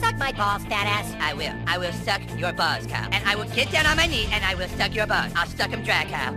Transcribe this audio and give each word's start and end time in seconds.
Suck 0.00 0.16
my 0.18 0.32
balls, 0.32 0.64
fat 0.64 0.86
ass. 0.86 1.14
I 1.20 1.34
will. 1.34 1.54
I 1.66 1.78
will 1.78 1.92
suck 1.92 2.20
your 2.38 2.52
balls, 2.52 2.86
cow. 2.86 3.08
And 3.12 3.24
I 3.26 3.36
will 3.36 3.48
get 3.54 3.70
down 3.70 3.86
on 3.86 3.96
my 3.96 4.06
knee 4.06 4.28
and 4.32 4.44
I 4.44 4.54
will 4.54 4.68
suck 4.68 4.94
your 4.94 5.06
balls. 5.06 5.32
I'll 5.34 5.46
suck 5.46 5.70
them 5.70 5.82
dry, 5.82 6.04
cow. 6.04 6.34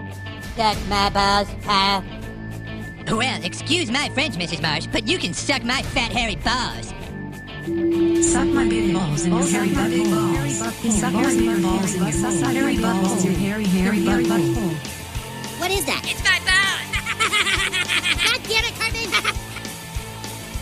Suck 0.55 0.77
my 0.87 1.09
balls, 1.09 1.47
Kyle. 1.63 2.03
Well, 3.07 3.43
excuse 3.43 3.89
my 3.89 4.09
French, 4.09 4.35
Mrs. 4.35 4.61
Marsh, 4.61 4.87
but 4.87 5.07
you 5.07 5.17
can 5.17 5.33
suck 5.33 5.63
my 5.63 5.81
fat, 5.81 6.11
hairy 6.11 6.35
balls. 6.35 6.93
Suck 8.25 8.47
my 8.47 8.67
big 8.67 8.93
balls 8.93 9.25
and 9.25 9.33
your 9.33 9.43
hairy 9.43 9.73
butt 9.73 9.91
hole. 9.91 10.49
Suck 10.91 11.13
my 11.13 11.23
big 11.23 11.61
balls 11.61 11.95
in 11.95 12.01
your 12.01 12.51
hairy 12.51 12.77
butt 12.77 12.95
hole. 12.95 13.21
Your 13.21 13.33
hairy, 13.33 13.65
hairy 13.65 14.03
butt 14.03 14.21
hole. 14.21 14.75
What 15.59 15.71
is 15.71 15.85
that? 15.85 16.01
It's 16.05 16.23
my 16.23 16.39
balls! 16.47 16.89
God 18.25 18.41
damn 18.47 18.63
it, 18.63 18.75
Cartman! 18.79 19.09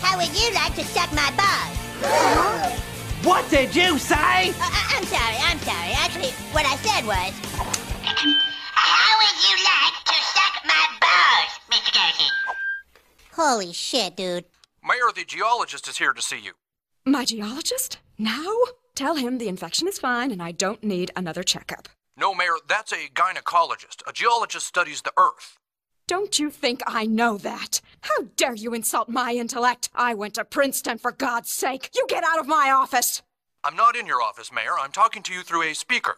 How 0.00 0.16
would 0.18 0.34
you 0.36 0.52
like 0.54 0.74
to 0.74 0.84
suck 0.84 1.12
my 1.12 1.30
balls? 1.36 2.87
What 3.28 3.50
did 3.50 3.76
you 3.76 3.98
say? 3.98 4.14
Uh, 4.14 4.52
uh, 4.58 4.96
I'm 4.96 5.04
sorry, 5.04 5.36
I'm 5.42 5.58
sorry. 5.58 5.92
Actually, 5.98 6.30
what 6.50 6.64
I 6.64 6.76
said 6.76 7.04
was. 7.04 7.34
How 8.72 9.18
would 9.20 9.38
you 9.44 9.54
like 9.68 10.04
to 10.06 10.14
suck 10.32 10.64
my 10.64 10.86
balls, 10.98 11.60
Mr. 11.70 11.92
Darcy? 11.92 12.24
Holy 13.34 13.74
shit, 13.74 14.16
dude. 14.16 14.46
Mayor, 14.82 15.12
the 15.14 15.26
geologist 15.26 15.88
is 15.88 15.98
here 15.98 16.14
to 16.14 16.22
see 16.22 16.40
you. 16.40 16.52
My 17.04 17.26
geologist? 17.26 17.98
Now? 18.16 18.50
Tell 18.94 19.16
him 19.16 19.36
the 19.36 19.48
infection 19.48 19.88
is 19.88 19.98
fine 19.98 20.30
and 20.30 20.42
I 20.42 20.52
don't 20.52 20.82
need 20.82 21.10
another 21.14 21.42
checkup. 21.42 21.90
No, 22.16 22.34
Mayor, 22.34 22.56
that's 22.66 22.92
a 22.92 23.10
gynecologist. 23.14 24.08
A 24.08 24.12
geologist 24.14 24.66
studies 24.66 25.02
the 25.02 25.12
Earth. 25.18 25.58
Don't 26.06 26.38
you 26.38 26.48
think 26.48 26.80
I 26.86 27.04
know 27.04 27.36
that? 27.36 27.82
How 28.02 28.22
dare 28.36 28.54
you 28.54 28.74
insult 28.74 29.08
my 29.08 29.32
intellect? 29.32 29.90
I 29.94 30.14
went 30.14 30.34
to 30.34 30.44
Princeton, 30.44 30.98
for 30.98 31.12
God's 31.12 31.50
sake. 31.50 31.90
You 31.94 32.06
get 32.08 32.24
out 32.24 32.38
of 32.38 32.46
my 32.46 32.70
office! 32.70 33.22
I'm 33.64 33.76
not 33.76 33.96
in 33.96 34.06
your 34.06 34.22
office, 34.22 34.52
Mayor. 34.52 34.78
I'm 34.78 34.92
talking 34.92 35.22
to 35.24 35.32
you 35.32 35.42
through 35.42 35.62
a 35.62 35.74
speaker. 35.74 36.16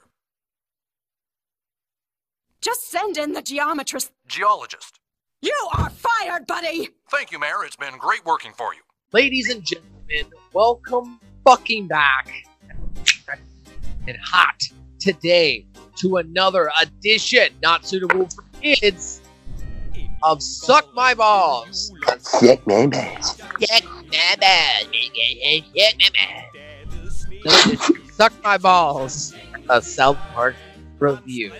Just 2.60 2.90
send 2.90 3.16
in 3.16 3.32
the 3.32 3.42
geometrist. 3.42 4.10
Geologist. 4.28 5.00
You 5.40 5.56
are 5.78 5.88
fired, 5.90 6.46
buddy! 6.46 6.90
Thank 7.10 7.32
you, 7.32 7.38
Mayor. 7.38 7.64
It's 7.64 7.76
been 7.76 7.96
great 7.96 8.24
working 8.26 8.52
for 8.52 8.74
you. 8.74 8.80
Ladies 9.12 9.48
and 9.48 9.64
gentlemen, 9.64 10.32
welcome 10.52 11.18
fucking 11.44 11.88
back 11.88 12.30
and 14.06 14.18
hot 14.22 14.60
today 14.98 15.66
to 15.96 16.18
another 16.18 16.70
edition 16.82 17.52
not 17.62 17.86
suitable 17.86 18.26
for 18.28 18.44
kids 18.60 19.19
of 20.22 20.42
Suck 20.42 20.94
My 20.94 21.14
Balls. 21.14 21.92
Sick 22.18 22.66
man 22.66 22.90
balls. 22.90 23.36
Suck 23.36 23.84
my 24.10 24.36
balls. 24.36 24.84
Suck 25.72 25.92
my 26.04 26.08
balls. 26.18 26.60
Suck 28.20 28.32
My 28.42 28.58
Balls, 28.58 29.34
a 29.70 29.80
South 29.80 30.18
Park 30.34 30.56
review. 30.98 31.52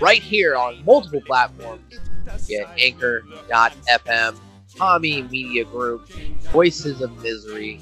Right 0.00 0.20
here 0.20 0.56
on 0.56 0.84
multiple 0.84 1.20
platforms. 1.24 2.00
Get 2.48 2.68
Anchor.fm, 2.78 4.36
Tommy 4.76 5.22
Media 5.22 5.64
Group, 5.64 6.08
Voices 6.52 7.00
of 7.00 7.16
Misery 7.22 7.80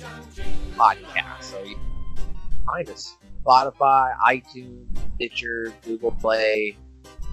podcast. 0.76 1.42
So 1.42 1.62
you 1.62 1.76
can 1.76 2.66
find 2.66 2.90
us 2.90 3.16
Spotify, 3.42 4.12
iTunes, 4.28 4.86
Stitcher, 5.14 5.72
Google 5.84 6.12
Play, 6.12 6.76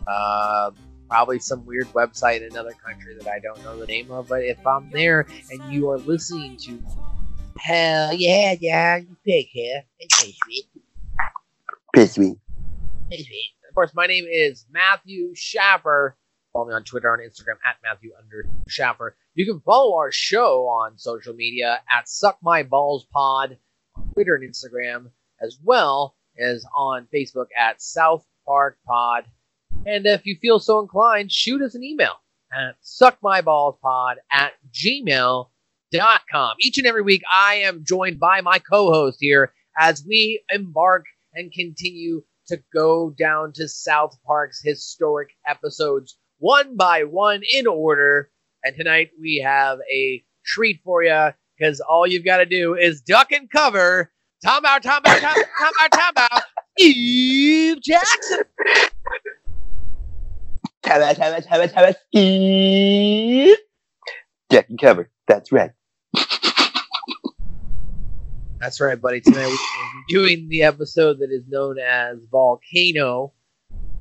uh, 0.08 0.72
probably 1.10 1.40
some 1.40 1.66
weird 1.66 1.88
website 1.88 2.38
in 2.38 2.52
another 2.52 2.72
country 2.72 3.16
that 3.20 3.28
I 3.28 3.40
don't 3.40 3.62
know 3.64 3.78
the 3.78 3.88
name 3.88 4.12
of. 4.12 4.30
But 4.30 4.44
if 4.44 4.66
I'm 4.66 4.90
there 4.92 5.26
and 5.50 5.74
you 5.74 5.90
are 5.90 5.98
listening 5.98 6.58
to, 6.58 6.82
hell 7.58 8.14
yeah, 8.14 8.56
yeah, 8.60 8.98
you 8.98 9.18
big 9.26 9.48
here. 9.48 9.84
It's 10.00 10.26
me. 10.26 10.64
Piss 11.94 12.18
me. 12.18 12.38
It's 13.10 13.28
sweet. 13.28 13.50
Of 13.68 13.76
course, 13.76 13.92
my 13.96 14.06
name 14.06 14.26
is 14.32 14.66
Mathew 14.72 15.34
Shaffer. 15.36 16.16
Follow 16.54 16.68
me 16.68 16.74
on 16.74 16.84
Twitter 16.84 17.14
and 17.14 17.24
Instagram 17.24 17.58
at 17.66 17.78
Mathew 17.84 18.12
under 18.20 18.48
Shaffer. 18.68 19.16
You 19.34 19.46
can 19.46 19.62
follow 19.62 19.96
our 19.98 20.12
show 20.12 20.64
on 20.68 20.98
social 20.98 21.34
media 21.34 21.82
at 21.92 22.08
Suck 22.08 22.38
My 22.42 22.64
Balls 22.64 23.06
Pod 23.12 23.58
on 23.96 24.10
Twitter 24.14 24.36
and 24.36 24.48
Instagram, 24.48 25.10
as 25.42 25.58
well 25.64 26.16
as 26.40 26.66
on 26.76 27.08
Facebook 27.14 27.48
at 27.58 27.82
South 27.82 28.26
Park 28.46 28.78
Pod. 28.86 29.26
And 29.86 30.06
if 30.06 30.26
you 30.26 30.38
feel 30.42 30.60
so 30.60 30.80
inclined, 30.80 31.32
shoot 31.32 31.62
us 31.62 31.76
an 31.76 31.84
email 31.84 32.14
at 32.54 32.76
suckmyballspod 32.84 34.16
at 34.32 34.54
gmail.com. 34.72 36.56
Each 36.60 36.78
and 36.78 36.88
every 36.88 37.02
week, 37.02 37.24
I 37.34 37.56
am 37.56 37.84
joined 37.86 38.20
by 38.20 38.42
my 38.42 38.60
co 38.60 38.92
host 38.92 39.18
here 39.20 39.54
as 39.78 40.04
we 40.08 40.44
embark 40.52 41.06
and 41.34 41.52
continue 41.52 42.24
to 42.48 42.62
go 42.74 43.12
down 43.12 43.54
to 43.54 43.68
South 43.68 44.18
Park's 44.26 44.62
historic 44.64 45.30
episodes 45.48 46.18
one 46.40 46.76
by 46.76 47.04
one 47.04 47.42
in 47.54 47.68
order. 47.68 48.32
And 48.64 48.76
tonight 48.76 49.12
we 49.20 49.42
have 49.46 49.80
a 49.92 50.24
treat 50.46 50.82
for 50.84 51.04
you 51.04 51.30
because 51.58 51.80
all 51.80 52.08
you've 52.08 52.26
got 52.26 52.38
to 52.38 52.46
do 52.46 52.76
is 52.76 53.02
duck 53.02 53.32
and 53.32 53.50
cover. 53.50 54.12
Tom 54.44 54.66
out, 54.66 54.84
Tom 54.84 55.02
out, 55.06 55.20
Tom 55.20 55.36
out, 55.82 55.92
Tom 55.92 56.14
out. 56.18 56.42
Eve 56.78 57.82
Jackson. 57.82 58.44
Tabba, 60.90 61.14
tabba, 61.68 61.96
ski. 62.08 63.56
Jack 64.52 64.70
and 64.70 64.82
cover. 64.82 65.12
That's 65.28 65.52
right. 65.52 65.70
That's 68.60 68.82
right, 68.82 69.00
buddy. 69.00 69.22
Tonight 69.22 69.46
we're 69.46 69.58
doing 70.08 70.50
the 70.50 70.64
episode 70.64 71.20
that 71.20 71.30
is 71.32 71.44
known 71.48 71.78
as 71.78 72.18
Volcano. 72.32 73.34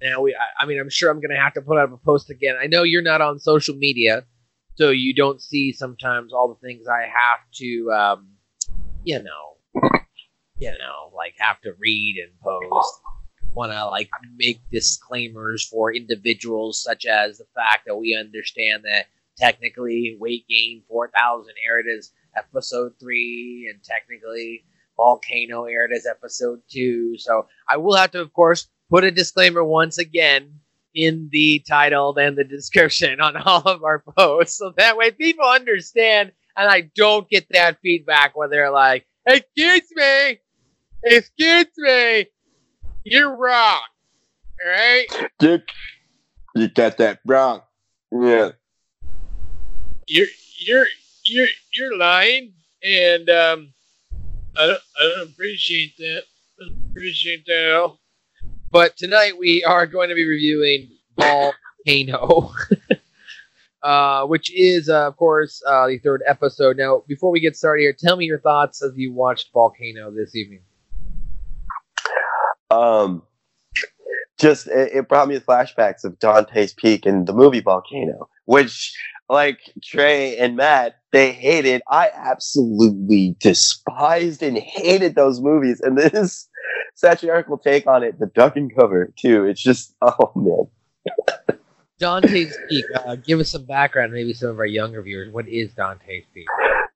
Now 0.02 0.22
we, 0.22 0.34
I, 0.34 0.62
I 0.62 0.66
mean, 0.66 0.80
I'm 0.80 0.88
sure 0.88 1.10
I'm 1.10 1.20
gonna 1.20 1.38
have 1.38 1.52
to 1.54 1.60
put 1.60 1.76
up 1.76 1.92
a 1.92 1.98
post 1.98 2.30
again. 2.30 2.56
I 2.58 2.68
know 2.68 2.84
you're 2.84 3.02
not 3.02 3.20
on 3.20 3.38
social 3.38 3.76
media, 3.76 4.24
so 4.76 4.88
you 4.88 5.14
don't 5.14 5.42
see 5.42 5.72
sometimes 5.72 6.32
all 6.32 6.48
the 6.48 6.66
things 6.66 6.88
I 6.88 7.02
have 7.02 7.40
to, 7.56 7.92
um, 7.92 8.28
you 9.04 9.22
know, 9.22 9.90
you 10.58 10.70
know, 10.70 11.12
like 11.14 11.34
have 11.36 11.60
to 11.60 11.72
read 11.78 12.16
and 12.16 12.32
post. 12.40 12.94
Want 13.58 13.72
to 13.72 13.86
like 13.86 14.08
make 14.36 14.60
disclaimers 14.70 15.66
for 15.66 15.92
individuals, 15.92 16.80
such 16.80 17.06
as 17.06 17.38
the 17.38 17.44
fact 17.56 17.86
that 17.86 17.96
we 17.96 18.16
understand 18.16 18.84
that 18.84 19.06
technically 19.36 20.16
weight 20.20 20.46
gain 20.48 20.84
4000 20.86 21.52
aired 21.68 21.86
as 21.88 22.12
episode 22.36 22.92
3 23.00 23.68
and 23.72 23.82
technically 23.82 24.64
volcano 24.96 25.64
aired 25.64 25.92
as 25.92 26.06
episode 26.06 26.60
2 26.70 27.16
so 27.18 27.46
i 27.68 27.76
will 27.76 27.94
have 27.94 28.10
to 28.10 28.20
of 28.20 28.32
course 28.32 28.68
put 28.90 29.04
a 29.04 29.10
disclaimer 29.10 29.62
once 29.64 29.98
again 29.98 30.52
in 30.94 31.28
the 31.32 31.60
title 31.68 32.16
and 32.18 32.36
the 32.36 32.44
description 32.44 33.20
on 33.20 33.36
all 33.44 33.62
of 33.62 33.84
our 33.84 34.00
posts 34.16 34.58
so 34.58 34.72
that 34.76 34.96
way 34.96 35.10
people 35.10 35.44
understand 35.44 36.32
and 36.56 36.68
i 36.68 36.80
don't 36.94 37.28
get 37.28 37.46
that 37.50 37.78
feedback 37.80 38.36
where 38.36 38.48
they're 38.48 38.70
like 38.70 39.06
excuse 39.26 39.88
me! 39.94 40.38
Excuse 41.04 41.66
me 41.76 42.26
you're 43.10 43.36
wrong 43.36 43.80
all 44.64 44.70
right 44.70 45.06
Dick, 45.38 45.68
you 46.54 46.68
got 46.68 46.96
that 46.98 47.20
wrong. 47.24 47.62
Yeah. 48.10 48.50
you're 50.06 50.26
you're 50.58 50.86
you're 51.24 51.46
you're 51.72 51.96
lying, 51.96 52.52
and 52.82 53.28
um, 53.30 53.72
I 54.56 54.66
don't 54.66 54.80
I 55.00 55.14
don't 55.16 55.28
appreciate 55.28 55.96
that. 55.98 56.22
I 56.60 56.64
don't 56.64 56.90
appreciate 56.90 57.44
that 57.46 57.68
at 57.68 57.74
all. 57.74 58.00
But 58.70 58.96
tonight 58.96 59.38
we 59.38 59.62
are 59.64 59.86
going 59.86 60.08
to 60.08 60.14
be 60.14 60.26
reviewing 60.26 60.90
Volcano, 61.16 62.52
uh, 63.82 64.26
which 64.26 64.52
is 64.52 64.88
uh, 64.88 65.06
of 65.06 65.16
course 65.16 65.62
uh, 65.66 65.86
the 65.86 65.98
third 65.98 66.22
episode. 66.26 66.76
Now, 66.76 67.04
before 67.06 67.30
we 67.30 67.40
get 67.40 67.56
started 67.56 67.82
here, 67.82 67.92
tell 67.92 68.16
me 68.16 68.24
your 68.24 68.40
thoughts 68.40 68.82
as 68.82 68.92
you 68.96 69.12
watched 69.12 69.52
Volcano 69.52 70.10
this 70.10 70.34
evening. 70.34 70.60
Um, 72.70 73.22
just 74.38 74.66
it, 74.68 74.92
it 74.94 75.08
brought 75.08 75.28
me 75.28 75.38
flashbacks 75.38 76.04
of 76.04 76.18
Dante's 76.18 76.72
Peak 76.72 77.06
and 77.06 77.26
the 77.26 77.32
movie 77.32 77.60
Volcano, 77.60 78.28
which 78.44 78.94
like 79.28 79.58
Trey 79.82 80.36
and 80.38 80.56
Matt, 80.56 80.98
they 81.12 81.32
hated. 81.32 81.82
I 81.90 82.10
absolutely 82.14 83.36
despised 83.40 84.42
and 84.42 84.56
hated 84.56 85.14
those 85.14 85.40
movies. 85.40 85.80
And 85.80 85.98
this 85.98 86.48
satirical 86.94 87.58
take 87.58 87.86
on 87.86 88.02
it, 88.02 88.18
the 88.18 88.26
duck 88.26 88.56
and 88.56 88.74
cover 88.74 89.12
too. 89.16 89.44
It's 89.44 89.62
just 89.62 89.94
oh 90.02 90.32
man. 90.34 90.66
Dante's 91.98 92.56
Peak. 92.68 92.84
Uh, 92.94 93.16
give 93.16 93.40
us 93.40 93.50
some 93.50 93.64
background, 93.64 94.12
maybe 94.12 94.32
some 94.32 94.50
of 94.50 94.58
our 94.58 94.66
younger 94.66 95.02
viewers. 95.02 95.32
What 95.32 95.48
is 95.48 95.72
Dante's 95.72 96.24
Peak? 96.32 96.46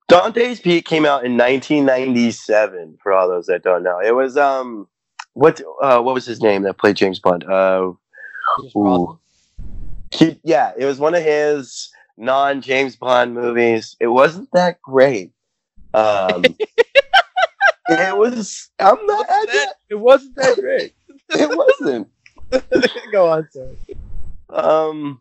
Dante's 0.07 0.61
Peak 0.61 0.85
came 0.85 1.05
out 1.05 1.25
in 1.25 1.37
1997. 1.37 2.97
For 3.03 3.11
all 3.11 3.27
those 3.27 3.47
that 3.47 3.63
don't 3.63 3.83
know, 3.83 3.99
it 3.99 4.15
was 4.15 4.37
um, 4.37 4.87
what 5.33 5.61
uh, 5.81 6.01
what 6.01 6.13
was 6.13 6.25
his 6.25 6.41
name 6.41 6.63
that 6.63 6.77
played 6.77 6.95
James 6.95 7.19
Bond? 7.19 7.43
Uh, 7.43 7.93
he, 10.11 10.39
yeah, 10.43 10.71
it 10.77 10.85
was 10.85 10.99
one 10.99 11.15
of 11.15 11.23
his 11.23 11.91
non 12.17 12.61
James 12.61 12.95
Bond 12.95 13.33
movies. 13.33 13.95
It 13.99 14.07
wasn't 14.07 14.49
that 14.53 14.81
great. 14.81 15.31
Um, 15.93 16.43
it 17.89 18.17
was. 18.17 18.69
I'm 18.79 19.05
not. 19.05 19.27
That- 19.27 19.75
it 19.89 19.95
wasn't 19.95 20.35
that 20.35 20.57
great. 20.59 20.93
it 21.29 21.57
wasn't. 21.57 22.07
Go 23.11 23.29
on, 23.29 23.47
sir. 23.51 23.75
Um, 24.49 25.19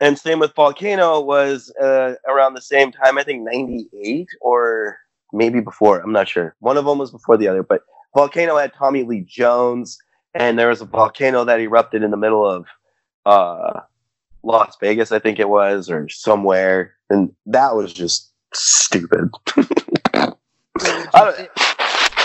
and 0.00 0.18
same 0.18 0.38
with 0.38 0.54
Volcano 0.54 1.20
was 1.20 1.72
uh, 1.80 2.14
around 2.28 2.54
the 2.54 2.62
same 2.62 2.92
time. 2.92 3.18
I 3.18 3.24
think 3.24 3.42
'98 3.42 4.28
or 4.40 4.98
maybe 5.32 5.60
before. 5.60 6.00
I'm 6.00 6.12
not 6.12 6.28
sure. 6.28 6.54
One 6.60 6.76
of 6.76 6.84
them 6.84 6.98
was 6.98 7.10
before 7.10 7.36
the 7.36 7.48
other, 7.48 7.62
but 7.62 7.82
Volcano 8.14 8.56
had 8.56 8.72
Tommy 8.74 9.02
Lee 9.04 9.24
Jones, 9.26 9.98
and 10.34 10.58
there 10.58 10.68
was 10.68 10.80
a 10.80 10.86
volcano 10.86 11.44
that 11.44 11.60
erupted 11.60 12.02
in 12.02 12.10
the 12.10 12.16
middle 12.16 12.46
of 12.48 12.66
uh, 13.24 13.80
Las 14.42 14.76
Vegas, 14.80 15.12
I 15.12 15.18
think 15.18 15.38
it 15.38 15.48
was, 15.48 15.88
or 15.90 16.08
somewhere, 16.08 16.94
and 17.10 17.34
that 17.46 17.74
was 17.74 17.92
just 17.92 18.32
stupid. 18.52 19.30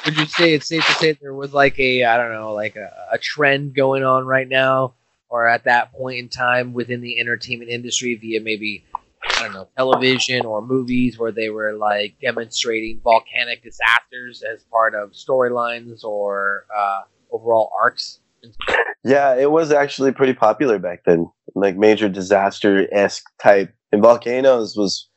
Would 0.05 0.17
you 0.17 0.25
say 0.25 0.53
it's 0.53 0.67
safe 0.67 0.85
to 0.85 0.93
say 0.93 1.11
there 1.13 1.33
was 1.33 1.53
like 1.53 1.77
a 1.79 2.05
I 2.05 2.17
don't 2.17 2.31
know 2.31 2.53
like 2.53 2.77
a, 2.77 2.91
a 3.11 3.17
trend 3.17 3.75
going 3.75 4.03
on 4.03 4.25
right 4.25 4.47
now, 4.47 4.93
or 5.29 5.47
at 5.47 5.65
that 5.65 5.91
point 5.91 6.19
in 6.19 6.29
time 6.29 6.73
within 6.73 7.01
the 7.01 7.19
entertainment 7.19 7.69
industry 7.69 8.15
via 8.15 8.39
maybe 8.39 8.85
I 9.37 9.43
don't 9.43 9.53
know 9.53 9.67
television 9.77 10.45
or 10.45 10.61
movies 10.61 11.19
where 11.19 11.31
they 11.31 11.49
were 11.49 11.73
like 11.73 12.15
demonstrating 12.19 12.99
volcanic 13.03 13.63
disasters 13.63 14.43
as 14.43 14.63
part 14.63 14.95
of 14.95 15.11
storylines 15.11 16.03
or 16.03 16.65
uh, 16.75 17.01
overall 17.31 17.71
arcs. 17.79 18.19
Yeah, 19.03 19.35
it 19.35 19.51
was 19.51 19.71
actually 19.71 20.11
pretty 20.11 20.33
popular 20.33 20.79
back 20.79 21.03
then. 21.05 21.29
Like 21.55 21.77
major 21.77 22.09
disaster 22.09 22.87
esque 22.91 23.25
type. 23.41 23.73
And 23.91 24.01
volcanoes 24.01 24.75
was, 24.75 25.07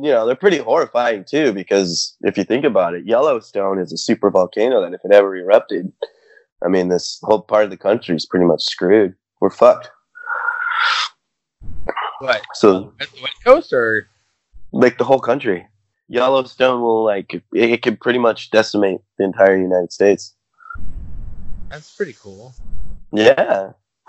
you 0.00 0.10
know, 0.10 0.26
they're 0.26 0.36
pretty 0.36 0.58
horrifying 0.58 1.24
too 1.24 1.52
because 1.52 2.16
if 2.20 2.36
you 2.36 2.44
think 2.44 2.64
about 2.64 2.94
it, 2.94 3.06
Yellowstone 3.06 3.78
is 3.78 3.92
a 3.92 3.96
super 3.96 4.30
volcano 4.30 4.82
that 4.82 4.94
if 4.94 5.00
it 5.04 5.12
ever 5.12 5.34
erupted, 5.36 5.90
I 6.64 6.68
mean, 6.68 6.88
this 6.88 7.18
whole 7.22 7.42
part 7.42 7.64
of 7.64 7.70
the 7.70 7.76
country 7.76 8.14
is 8.14 8.26
pretty 8.26 8.46
much 8.46 8.62
screwed. 8.62 9.14
We're 9.40 9.50
fucked. 9.50 9.90
But 12.20 12.42
So, 12.54 12.92
the 12.98 13.08
West 13.22 13.44
Coast 13.44 13.72
or 13.72 14.08
like 14.72 14.98
the 14.98 15.04
whole 15.04 15.20
country, 15.20 15.66
Yellowstone 16.08 16.80
will 16.80 17.04
like 17.04 17.34
it, 17.34 17.42
it 17.52 17.82
could 17.82 18.00
pretty 18.00 18.18
much 18.18 18.50
decimate 18.50 19.00
the 19.18 19.24
entire 19.24 19.56
United 19.56 19.92
States. 19.92 20.34
that's 21.70 21.94
pretty 21.96 22.14
cool. 22.20 22.54
Yeah, 23.12 23.72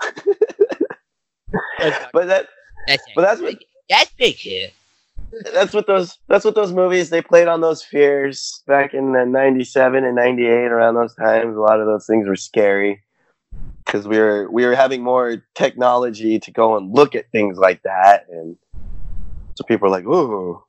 but 2.12 2.26
that, 2.26 2.48
but 3.14 3.22
that's 3.22 3.40
what 3.40 3.58
that's 3.88 4.10
big 4.18 4.36
shit. 4.36 4.72
that's 5.52 5.72
what 5.72 5.86
those 5.86 6.18
that's 6.28 6.44
what 6.44 6.54
those 6.54 6.72
movies 6.72 7.10
they 7.10 7.22
played 7.22 7.48
on 7.48 7.60
those 7.60 7.82
fears 7.82 8.62
back 8.66 8.94
in 8.94 9.12
the 9.12 9.24
97 9.24 10.04
and 10.04 10.16
98 10.16 10.48
around 10.48 10.94
those 10.94 11.14
times 11.14 11.56
a 11.56 11.60
lot 11.60 11.80
of 11.80 11.86
those 11.86 12.06
things 12.06 12.28
were 12.28 12.36
scary 12.36 13.02
because 13.86 14.06
we 14.06 14.18
were 14.18 14.50
we 14.50 14.66
were 14.66 14.74
having 14.74 15.02
more 15.02 15.42
technology 15.54 16.38
to 16.40 16.50
go 16.50 16.76
and 16.76 16.92
look 16.92 17.14
at 17.14 17.30
things 17.30 17.56
like 17.56 17.82
that. 17.84 18.26
And 18.28 18.56
so 19.54 19.64
people 19.64 19.86
are 19.86 19.90
like 19.90 20.04
ooh. 20.04 20.62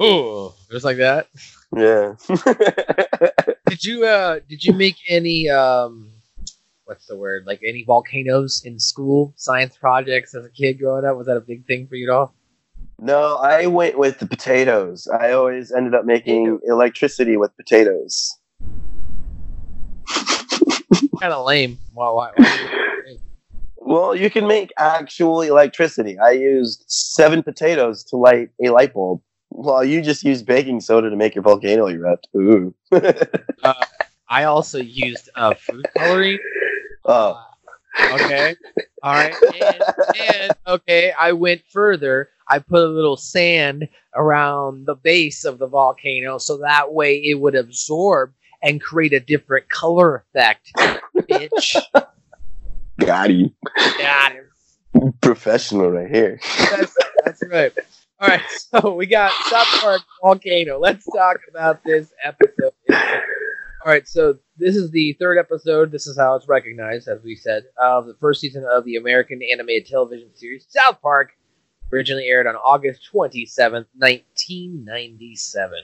Ooh, 0.00 0.52
just 0.70 0.84
like 0.84 0.98
that. 0.98 1.28
yeah. 1.74 2.14
Did 3.66 3.82
you 3.82 4.04
uh 4.04 4.40
did 4.48 4.62
you 4.62 4.74
make 4.74 4.96
any 5.08 5.48
um 5.48 6.12
what's 6.84 7.06
the 7.06 7.16
word? 7.16 7.44
Like 7.46 7.60
any 7.66 7.82
volcanoes 7.82 8.62
in 8.64 8.78
school 8.78 9.32
science 9.36 9.76
projects 9.76 10.34
as 10.34 10.44
a 10.44 10.50
kid 10.50 10.78
growing 10.78 11.06
up? 11.06 11.16
Was 11.16 11.26
that 11.26 11.36
a 11.36 11.40
big 11.40 11.66
thing 11.66 11.86
for 11.86 11.96
you 11.96 12.10
at 12.10 12.14
all? 12.14 12.34
no 12.98 13.36
i 13.36 13.66
went 13.66 13.98
with 13.98 14.18
the 14.18 14.26
potatoes. 14.26 15.06
I 15.08 15.32
always 15.32 15.72
ended 15.72 15.94
up 15.94 16.04
making 16.06 16.60
electricity 16.66 17.36
with 17.36 17.54
potatoes 17.56 18.38
Kind 21.16 21.32
of 21.32 21.46
lame. 21.46 21.78
Why? 21.92 22.10
Why? 22.10 22.30
why 22.36 23.16
well 23.78 24.16
you 24.16 24.28
can 24.28 24.48
make 24.48 24.72
actual 24.78 25.42
electricity 25.42 26.18
i 26.18 26.32
used 26.32 26.84
seven 26.88 27.40
potatoes 27.40 28.02
to 28.02 28.16
light 28.16 28.50
a 28.64 28.68
light 28.68 28.92
bulb 28.92 29.22
well 29.50 29.84
you 29.84 30.02
just 30.02 30.24
used 30.24 30.44
baking 30.44 30.80
soda 30.80 31.08
to 31.08 31.14
make 31.14 31.36
your 31.36 31.42
volcano 31.44 31.86
erupt 31.86 32.26
ooh 32.36 32.74
I 34.28 34.44
also 34.44 34.80
used 34.80 35.28
uh, 35.34 35.54
food 35.54 35.86
coloring. 35.96 36.38
oh 37.04 37.40
Okay. 38.12 38.56
All 39.02 39.14
right. 39.14 39.34
And, 39.60 39.82
and 40.20 40.52
okay, 40.66 41.12
I 41.18 41.32
went 41.32 41.62
further. 41.72 42.28
I 42.48 42.58
put 42.58 42.84
a 42.84 42.88
little 42.88 43.16
sand 43.16 43.88
around 44.14 44.86
the 44.86 44.94
base 44.94 45.44
of 45.44 45.58
the 45.58 45.66
volcano 45.66 46.38
so 46.38 46.58
that 46.58 46.92
way 46.92 47.16
it 47.16 47.40
would 47.40 47.54
absorb 47.54 48.32
and 48.62 48.80
create 48.80 49.12
a 49.12 49.20
different 49.20 49.68
color 49.68 50.24
effect. 50.34 50.70
Bitch. 51.16 51.76
got 53.00 53.30
him 53.30 53.54
Got 53.98 54.32
him. 54.32 55.12
professional 55.20 55.90
right 55.90 56.08
here 56.10 56.40
That's, 56.70 56.96
that's 57.24 57.42
right. 57.50 57.72
All 58.18 58.28
right, 58.28 58.40
so 58.48 58.94
we 58.94 59.04
got 59.06 59.30
South 59.50 59.66
Park 59.82 60.00
Volcano. 60.22 60.78
Let's 60.78 61.04
talk 61.04 61.36
about 61.50 61.84
this 61.84 62.10
episode. 62.24 62.72
All 62.88 63.92
right, 63.92 64.08
so 64.08 64.38
this 64.56 64.74
is 64.74 64.90
the 64.90 65.12
third 65.20 65.36
episode. 65.38 65.92
This 65.92 66.06
is 66.06 66.16
how 66.16 66.34
it's 66.34 66.48
recognized, 66.48 67.08
as 67.08 67.22
we 67.22 67.36
said, 67.36 67.64
of 67.76 68.06
the 68.06 68.14
first 68.14 68.40
season 68.40 68.64
of 68.64 68.86
the 68.86 68.96
American 68.96 69.40
animated 69.52 69.86
television 69.86 70.30
series 70.34 70.64
South 70.70 71.02
Park. 71.02 71.32
Originally 71.92 72.24
aired 72.24 72.46
on 72.48 72.56
August 72.56 73.06
27th, 73.12 73.84
1997. 73.98 75.78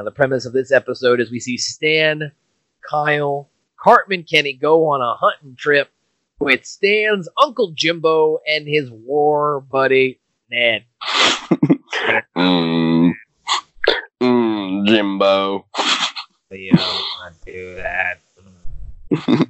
Now, 0.00 0.04
the 0.04 0.12
premise 0.12 0.46
of 0.46 0.54
this 0.54 0.72
episode 0.72 1.20
is 1.20 1.30
we 1.30 1.40
see 1.40 1.58
Stan, 1.58 2.32
Kyle, 2.88 3.50
Cartman 3.78 4.22
Kenny 4.22 4.54
go 4.54 4.88
on 4.88 5.02
a 5.02 5.14
hunting 5.14 5.56
trip 5.56 5.90
with 6.38 6.64
Stan's 6.64 7.28
Uncle 7.44 7.72
Jimbo 7.76 8.38
and 8.48 8.66
his 8.66 8.90
war 8.90 9.60
buddy 9.60 10.18
Ned. 10.50 10.84
mm. 12.34 13.12
Mm, 14.22 14.86
jimbo 14.86 15.66
You 16.50 16.72
don't 16.72 17.44
do 17.44 17.74
that. 17.74 18.20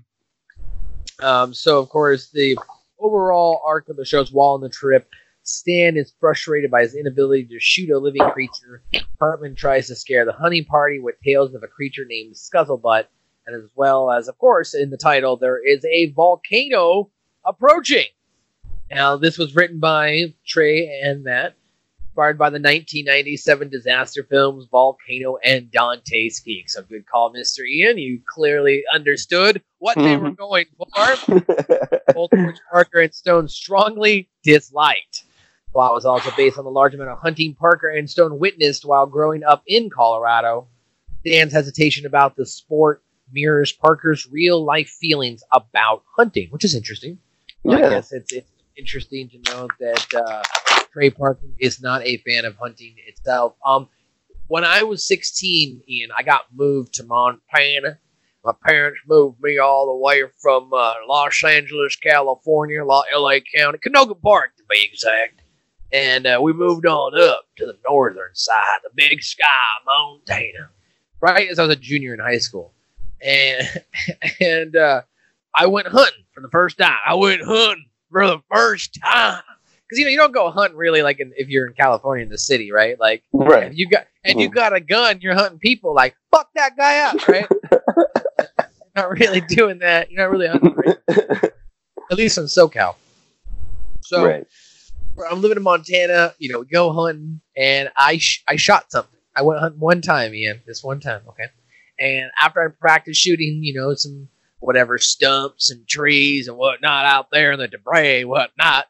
um, 1.21 1.55
so, 1.55 1.79
of 1.79 1.89
course, 1.91 2.31
the 2.31 2.59
overall 2.99 3.63
arc 3.65 3.89
of 3.89 3.97
the 3.97 4.05
show 4.05 4.21
is 4.21 4.33
while 4.33 4.55
on 4.55 4.63
the 4.63 4.69
trip, 4.69 5.09
Stan 5.43 5.97
is 5.97 6.13
frustrated 6.21 6.71
by 6.71 6.83
his 6.83 6.95
inability 6.95 7.45
to 7.47 7.59
shoot 7.59 7.91
a 7.91 7.99
living 7.99 8.29
creature. 8.31 8.83
Cartman 9.19 9.55
tries 9.55 9.87
to 9.89 9.97
scare 9.97 10.25
the 10.25 10.33
hunting 10.33 10.65
party 10.65 10.99
with 10.99 11.21
tales 11.25 11.55
of 11.55 11.63
a 11.63 11.69
creature 11.69 12.05
named 12.07 12.35
Scuzzlebutt, 12.35 13.07
and 13.47 13.57
as 13.57 13.71
well 13.75 14.11
as, 14.11 14.29
of 14.29 14.39
course, 14.39 14.75
in 14.75 14.91
the 14.91 14.97
title, 14.97 15.37
there 15.37 15.61
is 15.65 15.85
a 15.85 16.13
volcano 16.13 17.11
approaching. 17.45 18.07
Now, 18.91 19.17
this 19.17 19.39
was 19.39 19.55
written 19.55 19.81
by 19.81 20.35
Trey 20.47 21.01
and 21.03 21.25
Matt, 21.25 21.55
inspired 22.09 22.39
by 22.39 22.51
the 22.51 22.55
1997 22.55 23.69
disaster 23.71 24.25
films 24.25 24.67
Volcano 24.71 25.39
and 25.45 25.71
Dante's 25.71 26.41
Peak. 26.41 26.69
So 26.69 26.83
good 26.83 27.07
call, 27.07 27.33
Mr. 27.33 27.61
Ian. 27.67 27.99
You 27.99 28.21
clearly 28.35 28.83
understood 28.93 29.63
what 29.79 29.97
they 29.97 30.17
were 30.17 30.31
mm-hmm. 30.31 30.35
going 30.35 30.67
for. 30.77 30.87
Both 32.13 32.31
which 32.33 32.57
Parker 32.71 33.01
and 33.01 33.15
Stone 33.15 33.49
strongly 33.49 34.29
disliked. 34.43 35.25
Plot 35.73 35.95
was 35.95 36.05
also 36.05 36.31
based 36.37 36.59
on 36.59 36.65
the 36.65 36.71
large 36.71 36.95
amount 36.95 37.11
of 37.11 37.19
hunting 37.19 37.55
Parker 37.55 37.89
and 37.89 38.09
Stone 38.11 38.39
witnessed 38.39 38.85
while 38.85 39.07
growing 39.07 39.45
up 39.45 39.63
in 39.67 39.89
Colorado. 39.91 40.67
Stan's 41.27 41.53
hesitation 41.53 42.07
about 42.07 42.35
the 42.37 42.45
sport 42.47 43.03
mirrors 43.33 43.73
Parker's 43.73 44.27
real 44.31 44.65
life 44.65 44.89
feelings 44.89 45.43
about 45.53 46.03
hunting, 46.17 46.49
which 46.51 46.65
is 46.65 46.75
interesting. 46.75 47.19
So 47.65 47.73
I 47.73 47.79
Yeah. 47.79 47.91
guess 47.91 48.13
it's, 48.13 48.33
it's 48.33 48.51
interesting 48.77 49.29
to 49.31 49.39
know 49.53 49.69
that 49.79 50.07
uh, 50.15 50.43
Trey 50.93 51.11
Parker 51.11 51.47
is 51.59 51.81
not 51.81 52.03
a 52.05 52.17
fan 52.19 52.45
of 52.45 52.57
hunting 52.57 52.95
itself. 53.07 53.55
Um, 53.65 53.89
when 54.49 54.65
I 54.65 54.83
was 54.83 55.07
16, 55.07 55.83
Ian, 55.89 56.11
I 56.17 56.25
got 56.25 56.47
moved 56.53 56.95
to 56.95 57.05
Montana. 57.05 57.99
My 58.45 58.53
parents 58.67 58.99
moved 59.07 59.41
me 59.41 59.59
all 59.59 59.87
the 59.87 59.97
way 60.03 60.23
from 60.41 60.73
uh, 60.73 60.95
Los 61.07 61.45
Angeles, 61.45 61.95
California, 61.97 62.85
La- 62.85 63.05
LA 63.15 63.37
County, 63.55 63.79
Canoga 63.79 64.21
Park 64.21 64.57
to 64.57 64.65
be 64.69 64.83
exact. 64.91 65.40
And 65.93 66.27
uh, 66.27 66.39
we 66.43 66.53
moved 66.53 66.87
on 66.87 67.19
up 67.21 67.47
to 67.57 67.67
the 67.67 67.77
northern 67.89 68.35
side, 68.35 68.79
the 68.85 68.91
Big 68.95 69.23
Sky, 69.23 69.45
Montana. 69.87 70.71
Right 71.21 71.49
as 71.51 71.59
I 71.59 71.67
was 71.67 71.77
a 71.77 71.79
junior 71.79 72.15
in 72.15 72.21
high 72.21 72.39
school, 72.39 72.73
and 73.21 73.69
and 74.41 74.75
uh, 74.77 75.03
I 75.55 75.67
went 75.67 75.89
hunting 75.89 76.25
for 76.33 76.41
the 76.41 76.49
first 76.49 76.79
time. 76.79 76.97
I 77.07 77.15
went 77.15 77.43
hunting 77.43 77.87
for 78.11 78.27
the 78.27 78.41
first 78.51 78.99
time 79.03 79.43
because 79.87 79.99
you 79.99 80.05
know 80.07 80.11
you 80.13 80.17
don't 80.17 80.33
go 80.33 80.51
hunting 80.51 80.79
really 80.79 81.03
like 81.03 81.21
in, 81.21 81.33
if 81.37 81.49
you're 81.49 81.67
in 81.67 81.75
California 81.75 82.23
in 82.25 82.31
the 82.31 82.39
city, 82.39 82.73
right? 82.73 82.99
Like 82.99 83.23
Right. 83.33 83.65
if 83.65 83.77
you 83.77 83.87
got 83.89 84.07
and 84.25 84.41
you 84.41 84.49
Mhm. 84.49 84.55
got 84.55 84.75
a 84.75 84.81
gun, 84.81 85.21
you're 85.21 85.35
hunting 85.35 85.59
people. 85.59 85.93
Like 85.95 86.15
fuck 86.31 86.49
that 86.55 86.77
guy 86.77 87.01
up, 87.01 87.29
right? 87.29 87.49
you're 87.73 88.49
not 88.97 89.11
really 89.11 89.41
doing 89.43 89.81
that. 89.81 90.11
You're 90.11 90.23
not 90.23 90.31
really 90.31 90.47
hunting, 90.49 90.95
at 92.11 92.17
least 92.17 92.39
in 92.39 92.45
SoCal. 92.45 92.95
So 94.01 94.25
right. 94.25 94.47
I'm 95.31 95.41
living 95.41 95.57
in 95.57 95.63
Montana. 95.63 96.35
You 96.39 96.53
know, 96.53 96.65
go 96.65 96.93
hunting, 96.93 97.41
and 97.57 97.91
I 97.97 98.19
sh- 98.19 98.43
I 98.49 98.57
shot 98.57 98.91
something. 98.91 99.19
I 99.35 99.43
went 99.43 99.61
hunting 99.61 99.81
one 99.81 100.01
time, 100.01 100.35
Ian. 100.35 100.61
This 100.67 100.83
one 100.83 101.01
time, 101.01 101.23
okay. 101.29 101.47
And 101.99 102.31
after 102.41 102.63
I 102.63 102.69
practiced 102.69 103.21
shooting, 103.21 103.63
you 103.63 103.75
know, 103.75 103.95
some 103.95 104.29
whatever 104.59 104.99
stumps 104.99 105.71
and 105.71 105.87
trees 105.87 106.49
and 106.49 106.57
whatnot 106.57 107.07
out 107.07 107.31
there 107.31 107.53
in 107.53 107.59
the 107.59 107.69
debris, 107.69 108.25
whatnot. 108.25 108.87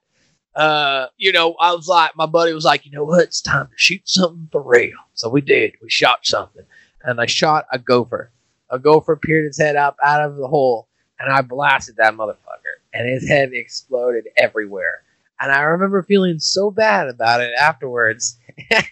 Uh, 0.54 1.06
you 1.16 1.32
know, 1.32 1.54
I 1.60 1.72
was 1.74 1.86
like, 1.86 2.16
my 2.16 2.26
buddy 2.26 2.52
was 2.52 2.64
like, 2.64 2.84
you 2.84 2.90
know 2.90 3.04
what? 3.04 3.22
It's 3.22 3.40
time 3.40 3.66
to 3.66 3.72
shoot 3.76 4.02
something 4.04 4.48
for 4.50 4.60
real. 4.62 4.96
So 5.14 5.28
we 5.28 5.40
did. 5.40 5.74
We 5.80 5.88
shot 5.90 6.26
something, 6.26 6.64
and 7.02 7.20
I 7.20 7.26
shot 7.26 7.66
a 7.72 7.78
gopher. 7.78 8.32
A 8.68 8.78
gopher 8.78 9.16
peered 9.16 9.46
its 9.46 9.58
head 9.58 9.76
up 9.76 9.96
out 10.02 10.22
of 10.22 10.36
the 10.36 10.48
hole, 10.48 10.88
and 11.18 11.32
I 11.32 11.42
blasted 11.42 11.96
that 11.96 12.14
motherfucker, 12.14 12.78
and 12.92 13.08
his 13.08 13.28
head 13.28 13.50
exploded 13.52 14.28
everywhere. 14.36 15.02
And 15.40 15.50
I 15.52 15.62
remember 15.62 16.02
feeling 16.02 16.38
so 16.38 16.70
bad 16.70 17.08
about 17.08 17.40
it 17.40 17.52
afterwards 17.60 18.38
that 18.70 18.86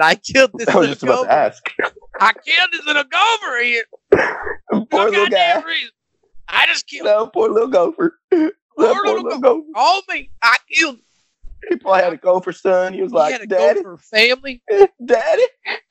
I 0.00 0.16
killed 0.16 0.50
this 0.54 0.68
I 0.74 0.76
was 0.76 0.88
just 0.88 1.02
about 1.02 1.22
gopher. 1.24 1.28
to 1.28 1.32
ask. 1.32 1.64
I 2.20 2.32
killed 2.32 2.68
this 2.72 2.84
little 2.86 3.04
gopher 3.04 3.62
here. 3.62 3.84
Poor 4.70 4.86
No 4.92 5.04
little 5.08 5.26
guy. 5.28 5.62
reason. 5.62 5.90
I 6.48 6.66
just 6.66 6.86
killed 6.86 7.06
No, 7.06 7.26
poor 7.28 7.48
little 7.50 7.68
gopher. 7.68 8.18
Poor 8.30 8.50
poor 8.76 8.88
little 9.06 9.22
little 9.22 9.38
gopher. 9.40 9.66
all 9.74 10.02
me. 10.10 10.30
I 10.42 10.56
killed. 10.70 10.98
He 11.70 11.76
probably 11.76 12.02
had 12.02 12.12
a 12.12 12.16
gopher 12.18 12.52
son. 12.52 12.92
He 12.92 13.00
was 13.00 13.12
He 13.12 13.16
like, 13.16 13.32
had 13.32 13.40
a 13.40 13.46
Daddy, 13.46 13.80
gopher 13.82 13.96
family. 13.96 14.62
Daddy, 15.02 15.42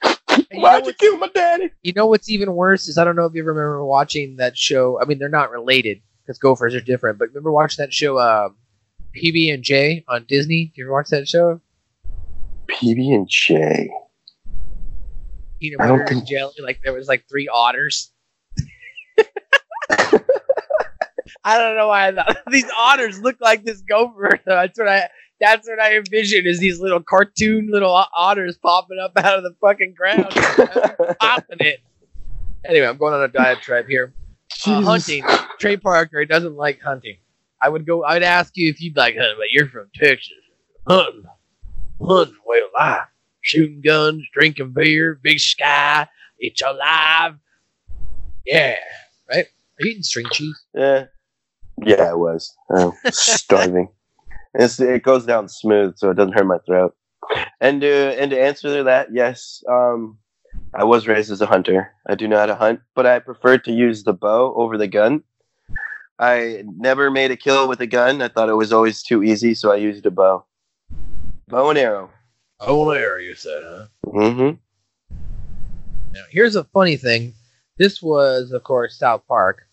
And 0.03 0.45
you 0.51 0.59
know 0.59 0.59
why'd 0.61 0.85
you 0.85 0.93
kill 0.93 1.17
my 1.17 1.27
daddy? 1.33 1.71
You 1.81 1.93
know 1.93 2.05
what's 2.05 2.29
even 2.29 2.53
worse 2.53 2.87
is 2.87 2.99
I 2.99 3.03
don't 3.03 3.15
know 3.15 3.25
if 3.25 3.33
you 3.33 3.43
remember 3.43 3.83
watching 3.83 4.35
that 4.37 4.55
show. 4.57 4.99
I 5.01 5.05
mean, 5.05 5.17
they're 5.17 5.29
not 5.29 5.49
related 5.49 6.01
because 6.21 6.37
gophers 6.37 6.75
are 6.75 6.81
different. 6.81 7.17
But 7.17 7.29
remember 7.29 7.51
watching 7.51 7.81
that 7.83 7.91
show, 7.93 8.19
um, 8.19 8.55
PB 9.15 9.53
and 9.53 9.63
J 9.63 10.03
on 10.07 10.25
Disney? 10.27 10.65
Do 10.65 10.71
you 10.81 10.85
ever 10.85 10.93
watch 10.93 11.09
that 11.09 11.27
show? 11.27 11.61
PB 12.69 13.13
and 13.13 13.27
J. 13.29 13.89
Peanut 15.59 15.81
I 15.81 15.87
don't 15.87 15.99
butter 15.99 16.11
and 16.11 16.19
think- 16.19 16.27
jelly. 16.29 16.53
Like 16.61 16.79
there 16.83 16.93
was 16.93 17.07
like 17.07 17.25
three 17.29 17.47
otters. 17.47 18.11
I 21.45 21.57
don't 21.57 21.75
know 21.75 21.87
why 21.89 22.07
I 22.07 22.11
thought 22.15 22.37
these 22.51 22.69
otters 22.77 23.19
look 23.21 23.35
like 23.41 23.63
this 23.63 23.81
gopher. 23.81 24.39
That's 24.45 24.77
what 24.77 24.87
I. 24.87 25.09
That's 25.41 25.67
what 25.67 25.79
I 25.79 25.97
envision 25.97 26.45
is 26.45 26.59
these 26.59 26.79
little 26.79 27.01
cartoon 27.01 27.67
little 27.69 27.91
otters 28.15 28.57
popping 28.57 28.97
up 28.99 29.11
out 29.17 29.37
of 29.39 29.43
the 29.43 29.53
fucking 29.59 29.93
ground, 29.93 30.27
popping 31.19 31.57
it. 31.59 31.79
Anyway, 32.63 32.85
I'm 32.85 32.95
going 32.97 33.13
on 33.13 33.23
a 33.23 33.27
diatribe 33.27 33.87
here. 33.89 34.13
Uh, 34.65 34.81
hunting. 34.81 35.25
Trey 35.59 35.75
Parker 35.75 36.23
doesn't 36.23 36.55
like 36.55 36.79
hunting. 36.81 37.17
I 37.63 37.69
would 37.69 37.85
go. 37.85 38.03
I'd 38.03 38.23
ask 38.23 38.57
you 38.57 38.69
if 38.69 38.81
you'd 38.81 38.97
like 38.97 39.15
hunting, 39.15 39.37
but 39.37 39.51
you're 39.51 39.69
from 39.69 39.89
Texas. 39.95 40.33
Hunting, 40.85 41.23
hunting, 42.01 42.35
way 42.45 42.57
of 42.57 42.69
life. 42.77 43.07
Shooting 43.41 43.81
guns, 43.81 44.23
drinking 44.33 44.73
beer, 44.73 45.19
big 45.21 45.39
sky. 45.39 46.07
It's 46.39 46.61
alive. 46.61 47.35
Yeah, 48.45 48.75
right. 49.29 49.45
Are 49.45 49.85
you 49.85 49.91
eating 49.91 50.03
string 50.03 50.25
cheese? 50.31 50.61
Yeah, 50.73 51.05
yeah, 51.81 52.09
it 52.09 52.19
was. 52.19 52.53
Oh, 52.69 52.93
starving. 53.11 53.89
It's, 54.53 54.79
it 54.79 55.03
goes 55.03 55.25
down 55.25 55.47
smooth, 55.47 55.97
so 55.97 56.11
it 56.11 56.15
doesn't 56.15 56.33
hurt 56.33 56.45
my 56.45 56.59
throat. 56.65 56.95
And 57.61 57.79
to 57.81 58.21
and 58.21 58.31
to 58.31 58.39
answer 58.41 58.83
that, 58.83 59.07
yes, 59.13 59.63
um, 59.69 60.17
I 60.73 60.83
was 60.83 61.07
raised 61.07 61.31
as 61.31 61.41
a 61.41 61.45
hunter. 61.45 61.93
I 62.07 62.15
do 62.15 62.27
know 62.27 62.37
how 62.37 62.45
to 62.45 62.55
hunt, 62.55 62.81
but 62.93 63.05
I 63.05 63.19
prefer 63.19 63.57
to 63.59 63.71
use 63.71 64.03
the 64.03 64.13
bow 64.13 64.53
over 64.55 64.77
the 64.77 64.87
gun. 64.87 65.23
I 66.19 66.63
never 66.65 67.09
made 67.09 67.31
a 67.31 67.37
kill 67.37 67.67
with 67.67 67.81
a 67.81 67.87
gun. 67.87 68.21
I 68.21 68.27
thought 68.27 68.49
it 68.49 68.53
was 68.53 68.71
always 68.71 69.01
too 69.01 69.23
easy, 69.23 69.55
so 69.55 69.71
I 69.71 69.77
used 69.77 70.05
a 70.05 70.11
bow. 70.11 70.45
Bow 71.47 71.69
and 71.69 71.79
arrow. 71.79 72.09
Bow 72.59 72.91
and 72.91 72.99
arrow, 72.99 73.19
you 73.19 73.35
said, 73.35 73.63
huh? 73.63 73.85
Mm-hmm. 74.05 75.15
Now, 76.13 76.23
here's 76.29 76.55
a 76.55 76.63
funny 76.65 76.97
thing. 76.97 77.33
This 77.77 78.01
was, 78.01 78.51
of 78.51 78.63
course, 78.63 78.97
South 78.99 79.23
Park. 79.27 79.63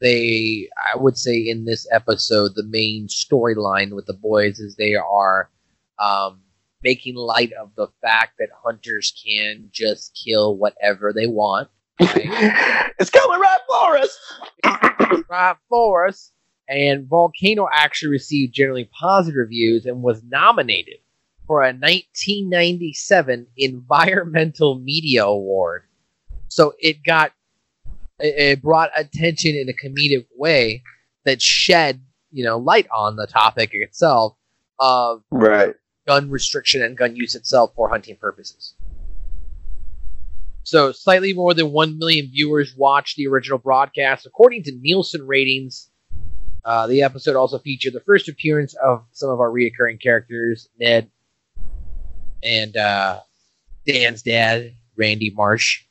They, 0.00 0.68
I 0.92 0.96
would 0.96 1.18
say, 1.18 1.36
in 1.36 1.64
this 1.64 1.86
episode, 1.92 2.52
the 2.54 2.64
main 2.64 3.08
storyline 3.08 3.94
with 3.94 4.06
the 4.06 4.14
boys 4.14 4.58
is 4.58 4.76
they 4.76 4.94
are 4.94 5.50
um, 5.98 6.40
making 6.82 7.14
light 7.14 7.52
of 7.52 7.74
the 7.76 7.88
fact 8.02 8.34
that 8.38 8.48
hunters 8.64 9.12
can 9.24 9.68
just 9.72 10.18
kill 10.24 10.56
whatever 10.56 11.12
they 11.12 11.26
want, 11.26 11.68
right? 11.68 11.75
It's 11.98 13.10
coming 13.10 13.40
right 13.40 13.58
for 13.68 13.96
us. 13.98 15.24
right 15.30 15.56
for 15.68 16.06
us. 16.06 16.32
And 16.68 17.06
Volcano 17.06 17.68
actually 17.72 18.10
received 18.10 18.52
generally 18.52 18.90
positive 18.98 19.36
reviews 19.36 19.86
and 19.86 20.02
was 20.02 20.22
nominated 20.24 20.96
for 21.46 21.62
a 21.62 21.66
1997 21.66 23.46
Environmental 23.56 24.78
Media 24.80 25.24
Award. 25.24 25.84
So 26.48 26.74
it 26.80 27.04
got 27.04 27.32
it, 28.18 28.62
brought 28.62 28.90
attention 28.96 29.54
in 29.54 29.68
a 29.68 29.72
comedic 29.72 30.26
way 30.36 30.82
that 31.24 31.40
shed 31.40 32.00
you 32.32 32.44
know 32.44 32.58
light 32.58 32.86
on 32.94 33.16
the 33.16 33.26
topic 33.26 33.70
itself 33.72 34.36
of 34.80 35.22
Right. 35.30 35.74
gun 36.06 36.30
restriction 36.30 36.82
and 36.82 36.96
gun 36.96 37.14
use 37.14 37.34
itself 37.34 37.72
for 37.76 37.88
hunting 37.88 38.16
purposes. 38.16 38.74
So, 40.66 40.90
slightly 40.90 41.32
more 41.32 41.54
than 41.54 41.70
1 41.70 41.96
million 41.96 42.26
viewers 42.26 42.74
watched 42.76 43.16
the 43.16 43.28
original 43.28 43.56
broadcast. 43.56 44.26
According 44.26 44.64
to 44.64 44.72
Nielsen 44.72 45.24
ratings, 45.24 45.88
uh, 46.64 46.88
the 46.88 47.02
episode 47.02 47.36
also 47.36 47.60
featured 47.60 47.92
the 47.92 48.00
first 48.00 48.28
appearance 48.28 48.74
of 48.74 49.04
some 49.12 49.30
of 49.30 49.38
our 49.38 49.48
reoccurring 49.48 50.02
characters 50.02 50.68
Ned 50.80 51.08
and 52.42 52.76
uh, 52.76 53.20
Stan's 53.82 54.22
dad, 54.22 54.74
Randy 54.96 55.30
Marsh. 55.30 55.84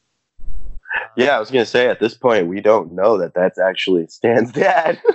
Yeah, 1.15 1.37
I 1.37 1.39
was 1.39 1.49
gonna 1.49 1.65
say 1.65 1.87
at 1.87 2.01
this 2.01 2.13
point 2.13 2.47
we 2.47 2.59
don't 2.59 2.91
know 2.91 3.17
that 3.19 3.33
that's 3.33 3.57
actually 3.57 4.07
Stan's 4.07 4.51
dad. 4.51 5.01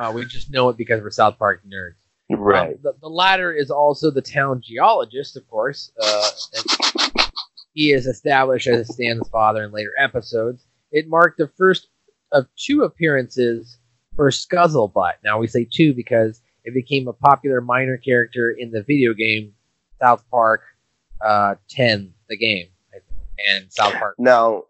Uh, 0.00 0.12
we 0.12 0.24
just 0.24 0.48
know 0.48 0.68
it 0.68 0.76
because 0.76 1.02
we're 1.02 1.10
South 1.10 1.36
Park 1.40 1.60
nerds. 1.66 1.94
right. 2.30 2.74
Um, 2.74 2.78
the, 2.84 2.92
the 3.00 3.08
latter 3.08 3.52
is 3.52 3.68
also 3.68 4.12
the 4.12 4.22
town 4.22 4.62
geologist, 4.64 5.36
of 5.36 5.44
course. 5.50 5.90
Uh, 6.00 6.30
he 7.78 7.92
is 7.92 8.08
established 8.08 8.66
as 8.66 8.92
Stan's 8.92 9.28
father 9.28 9.62
in 9.62 9.70
later 9.70 9.92
episodes. 10.00 10.66
It 10.90 11.06
marked 11.06 11.38
the 11.38 11.46
first 11.56 11.86
of 12.32 12.48
two 12.56 12.82
appearances 12.82 13.78
for 14.16 14.30
Scuzzlebutt. 14.30 15.12
Now 15.22 15.38
we 15.38 15.46
say 15.46 15.64
two 15.64 15.94
because 15.94 16.42
it 16.64 16.74
became 16.74 17.06
a 17.06 17.12
popular 17.12 17.60
minor 17.60 17.96
character 17.96 18.50
in 18.50 18.72
the 18.72 18.82
video 18.82 19.14
game 19.14 19.54
South 20.00 20.24
Park 20.28 20.62
uh, 21.24 21.54
10, 21.70 22.12
the 22.28 22.36
game, 22.36 22.66
and 23.48 23.72
South 23.72 23.94
Park. 23.94 24.16
Now, 24.18 24.64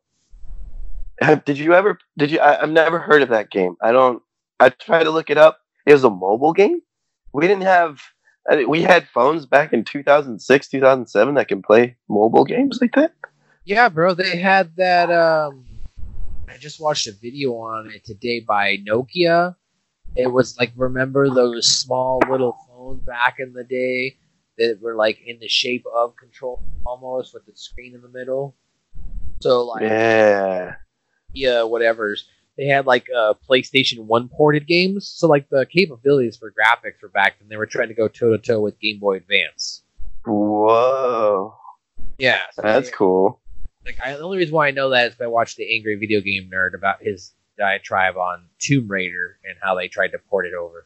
did 1.47 1.57
you 1.57 1.73
ever? 1.73 1.99
Did 2.19 2.31
you? 2.31 2.41
I, 2.41 2.61
I've 2.61 2.69
never 2.69 2.99
heard 2.99 3.23
of 3.23 3.31
that 3.31 3.51
game. 3.51 3.77
I 3.81 3.91
don't. 3.91 4.23
I 4.61 4.69
tried 4.69 5.05
to 5.05 5.11
look 5.11 5.31
it 5.31 5.39
up. 5.39 5.61
It 5.87 5.95
was 5.95 6.05
a 6.05 6.11
mobile 6.11 6.53
game. 6.53 6.83
We 7.33 7.47
didn't 7.47 7.63
have. 7.63 8.03
I 8.49 8.57
mean, 8.57 8.71
we 8.71 8.83
had 8.83 9.07
phones 9.09 9.45
back 9.47 9.73
in 9.73 9.85
2006, 9.85 10.69
2007 10.69 11.35
that 11.35 11.49
can 11.49 11.63
play 11.63 11.97
mobile 12.09 12.45
games 12.45 12.79
like 12.81 12.95
that. 12.95 13.13
Yeah, 13.65 13.91
bro, 13.91 14.15
they 14.15 14.39
had 14.39 14.75
that. 14.77 15.11
Um, 15.11 15.67
I 16.49 16.57
just 16.57 16.81
watched 16.81 17.07
a 17.07 17.13
video 17.13 17.53
on 17.55 17.91
it 17.91 18.05
today 18.05 18.41
by 18.41 18.79
Nokia. 18.79 19.57
It 20.17 20.33
was 20.33 20.59
like 20.59 20.73
remember 20.77 21.29
those 21.29 21.69
small 21.69 22.21
little 22.31 22.57
phones 22.67 23.03
back 23.03 23.37
in 23.39 23.53
the 23.53 23.65
day 23.65 24.17
that 24.57 24.79
were 24.81 24.95
like 24.95 25.21
in 25.25 25.39
the 25.39 25.49
shape 25.49 25.85
of 25.95 26.17
control 26.17 26.63
almost 26.85 27.35
with 27.35 27.45
the 27.47 27.53
screen 27.55 27.95
in 27.95 28.01
the 28.01 28.09
middle. 28.09 28.57
So 29.41 29.67
like 29.67 29.83
Yeah. 29.83 30.77
yeah, 31.35 31.63
whatever's. 31.63 32.27
They 32.59 32.67
had 32.67 32.87
like 32.87 33.07
uh, 33.17 33.35
PlayStation 33.49 34.01
One 34.01 34.29
ported 34.29 34.67
games, 34.67 35.07
so 35.09 35.29
like 35.29 35.49
the 35.49 35.65
capabilities 35.65 36.37
for 36.37 36.51
graphics 36.53 37.01
were 37.01 37.09
back 37.09 37.39
then. 37.39 37.49
They 37.49 37.57
were 37.57 37.67
trying 37.67 37.89
to 37.89 37.95
go 37.95 38.09
toe 38.09 38.31
to 38.37 38.39
toe 38.39 38.61
with 38.61 38.79
Game 38.81 38.99
Boy 38.99 39.17
Advance. 39.17 39.85
Whoa. 40.25 41.55
Yeah, 42.19 42.41
so 42.53 42.63
That's 42.63 42.89
they- 42.91 42.97
cool. 42.97 43.41
Like 43.87 43.99
I, 44.05 44.13
the 44.17 44.21
only 44.23 44.37
reason 44.39 44.55
why 44.55 44.67
I 44.69 44.71
know 44.73 44.91
that 44.91 45.13
is 45.13 45.15
by 45.15 45.29
watching 45.29 45.65
the 45.65 45.75
Angry 45.75 45.95
Video 45.95 46.21
Game 46.21 46.51
Nerd 46.53 46.75
about 46.75 47.01
his 47.01 47.33
diatribe 47.57 48.17
on 48.19 48.43
Tomb 48.59 48.87
Raider 48.89 49.39
and 49.49 49.57
how 49.63 49.75
they 49.77 49.89
tried 49.89 50.09
to 50.09 50.19
port 50.19 50.45
it 50.45 50.53
over 50.53 50.85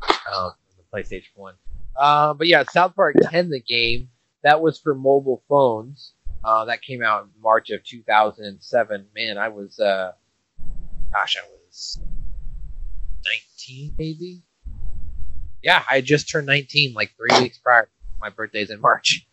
um, 0.32 0.52
the 0.76 0.84
PlayStation 0.96 1.30
One. 1.34 1.54
Uh, 1.96 2.32
but 2.34 2.46
yeah, 2.46 2.62
South 2.70 2.94
Park 2.94 3.16
Yeah. 3.20 3.28
10, 3.30 3.50
the 3.50 3.60
game 3.60 4.08
that 4.42 4.60
was 4.60 4.78
for 4.78 4.94
mobile 4.94 5.42
phones. 5.48 6.12
Uh, 6.44 6.64
that 6.66 6.82
came 6.82 7.02
out 7.02 7.24
in 7.24 7.30
March 7.42 7.70
of 7.70 7.82
2007. 7.82 9.06
Man, 9.16 9.38
I 9.38 9.48
was, 9.48 9.80
uh, 9.80 10.12
gosh, 11.12 11.36
I 11.36 11.46
was 11.48 12.00
19 13.68 13.94
maybe. 13.98 14.42
Yeah, 15.62 15.82
I 15.88 15.96
had 15.96 16.04
just 16.04 16.28
turned 16.28 16.46
19 16.46 16.94
like 16.94 17.12
three 17.16 17.40
weeks 17.40 17.58
prior. 17.58 17.88
My 18.20 18.30
birthday's 18.30 18.70
in 18.70 18.80
March. 18.80 19.26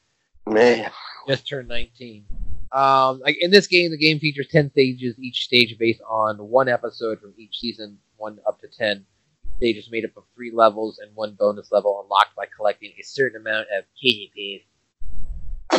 Man. 0.48 0.92
Just 1.28 1.48
turned 1.48 1.68
19. 1.68 2.26
Um, 2.72 3.20
like 3.20 3.38
in 3.40 3.50
this 3.50 3.68
game, 3.68 3.92
the 3.92 3.98
game 3.98 4.20
features 4.20 4.48
10 4.52 4.72
stages, 4.72 5.16
each 5.20 5.44
stage 5.44 5.76
based 5.80 6.02
on 6.08 6.38
one 6.38 6.70
episode 6.70 7.20
from 7.20 7.34
each 7.38 7.60
season, 7.60 7.98
one 8.18 8.40
up 8.48 8.60
to 8.62 8.68
10. 8.68 9.06
Stage 9.58 9.78
is 9.78 9.90
made 9.92 10.06
up 10.06 10.16
of 10.16 10.24
three 10.36 10.52
levels 10.54 11.00
and 11.00 11.16
one 11.16 11.36
bonus 11.38 11.72
level 11.72 12.02
unlocked 12.04 12.36
by 12.36 12.46
collecting 12.56 12.92
a 13.00 13.04
certain 13.04 13.42
amount 13.42 13.68
of 13.76 13.86
KDP. 14.02 14.64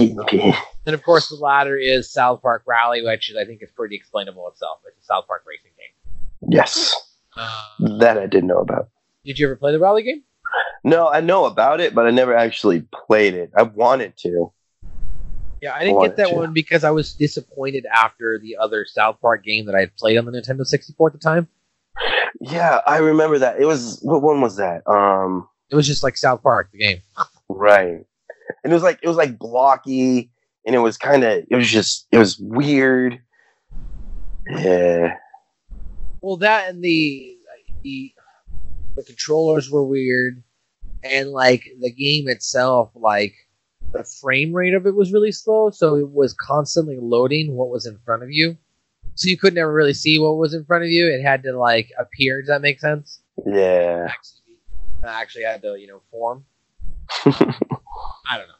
KDP. 0.08 0.54
And 0.86 0.94
of 0.94 1.02
course, 1.02 1.28
the 1.28 1.36
latter 1.36 1.76
is 1.76 2.10
South 2.10 2.40
Park 2.42 2.62
Rally, 2.66 3.02
which 3.04 3.30
is, 3.30 3.36
I 3.36 3.44
think 3.44 3.62
is 3.62 3.70
pretty 3.70 3.96
explainable 3.96 4.48
itself. 4.48 4.78
It's 4.86 4.98
a 5.02 5.04
South 5.04 5.26
Park 5.26 5.44
racing 5.46 5.70
game. 5.76 6.50
Yes. 6.50 6.94
Uh, 7.36 7.62
That 7.98 8.18
I 8.18 8.26
didn't 8.26 8.48
know 8.48 8.58
about. 8.60 8.88
did 9.24 9.38
you 9.38 9.46
ever 9.46 9.56
play 9.56 9.72
the 9.72 9.78
Rally 9.78 10.02
game? 10.02 10.22
No, 10.82 11.08
I 11.08 11.20
know 11.20 11.44
about 11.44 11.80
it, 11.80 11.94
but 11.94 12.06
I 12.06 12.10
never 12.10 12.34
actually 12.34 12.82
played 13.06 13.34
it. 13.34 13.52
I 13.56 13.62
wanted 13.62 14.16
to. 14.22 14.52
Yeah, 15.60 15.74
I 15.74 15.80
didn't 15.80 15.96
Wanted 15.96 16.08
get 16.08 16.16
that 16.16 16.28
to. 16.30 16.34
one 16.36 16.52
because 16.54 16.82
I 16.84 16.90
was 16.90 17.12
disappointed 17.12 17.84
after 17.94 18.38
the 18.42 18.56
other 18.56 18.86
South 18.86 19.20
Park 19.20 19.44
game 19.44 19.66
that 19.66 19.74
I 19.74 19.80
had 19.80 19.94
played 19.96 20.16
on 20.16 20.24
the 20.24 20.32
Nintendo 20.32 20.64
64 20.64 21.08
at 21.08 21.12
the 21.12 21.18
time. 21.18 21.48
Yeah, 22.40 22.80
I 22.86 22.96
remember 22.98 23.38
that. 23.40 23.60
It 23.60 23.66
was 23.66 23.98
what 24.00 24.22
one 24.22 24.40
was 24.40 24.56
that? 24.56 24.88
Um, 24.88 25.46
It 25.68 25.76
was 25.76 25.86
just 25.86 26.02
like 26.02 26.16
South 26.16 26.42
Park, 26.42 26.70
the 26.72 26.78
game. 26.78 27.02
right. 27.50 28.06
And 28.62 28.72
it 28.72 28.74
was 28.74 28.82
like 28.82 28.98
it 29.02 29.08
was 29.08 29.16
like 29.16 29.38
blocky, 29.38 30.30
and 30.66 30.74
it 30.74 30.80
was 30.80 30.96
kind 30.96 31.24
of 31.24 31.44
it 31.50 31.56
was 31.56 31.68
just 31.68 32.06
it 32.12 32.18
was 32.18 32.38
weird. 32.38 33.20
Yeah. 34.48 35.14
Well, 36.20 36.36
that 36.38 36.68
and 36.68 36.82
the 36.82 37.36
the 37.82 38.12
the 38.96 39.02
controllers 39.02 39.70
were 39.70 39.84
weird, 39.84 40.42
and 41.02 41.30
like 41.30 41.64
the 41.80 41.92
game 41.92 42.28
itself, 42.28 42.90
like 42.94 43.34
the 43.92 44.04
frame 44.04 44.52
rate 44.52 44.74
of 44.74 44.86
it 44.86 44.94
was 44.94 45.12
really 45.12 45.32
slow, 45.32 45.70
so 45.70 45.96
it 45.96 46.10
was 46.10 46.34
constantly 46.34 46.98
loading 47.00 47.54
what 47.54 47.70
was 47.70 47.86
in 47.86 47.98
front 48.04 48.22
of 48.22 48.30
you. 48.30 48.56
So 49.14 49.28
you 49.28 49.36
could 49.36 49.54
never 49.54 49.72
really 49.72 49.94
see 49.94 50.18
what 50.18 50.36
was 50.36 50.54
in 50.54 50.64
front 50.64 50.84
of 50.84 50.90
you. 50.90 51.06
It 51.08 51.22
had 51.22 51.42
to 51.44 51.52
like 51.52 51.90
appear. 51.98 52.40
Does 52.40 52.48
that 52.48 52.62
make 52.62 52.80
sense? 52.80 53.20
Yeah. 53.46 54.08
Actually, 54.08 54.40
actually 55.04 55.44
had 55.44 55.62
to 55.62 55.76
you 55.78 55.86
know 55.86 56.02
form. 56.10 56.44
I 58.30 58.38
don't 58.38 58.46
know. 58.46 58.54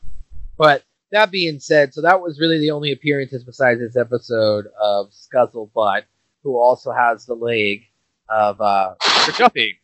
But 0.58 0.82
that 1.12 1.30
being 1.30 1.60
said, 1.60 1.94
so 1.94 2.02
that 2.02 2.20
was 2.20 2.40
really 2.40 2.58
the 2.58 2.72
only 2.72 2.90
appearances 2.90 3.44
besides 3.44 3.78
this 3.78 3.96
episode 3.96 4.66
of 4.80 5.10
Scuzzlebutt, 5.10 6.02
who 6.42 6.58
also 6.58 6.90
has 6.92 7.24
the 7.24 7.34
leg 7.34 7.84
of 8.28 8.60
uh. 8.60 8.94
Duffy. 9.38 9.80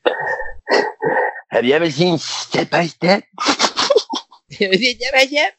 Have 1.50 1.64
you 1.64 1.73
ever 1.75 1.88
seen 1.90 2.19
Step 2.19 2.69
by 2.71 2.87
Step? 2.87 3.23
Step 4.50 5.12
by 5.12 5.26
Step? 5.26 5.52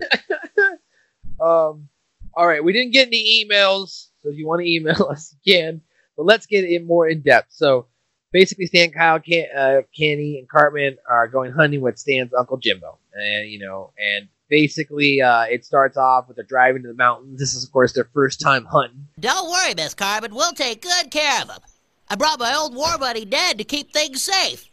um 1.40 1.88
all 2.34 2.46
right, 2.46 2.62
we 2.62 2.72
didn't 2.72 2.92
get 2.92 3.08
any 3.08 3.44
emails, 3.44 4.08
so 4.22 4.30
if 4.30 4.36
you 4.36 4.46
want 4.46 4.60
to 4.62 4.68
email 4.68 5.08
us, 5.10 5.34
again. 5.44 5.80
But 6.16 6.26
let's 6.26 6.46
get 6.46 6.64
in 6.64 6.86
more 6.86 7.08
in 7.08 7.22
depth. 7.22 7.48
So 7.50 7.86
basically, 8.32 8.66
Stan, 8.66 8.90
Kyle, 8.92 9.20
Can- 9.20 9.48
uh, 9.56 9.80
Kenny, 9.96 10.38
and 10.38 10.48
Cartman 10.48 10.96
are 11.08 11.28
going 11.28 11.52
hunting 11.52 11.80
with 11.80 11.98
Stan's 11.98 12.32
uncle 12.34 12.56
Jimbo, 12.56 12.98
and 13.14 13.48
you 13.48 13.58
know, 13.58 13.92
and 13.98 14.28
basically, 14.48 15.20
uh, 15.20 15.42
it 15.42 15.64
starts 15.64 15.96
off 15.96 16.28
with 16.28 16.36
they're 16.36 16.44
driving 16.44 16.82
to 16.82 16.88
the 16.88 16.94
mountains. 16.94 17.38
This 17.38 17.54
is, 17.54 17.64
of 17.64 17.72
course, 17.72 17.92
their 17.92 18.08
first 18.12 18.40
time 18.40 18.64
hunting. 18.64 19.08
Don't 19.18 19.50
worry, 19.50 19.74
Miss 19.74 19.94
Cartman. 19.94 20.34
We'll 20.34 20.52
take 20.52 20.82
good 20.82 21.10
care 21.10 21.42
of 21.42 21.50
him. 21.50 21.60
I 22.08 22.16
brought 22.16 22.40
my 22.40 22.54
old 22.54 22.74
war 22.74 22.98
buddy 22.98 23.24
Ned 23.24 23.58
to 23.58 23.64
keep 23.64 23.92
things 23.92 24.22
safe. 24.22 24.66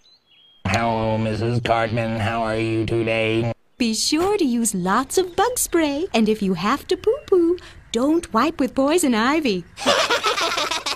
Hello, 0.66 1.18
Mrs. 1.18 1.64
Cartman. 1.64 2.20
How 2.20 2.44
are 2.44 2.58
you 2.58 2.86
today? 2.86 3.54
Be 3.78 3.94
sure 3.94 4.38
to 4.38 4.44
use 4.44 4.74
lots 4.74 5.20
of 5.20 5.36
bug 5.36 5.60
spray, 5.60 6.08
and 6.14 6.28
if 6.28 6.42
you 6.42 6.56
have 6.56 6.88
to 6.88 6.98
poo 6.98 7.16
poo, 7.28 7.58
don't 7.92 8.34
wipe 8.34 8.60
with 8.60 8.74
poison 8.74 9.14
ivy. 9.14 9.64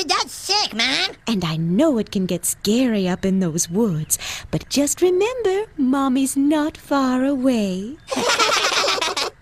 Dude, 0.00 0.08
that's 0.08 0.32
sick, 0.32 0.72
man. 0.72 1.10
And 1.26 1.44
I 1.44 1.56
know 1.58 1.98
it 1.98 2.10
can 2.10 2.24
get 2.24 2.46
scary 2.46 3.06
up 3.06 3.26
in 3.26 3.40
those 3.40 3.68
woods, 3.68 4.16
but 4.50 4.66
just 4.70 5.02
remember, 5.02 5.66
Mommy's 5.76 6.38
not 6.38 6.78
far 6.78 7.22
away. 7.22 7.98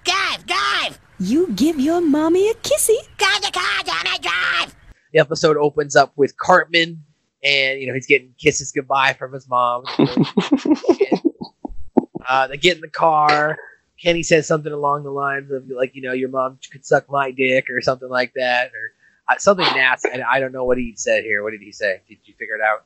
Drive, 0.05 0.47
drive. 0.47 0.99
You 1.21 1.53
give 1.53 1.79
your 1.79 2.01
mommy 2.01 2.51
a 2.51 2.55
kissy. 2.55 2.97
Got 3.19 3.43
the 3.43 3.53
car, 3.53 3.85
damn 3.85 4.13
it, 4.13 4.21
drive. 4.21 4.75
The 5.13 5.21
episode 5.21 5.57
opens 5.57 5.95
up 5.95 6.13
with 6.17 6.37
Cartman, 6.37 7.05
and 7.45 7.81
you 7.81 7.87
know 7.87 7.95
he's 7.95 8.07
getting 8.07 8.35
kisses 8.37 8.73
goodbye 8.73 9.13
from 9.13 9.35
his 9.35 9.49
mom. 9.49 9.85
uh, 12.29 12.49
they 12.49 12.57
get 12.57 12.77
in 12.77 12.81
the 12.81 12.89
car. 12.91 13.59
Kenny 14.03 14.25
says 14.25 14.49
something 14.49 14.73
along 14.73 15.05
the 15.05 15.11
lines 15.11 15.53
of 15.53 15.69
like, 15.69 15.95
you 15.95 16.03
know, 16.03 16.15
your 16.15 16.31
mom 16.31 16.59
could 16.73 16.85
suck 16.85 17.09
my 17.09 17.31
dick 17.31 17.67
or 17.71 17.81
something 17.81 18.09
like 18.09 18.33
that, 18.35 18.69
or 18.69 18.93
something 19.39 19.67
nasty. 19.67 20.09
And 20.13 20.23
I 20.23 20.41
don't 20.41 20.53
know 20.53 20.65
what 20.65 20.79
he 20.79 20.95
said 20.97 21.23
here. 21.25 21.43
What 21.43 21.51
did 21.51 21.61
he 21.61 21.73
say? 21.73 22.01
Did 22.09 22.19
you 22.25 22.35
figure 22.39 22.55
it 22.57 22.61
out? 22.63 22.85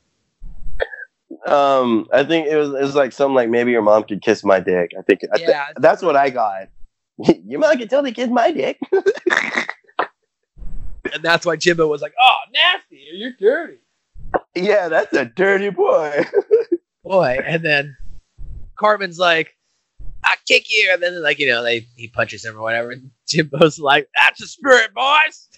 Um, 1.46 2.09
I 2.12 2.24
think 2.24 2.46
it 2.46 2.57
was 2.57 2.68
it 2.68 2.81
was 2.83 2.94
like 2.94 3.12
something 3.12 3.35
like 3.35 3.48
maybe 3.48 3.70
your 3.72 3.83
mom 3.83 4.05
could 4.05 4.22
kiss 4.22 4.44
my 4.44 4.61
dick. 4.61 4.92
I 4.98 5.02
think 5.02 5.20
I 5.33 5.38
thi- 5.38 5.44
Yeah. 5.48 5.66
that's 5.76 6.02
what 6.02 6.14
I 6.16 6.31
got. 6.31 6.68
your 7.46 7.59
mom 7.61 7.78
could 7.78 7.90
totally 7.90 8.12
kiss 8.12 8.28
my 8.28 8.50
dick. 8.50 8.78
And 11.12 11.22
that's 11.22 11.44
why 11.44 11.57
Jimbo 11.57 11.87
was 11.88 12.00
like, 12.00 12.14
"Oh, 12.22 12.37
nasty! 12.55 13.05
You're 13.12 13.33
dirty, 13.38 13.78
yeah, 14.55 14.88
that's 14.88 15.12
a 15.12 15.24
dirty 15.26 15.68
boy. 15.68 16.24
boy." 17.05 17.38
And 17.44 17.62
then 17.62 17.96
Cartman's 18.78 19.18
like, 19.18 19.55
"I 20.24 20.37
kick 20.48 20.66
you," 20.70 20.90
and 20.92 21.02
then 21.02 21.22
like 21.22 21.38
you 21.38 21.48
know 21.48 21.62
they 21.62 21.87
he 21.96 22.09
punches 22.09 22.44
him 22.44 22.57
or 22.57 22.62
whatever. 22.62 22.92
And 22.92 23.11
Jimbo's 23.28 23.78
like, 23.78 24.09
"That's 24.16 24.40
the 24.40 24.46
spirit, 24.46 24.94
boys." 24.94 25.48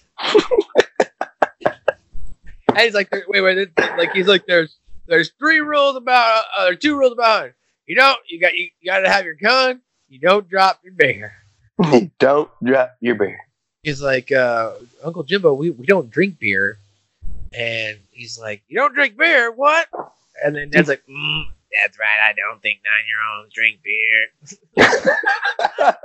And 2.69 2.79
he's 2.79 2.93
like, 2.93 3.13
"Wait, 3.27 3.41
wait," 3.41 3.69
like 3.97 4.11
he's 4.13 4.27
like, 4.27 4.45
"There's 4.45 4.77
there's 5.07 5.31
three 5.39 5.59
rules 5.59 5.95
about 5.95 6.43
uh, 6.57 6.65
there's 6.65 6.79
two 6.79 6.97
rules 6.97 7.13
about 7.13 7.37
hunting. 7.37 7.53
You 7.85 7.95
don't 7.95 8.17
you 8.27 8.39
got 8.39 8.53
you, 8.53 8.69
you 8.81 8.91
got 8.91 8.99
to 8.99 9.09
have 9.09 9.25
your 9.25 9.35
gun. 9.35 9.81
You 10.09 10.19
don't 10.19 10.47
drop 10.49 10.79
your 10.83 10.93
bear." 10.93 11.35
Don't 12.19 12.49
drop 12.63 12.95
your 13.01 13.15
beer. 13.15 13.37
he's 13.83 14.01
like, 14.01 14.31
uh, 14.31 14.75
Uncle 15.03 15.23
Jimbo, 15.23 15.53
we, 15.53 15.71
we 15.71 15.85
don't 15.85 16.09
drink 16.09 16.39
beer. 16.39 16.77
And 17.51 17.97
he's 18.11 18.39
like, 18.39 18.63
You 18.69 18.77
don't 18.77 18.93
drink 18.93 19.17
beer? 19.17 19.51
What? 19.51 19.89
And 20.41 20.55
then 20.55 20.69
Ned's 20.69 20.87
like, 20.87 21.03
mm, 21.05 21.43
That's 21.81 21.97
right. 21.99 22.19
I 22.27 22.33
don't 22.33 22.61
think 22.61 22.79
nine 22.83 23.05
year 23.07 23.21
olds 23.37 23.53
drink 23.53 23.79
beer. 23.83 24.27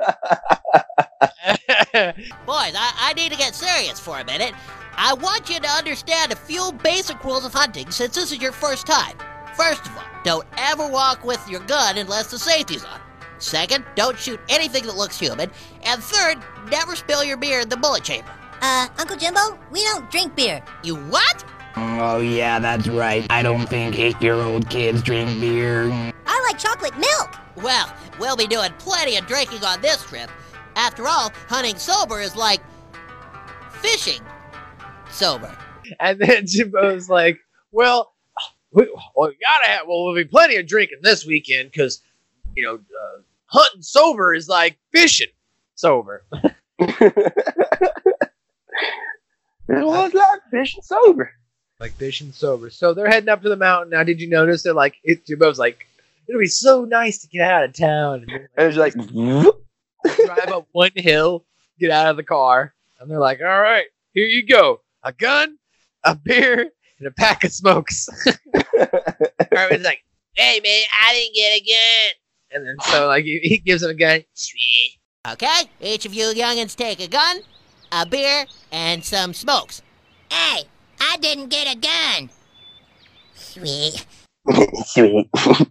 Boys, 2.46 2.74
I, 2.76 2.92
I 2.98 3.12
need 3.14 3.33
to 3.33 3.38
get 3.38 3.54
serious 3.54 3.98
for 3.98 4.18
a 4.18 4.24
minute. 4.24 4.52
I 4.96 5.14
want 5.14 5.48
you 5.48 5.61
to 5.61 5.68
understand 5.68 6.33
a 6.33 6.37
few 6.37 6.72
basic 6.83 7.22
rules 7.24 7.44
of 7.44 7.52
hunting 7.52 7.90
since 7.90 8.14
this 8.14 8.33
is 8.33 8.40
your 8.40 8.52
first 8.52 8.87
time. 8.87 9.16
First 9.54 9.87
of 9.87 9.96
all, 9.96 10.04
don't 10.24 10.46
ever 10.59 10.88
walk 10.88 11.24
with 11.24 11.46
your 11.48 11.61
gun 11.61 11.98
unless 11.98 12.30
the 12.30 12.38
safety's 12.38 12.85
on. 12.85 13.00
Second, 13.38 13.85
don't 13.94 14.18
shoot 14.18 14.40
anything 14.48 14.85
that 14.87 14.96
looks 14.96 15.18
human. 15.18 15.50
And 15.83 16.02
third, 16.02 16.38
never 16.70 16.94
spill 16.94 17.24
your 17.24 17.37
beer 17.37 17.61
in 17.61 17.68
the 17.68 17.76
bullet 17.76 18.04
chamber. 18.04 18.30
Uh, 18.61 18.88
Uncle 18.98 19.16
Jimbo, 19.16 19.59
we 19.70 19.83
don't 19.85 20.11
drink 20.11 20.37
beer. 20.37 20.62
You 20.83 20.96
what? 20.96 21.44
Oh, 21.76 22.20
yeah, 22.20 22.59
that's 22.59 22.88
right. 22.88 23.26
I 23.30 23.42
don't 23.42 23.68
think 23.68 23.98
eight 23.98 24.20
year 24.20 24.35
old 24.35 24.68
kids 24.70 25.02
drink 25.02 25.40
beer. 25.40 25.90
I 26.26 26.42
like 26.48 26.59
chocolate 26.59 26.96
milk. 26.98 27.35
Well, 27.56 27.92
we'll 28.18 28.37
be 28.37 28.46
doing 28.46 28.72
plenty 28.78 29.16
of 29.16 29.26
drinking 29.26 29.64
on 29.64 29.80
this 29.80 30.02
trip. 30.04 30.30
After 30.76 31.06
all, 31.06 31.33
hunting 31.48 31.76
sober 31.76 32.20
is 32.20 32.35
like 32.37 32.61
fishing 33.72 34.20
sober. 35.11 35.56
and 36.00 36.18
then 36.18 36.46
Jimbo's 36.46 37.09
like, 37.09 37.38
Well, 37.72 38.14
we, 38.72 38.85
well, 39.14 39.28
we 39.28 39.37
gotta 39.40 39.66
have, 39.68 39.87
well, 39.87 39.98
there'll 40.04 40.14
be 40.14 40.24
plenty 40.24 40.56
of 40.56 40.66
drinking 40.66 40.98
this 41.02 41.26
weekend 41.26 41.70
because, 41.70 42.02
you 42.56 42.64
know, 42.64 42.74
uh, 42.76 43.20
hunting 43.46 43.83
sober 43.83 44.35
is 44.35 44.48
like 44.48 44.78
fishing 44.92 45.28
sober. 45.74 46.24
well, 46.30 46.44
it's 49.68 50.14
like 50.14 50.40
fishing 50.50 50.83
sober. 50.83 51.33
Like 51.81 51.93
fishing 51.93 52.31
sober. 52.31 52.71
So 52.71 52.95
they're 52.95 53.09
heading 53.09 53.29
up 53.31 53.43
to 53.43 53.49
the 53.49 53.57
mountain. 53.57 53.90
Now, 53.90 54.05
did 54.05 54.21
you 54.21 54.29
notice 54.29 54.62
that 54.64 54.75
like 54.75 54.97
it 55.03 55.27
Jimbo's 55.27 55.59
like, 55.59 55.87
it'll 56.29 56.40
be 56.40 56.47
so 56.47 56.85
nice 56.85 57.19
to 57.19 57.29
get 57.29 57.40
out 57.40 57.64
of 57.64 57.73
town. 57.73 58.27
And 58.29 58.49
And 58.57 58.69
it's 58.69 58.77
like, 58.77 58.95
they 58.95 60.25
drive 60.27 60.53
up 60.53 60.69
one 60.73 60.90
hill, 60.95 61.45
get 61.79 61.90
out 61.90 62.09
of 62.09 62.16
the 62.16 62.23
car, 62.23 62.75
and 63.01 63.11
they're 63.11 63.19
like, 63.19 63.40
all 63.40 63.61
right, 63.61 63.87
here 64.12 64.27
you 64.27 64.47
go. 64.47 64.83
A 65.03 65.12
gun, 65.12 65.57
a 66.05 66.14
beer, 66.14 66.71
and 66.99 67.09
a 67.09 67.11
pack 67.11 67.45
of 67.45 67.53
smokes. 67.53 68.09
Cartman's 69.53 69.85
like, 69.85 70.05
"Hey 70.35 70.61
man, 70.62 70.83
I 71.03 71.12
didn't 71.14 71.35
get 71.35 71.57
a 71.57 71.61
gun." 71.61 72.12
And 72.53 72.66
then 72.66 72.77
so 72.90 73.07
like 73.07 73.25
he, 73.25 73.38
he 73.43 73.59
gives 73.59 73.83
him 73.83 73.90
a 73.90 73.95
gun. 73.95 74.25
Okay, 75.27 75.71
each 75.81 76.07
of 76.07 76.14
you 76.14 76.27
youngins 76.27 76.77
take 76.77 77.01
a 77.01 77.09
gun, 77.09 77.40
a 77.90 78.07
beer, 78.07 78.47
and 78.71 79.03
some 79.05 79.33
smokes. 79.33 79.83
Hey, 80.31 80.64
I 81.01 81.17
didn't 81.19 81.49
get 81.49 81.75
a 81.75 81.79
gun. 81.79 82.31
Sweet. 83.35 84.05
Sweet. 84.87 85.29
oh 85.37 85.67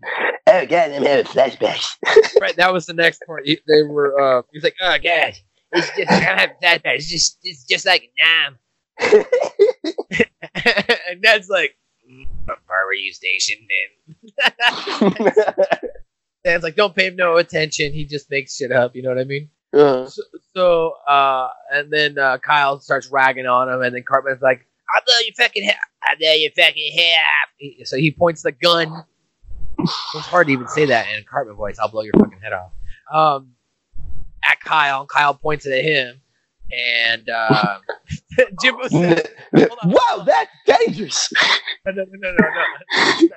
god, 0.45 0.91
I'm 0.91 1.03
having 1.03 1.25
flashbacks. 1.25 1.95
Right, 2.41 2.55
that 2.55 2.71
was 2.71 2.85
the 2.85 2.93
next 2.93 3.21
part. 3.27 3.45
He, 3.45 3.59
they 3.67 3.83
were. 3.83 4.19
uh 4.19 4.41
He 4.51 4.57
was 4.57 4.63
like, 4.63 4.75
"Oh 4.81 4.97
god, 5.03 5.33
it's 5.73 5.97
just 5.97 6.11
I 6.11 6.15
have 6.15 6.51
that. 6.61 6.81
It's 6.85 7.09
just 7.09 7.37
it's 7.43 7.65
just 7.65 7.85
like 7.85 8.03
a 8.03 8.11
Nam." 8.23 8.57
and 11.09 11.21
Ned's 11.21 11.49
like, 11.49 11.75
"Mm, 12.09 12.27
"What 12.45 12.65
part 12.65 12.85
were 12.85 12.93
you 12.93 13.11
stationed 13.13 13.67
in?" 13.69 15.25
Dan's 16.45 16.63
like, 16.63 16.75
"Don't 16.75 16.95
pay 16.95 17.07
him 17.07 17.15
no 17.17 17.37
attention. 17.37 17.91
He 17.91 18.05
just 18.05 18.29
makes 18.31 18.55
shit 18.55 18.71
up." 18.71 18.95
You 18.95 19.03
know 19.03 19.09
what 19.09 19.19
I 19.19 19.25
mean? 19.25 19.49
Uh, 19.73 20.05
So, 20.07 20.21
so 20.55 20.91
uh, 21.07 21.49
and 21.71 21.91
then 21.91 22.17
uh, 22.17 22.37
Kyle 22.37 22.79
starts 22.79 23.09
ragging 23.09 23.45
on 23.47 23.67
him, 23.69 23.81
and 23.81 23.93
then 23.93 24.03
Cartman's 24.03 24.41
like, 24.41 24.65
"I'll 24.95 25.03
blow 25.05 25.19
your 25.25 25.33
fucking 25.35 25.63
head. 25.63 25.77
I'll 26.03 26.17
blow 26.17 26.33
your 26.33 26.51
fucking 26.55 26.97
head 26.97 27.87
So 27.87 27.97
he 27.97 28.11
points 28.11 28.43
the 28.43 28.51
gun. 28.51 29.03
It's 29.79 30.25
hard 30.25 30.47
to 30.47 30.53
even 30.53 30.67
say 30.67 30.85
that 30.85 31.07
in 31.13 31.21
a 31.21 31.23
Cartman 31.23 31.55
voice. 31.55 31.77
I'll 31.79 31.89
blow 31.89 32.01
your 32.01 32.13
fucking 32.17 32.39
head 32.41 32.53
off. 32.53 32.71
Um, 33.13 33.51
at 34.43 34.59
Kyle, 34.61 35.01
and 35.01 35.09
Kyle 35.09 35.33
points 35.33 35.65
it 35.65 35.73
at 35.73 35.83
him, 35.83 36.21
and 36.71 37.29
uh, 37.29 37.79
Jimbo 38.61 38.87
said, 38.87 39.29
Hold 39.55 39.79
on, 39.83 39.91
Whoa, 39.91 40.25
that's 40.25 40.51
dangerous. 40.65 41.29
no, 41.85 41.91
no, 41.93 42.05
no, 42.09 42.31
no, 42.31 42.37
no. 42.37 43.27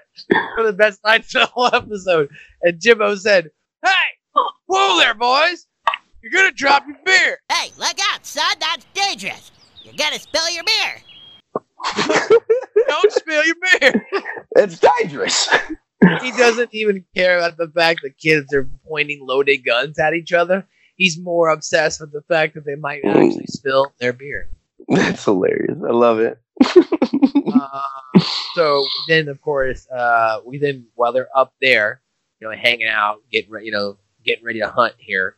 One 0.56 0.60
of 0.60 0.66
the 0.66 0.72
best 0.72 1.00
lines 1.04 1.26
of 1.34 1.42
the 1.42 1.46
whole 1.46 1.74
episode. 1.74 2.28
And 2.62 2.80
Jimbo 2.80 3.14
said, 3.16 3.50
Hey, 3.84 3.90
whoa 4.66 4.98
there, 4.98 5.14
boys. 5.14 5.66
You're 6.22 6.32
going 6.32 6.50
to 6.50 6.54
drop 6.54 6.86
your 6.86 6.98
beer. 7.04 7.38
Hey, 7.50 7.72
look 7.78 7.96
out, 8.12 8.24
son. 8.24 8.54
That's 8.60 8.86
dangerous. 8.94 9.50
You're 9.84 9.94
gonna 9.94 10.18
spill 10.18 10.48
your 10.50 10.62
beer. 10.62 11.02
Don't 12.88 13.12
spill 13.12 13.44
your 13.44 13.56
beer. 13.80 14.06
It's 14.56 14.78
dangerous. 14.78 15.48
He 16.20 16.30
doesn't 16.32 16.70
even 16.72 17.04
care 17.14 17.38
about 17.38 17.56
the 17.56 17.68
fact 17.68 18.00
that 18.02 18.18
kids 18.18 18.52
are 18.52 18.68
pointing 18.86 19.24
loaded 19.26 19.58
guns 19.64 19.98
at 19.98 20.14
each 20.14 20.32
other. 20.32 20.66
He's 20.96 21.18
more 21.18 21.48
obsessed 21.48 22.00
with 22.00 22.12
the 22.12 22.22
fact 22.22 22.54
that 22.54 22.64
they 22.64 22.74
might 22.74 23.04
actually 23.04 23.46
spill 23.46 23.92
their 23.98 24.12
beer. 24.12 24.48
That's 24.88 25.24
hilarious. 25.24 25.78
I 25.86 25.92
love 25.92 26.18
it. 26.20 26.38
uh, 27.54 28.20
so 28.54 28.84
then, 29.08 29.28
of 29.28 29.40
course, 29.40 29.88
uh, 29.90 30.40
we 30.44 30.58
then 30.58 30.86
while 30.94 31.12
they're 31.12 31.28
up 31.34 31.54
there, 31.60 32.02
you 32.40 32.48
know, 32.48 32.56
hanging 32.56 32.88
out, 32.88 33.22
getting 33.30 33.50
re- 33.50 33.64
you 33.64 33.72
know, 33.72 33.96
getting 34.24 34.44
ready 34.44 34.60
to 34.60 34.68
hunt 34.68 34.94
here, 34.98 35.36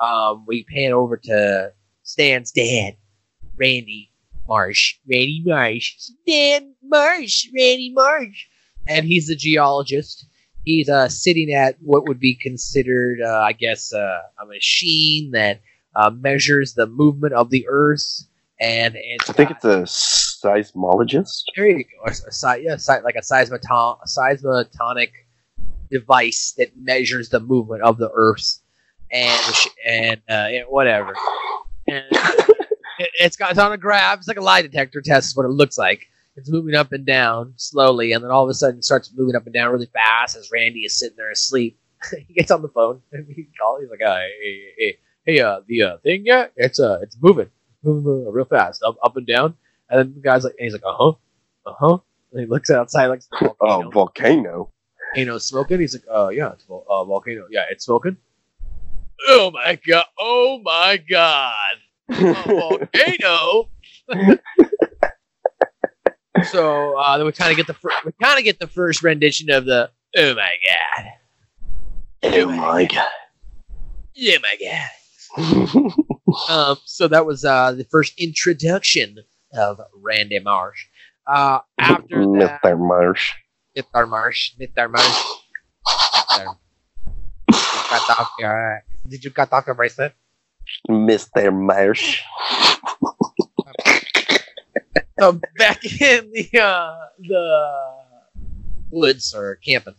um, 0.00 0.44
we 0.46 0.64
pan 0.64 0.92
over 0.92 1.16
to 1.16 1.72
Stan's 2.02 2.50
dad, 2.52 2.96
Randy 3.56 4.10
Marsh. 4.48 4.98
Randy 5.10 5.42
Marsh, 5.44 5.94
Dan 6.26 6.74
Marsh, 6.84 7.46
Randy 7.54 7.92
Marsh, 7.94 8.46
and 8.86 9.06
he's 9.06 9.28
a 9.30 9.36
geologist. 9.36 10.26
He's 10.64 10.88
uh, 10.88 11.08
sitting 11.08 11.52
at 11.52 11.76
what 11.80 12.08
would 12.08 12.18
be 12.18 12.34
considered, 12.34 13.20
uh, 13.24 13.40
I 13.40 13.52
guess, 13.52 13.92
uh, 13.92 14.18
a 14.42 14.46
machine 14.46 15.30
that 15.30 15.60
uh, 15.94 16.10
measures 16.10 16.74
the 16.74 16.86
movement 16.86 17.34
of 17.34 17.50
the 17.50 17.66
Earth, 17.68 18.26
and 18.60 18.96
I 18.96 19.32
think 19.32 19.50
got- 19.50 19.56
it's 19.56 19.64
a 19.64 20.46
seismologist. 20.46 21.42
there 21.54 21.66
you 21.68 21.84
go. 21.84 22.06
A, 22.06 22.46
a, 22.48 22.58
yeah, 22.58 22.76
like 23.04 23.14
a 23.16 23.20
seismoton- 23.20 23.98
a 24.02 24.06
seismotonic 24.06 25.10
device 25.90 26.54
that 26.58 26.70
measures 26.76 27.28
the 27.28 27.40
movement 27.40 27.82
of 27.82 27.98
the 27.98 28.10
Earth 28.12 28.60
and 29.12 29.40
and 29.86 30.20
uh, 30.28 30.48
whatever. 30.68 31.14
And 31.88 32.04
it, 32.98 33.10
it's 33.20 33.36
got 33.36 33.50
it's 33.50 33.58
on 33.60 33.72
a 33.72 33.76
graph. 33.78 34.18
It's 34.18 34.28
like 34.28 34.36
a 34.36 34.42
lie 34.42 34.62
detector 34.62 35.00
test. 35.00 35.28
Is 35.28 35.36
what 35.36 35.46
it 35.46 35.50
looks 35.50 35.78
like. 35.78 36.06
It's 36.36 36.50
moving 36.50 36.74
up 36.74 36.92
and 36.92 37.06
down 37.06 37.54
slowly, 37.56 38.12
and 38.12 38.22
then 38.22 38.30
all 38.30 38.44
of 38.44 38.50
a 38.50 38.54
sudden 38.54 38.78
it 38.78 38.84
starts 38.84 39.10
moving 39.16 39.34
up 39.36 39.46
and 39.46 39.54
down 39.54 39.72
really 39.72 39.86
fast 39.92 40.36
as 40.36 40.50
Randy 40.52 40.80
is 40.80 40.98
sitting 40.98 41.16
there 41.16 41.30
asleep. 41.30 41.78
he 42.28 42.34
gets 42.34 42.50
on 42.50 42.60
the 42.62 42.68
phone 42.68 43.00
and 43.12 43.26
he 43.34 43.48
calls. 43.58 43.80
He's 43.80 43.90
like, 43.90 44.02
uh, 44.02 44.16
"Hey, 44.42 44.62
hey, 44.78 44.96
hey, 45.24 45.40
uh, 45.40 45.60
the 45.66 45.82
uh, 45.82 45.96
thing, 45.98 46.22
yeah, 46.26 46.46
it's 46.56 46.78
uh, 46.78 46.98
it's 47.02 47.16
moving, 47.22 47.48
moving 47.82 48.26
uh, 48.26 48.30
real 48.30 48.44
fast, 48.44 48.82
up, 48.86 48.96
up 49.02 49.16
and 49.16 49.26
down." 49.26 49.54
And 49.88 49.98
then 49.98 50.14
the 50.14 50.20
guy's 50.20 50.44
like, 50.44 50.54
and 50.58 50.64
he's 50.64 50.74
like, 50.74 50.82
"Uh 50.86 50.92
huh, 50.94 51.12
uh 51.64 51.72
huh." 51.78 51.98
And 52.32 52.40
he 52.40 52.46
looks 52.46 52.68
outside, 52.70 53.06
like 53.06 53.20
the 53.20 53.36
volcano, 53.58 53.86
Oh, 53.86 53.90
volcano. 53.90 54.70
volcano 55.14 55.38
smoking. 55.38 55.80
He's 55.80 55.94
like, 55.94 56.04
"Oh 56.10 56.28
yeah, 56.28 56.52
it's 56.52 56.64
vol- 56.64 56.84
uh, 56.90 57.02
volcano. 57.04 57.46
Yeah, 57.50 57.64
it's 57.70 57.86
smoking." 57.86 58.18
Oh 59.28 59.50
my 59.52 59.78
god! 59.88 60.04
Oh 60.18 60.60
my 60.62 60.98
god! 61.08 61.52
Volcano. 62.10 63.70
so 66.50 66.96
uh, 66.98 67.16
then 67.16 67.26
we 67.26 67.32
kind 67.32 67.50
of 67.50 67.56
get 67.56 67.66
the 67.66 67.74
fir- 67.74 67.90
we 68.04 68.12
kind 68.22 68.38
of 68.38 68.44
get 68.44 68.58
the 68.58 68.66
first 68.66 69.02
rendition 69.02 69.50
of 69.50 69.64
the 69.64 69.90
"Oh 70.16 70.34
my 70.34 70.52
god." 70.66 71.04
Oh 72.24 72.46
my 72.46 72.84
god. 72.86 73.08
Yeah, 74.14 74.38
my 74.42 74.56
god. 74.60 75.92
Um, 76.50 76.76
so 76.84 77.08
that 77.08 77.24
was 77.24 77.44
uh, 77.44 77.72
the 77.72 77.84
first 77.84 78.12
introduction 78.18 79.18
of 79.54 79.80
Randy 79.94 80.38
Marsh. 80.40 80.86
Uh, 81.26 81.60
after 81.78 82.20
that, 82.40 82.60
Mr. 82.62 82.78
Marsh. 82.78 83.32
Mr. 83.76 84.08
Marsh, 84.08 84.52
Mr. 84.60 84.90
Marsh. 84.90 85.22
Mr. 85.86 86.56
cut 87.88 88.20
off 88.20 88.30
your, 88.38 88.82
did 89.08 89.24
you 89.24 89.30
cut 89.30 89.52
off 89.52 89.66
your 89.66 89.76
bracelet? 89.76 90.14
Mr. 90.88 91.52
Marsh. 91.52 92.22
So 95.18 95.40
back 95.56 95.82
in 95.84 96.30
the 96.32 96.60
uh, 96.60 96.98
the 97.20 97.96
woods 98.90 99.34
or 99.34 99.56
camping, 99.56 99.94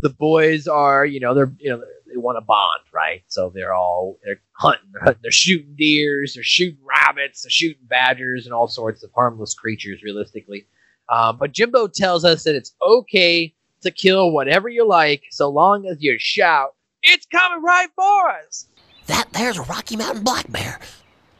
the 0.00 0.10
boys 0.10 0.66
are 0.66 1.06
you 1.06 1.20
know 1.20 1.34
they're 1.34 1.52
you 1.58 1.70
know 1.70 1.84
they 2.08 2.16
want 2.16 2.36
to 2.36 2.40
bond 2.40 2.82
right, 2.92 3.22
so 3.28 3.52
they're 3.54 3.72
all 3.74 4.18
they're 4.24 4.40
hunting, 4.52 4.88
they're, 4.92 5.02
hunting, 5.02 5.20
they're 5.22 5.30
shooting 5.30 5.74
deers, 5.76 6.34
they're 6.34 6.42
shooting 6.42 6.78
rabbits, 6.84 7.42
they're 7.42 7.50
shooting 7.50 7.82
badgers, 7.82 8.46
and 8.46 8.54
all 8.54 8.66
sorts 8.66 9.04
of 9.04 9.12
harmless 9.14 9.54
creatures. 9.54 10.02
Realistically, 10.02 10.66
uh, 11.08 11.32
but 11.32 11.52
Jimbo 11.52 11.88
tells 11.88 12.24
us 12.24 12.42
that 12.44 12.56
it's 12.56 12.74
okay 12.82 13.54
to 13.82 13.90
kill 13.92 14.32
whatever 14.32 14.68
you 14.68 14.84
like, 14.86 15.22
so 15.30 15.48
long 15.48 15.86
as 15.86 15.98
you 16.00 16.16
shout, 16.18 16.74
"It's 17.04 17.26
coming 17.26 17.62
right 17.62 17.90
for 17.94 18.30
us!" 18.30 18.66
That 19.08 19.26
there's 19.32 19.58
a 19.58 19.62
Rocky 19.62 19.96
Mountain 19.96 20.22
black 20.22 20.50
bear. 20.50 20.78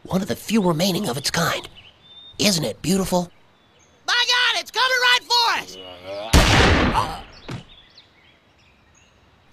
One 0.02 0.22
of 0.22 0.28
the 0.28 0.37
few 0.37 0.62
remaining 0.62 1.09
of 1.09 1.16
its 1.16 1.31
kind. 1.31 1.68
Isn't 2.38 2.64
it 2.64 2.83
beautiful? 2.83 3.31
My 4.07 4.24
God, 4.26 4.61
it's 4.61 4.70
coming 4.70 4.98
right 5.02 5.20
for 5.22 5.61
us! 5.61 5.76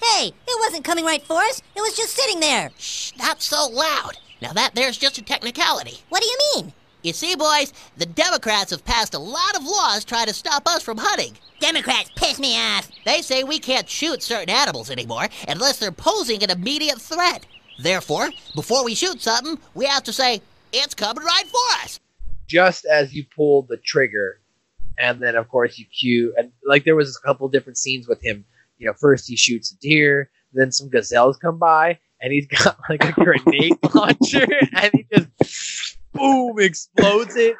Hey, 0.01 0.27
it 0.27 0.59
wasn't 0.61 0.85
coming 0.85 1.03
right 1.03 1.21
for 1.23 1.37
us. 1.41 1.61
It 1.75 1.81
was 1.81 1.97
just 1.97 2.15
sitting 2.15 2.39
there. 2.39 2.71
Shh, 2.77 3.11
not 3.17 3.41
so 3.41 3.67
loud. 3.67 4.17
Now 4.41 4.53
that 4.53 4.75
there's 4.75 4.97
just 4.97 5.17
a 5.17 5.21
technicality. 5.21 5.99
What 6.09 6.21
do 6.21 6.27
you 6.27 6.37
mean? 6.55 6.73
You 7.01 7.11
see, 7.11 7.35
boys, 7.35 7.73
the 7.97 8.05
Democrats 8.05 8.71
have 8.71 8.85
passed 8.85 9.13
a 9.13 9.19
lot 9.19 9.55
of 9.57 9.63
laws 9.63 10.05
trying 10.05 10.27
to 10.27 10.33
stop 10.33 10.67
us 10.67 10.83
from 10.83 10.97
hunting. 10.97 11.37
Democrats 11.59 12.11
piss 12.15 12.39
me 12.39 12.57
off. 12.57 12.89
They 13.05 13.21
say 13.21 13.43
we 13.43 13.59
can't 13.59 13.89
shoot 13.89 14.23
certain 14.23 14.49
animals 14.49 14.89
anymore 14.89 15.27
unless 15.47 15.79
they're 15.79 15.91
posing 15.91 16.43
an 16.43 16.49
immediate 16.49 17.01
threat. 17.01 17.45
Therefore, 17.77 18.29
before 18.55 18.83
we 18.85 18.95
shoot 18.95 19.21
something, 19.21 19.57
we 19.73 19.85
have 19.85 20.03
to 20.03 20.13
say, 20.13 20.41
it's 20.73 20.93
coming 20.93 21.23
right 21.23 21.47
for 21.47 21.83
us. 21.83 21.99
just 22.47 22.85
as 22.85 23.13
you 23.13 23.25
pull 23.35 23.63
the 23.63 23.77
trigger, 23.77 24.39
and 24.97 25.19
then 25.21 25.35
of 25.35 25.49
course 25.49 25.77
you 25.79 25.85
cue 25.87 26.33
and 26.37 26.51
like 26.65 26.85
there 26.85 26.95
was 26.95 27.17
a 27.17 27.27
couple 27.27 27.47
different 27.49 27.77
scenes 27.77 28.07
with 28.07 28.23
him. 28.23 28.45
You 28.77 28.87
know, 28.87 28.93
first 28.93 29.27
he 29.27 29.35
shoots 29.35 29.71
a 29.71 29.77
deer, 29.79 30.29
then 30.53 30.71
some 30.71 30.89
gazelles 30.89 31.37
come 31.37 31.57
by, 31.57 31.99
and 32.21 32.31
he's 32.33 32.47
got 32.63 32.77
like 32.89 33.03
a 33.03 33.11
grenade 33.13 33.77
launcher, 33.93 34.45
and 34.73 34.91
he 34.93 35.05
just 35.13 35.97
boom 36.13 36.59
explodes 36.59 37.35
it, 37.35 37.55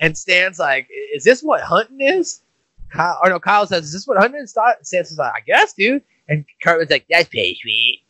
and 0.00 0.16
Stan's 0.18 0.58
like, 0.58 0.88
"Is 1.14 1.24
this 1.24 1.42
what 1.42 1.60
hunting 1.62 2.00
is?" 2.00 2.42
Kyle, 2.90 3.18
or 3.22 3.30
no, 3.30 3.40
Kyle 3.40 3.66
says, 3.66 3.84
"Is 3.86 3.92
this 3.92 4.06
what 4.06 4.18
hunting 4.18 4.42
is?" 4.42 4.50
Stan 4.50 5.04
says, 5.04 5.18
"I 5.18 5.40
guess, 5.46 5.72
dude." 5.72 6.02
And 6.28 6.44
Cartman's 6.62 6.90
like, 6.90 7.06
"That's 7.10 7.28
pretty 7.28 7.58
sweet." 7.62 8.02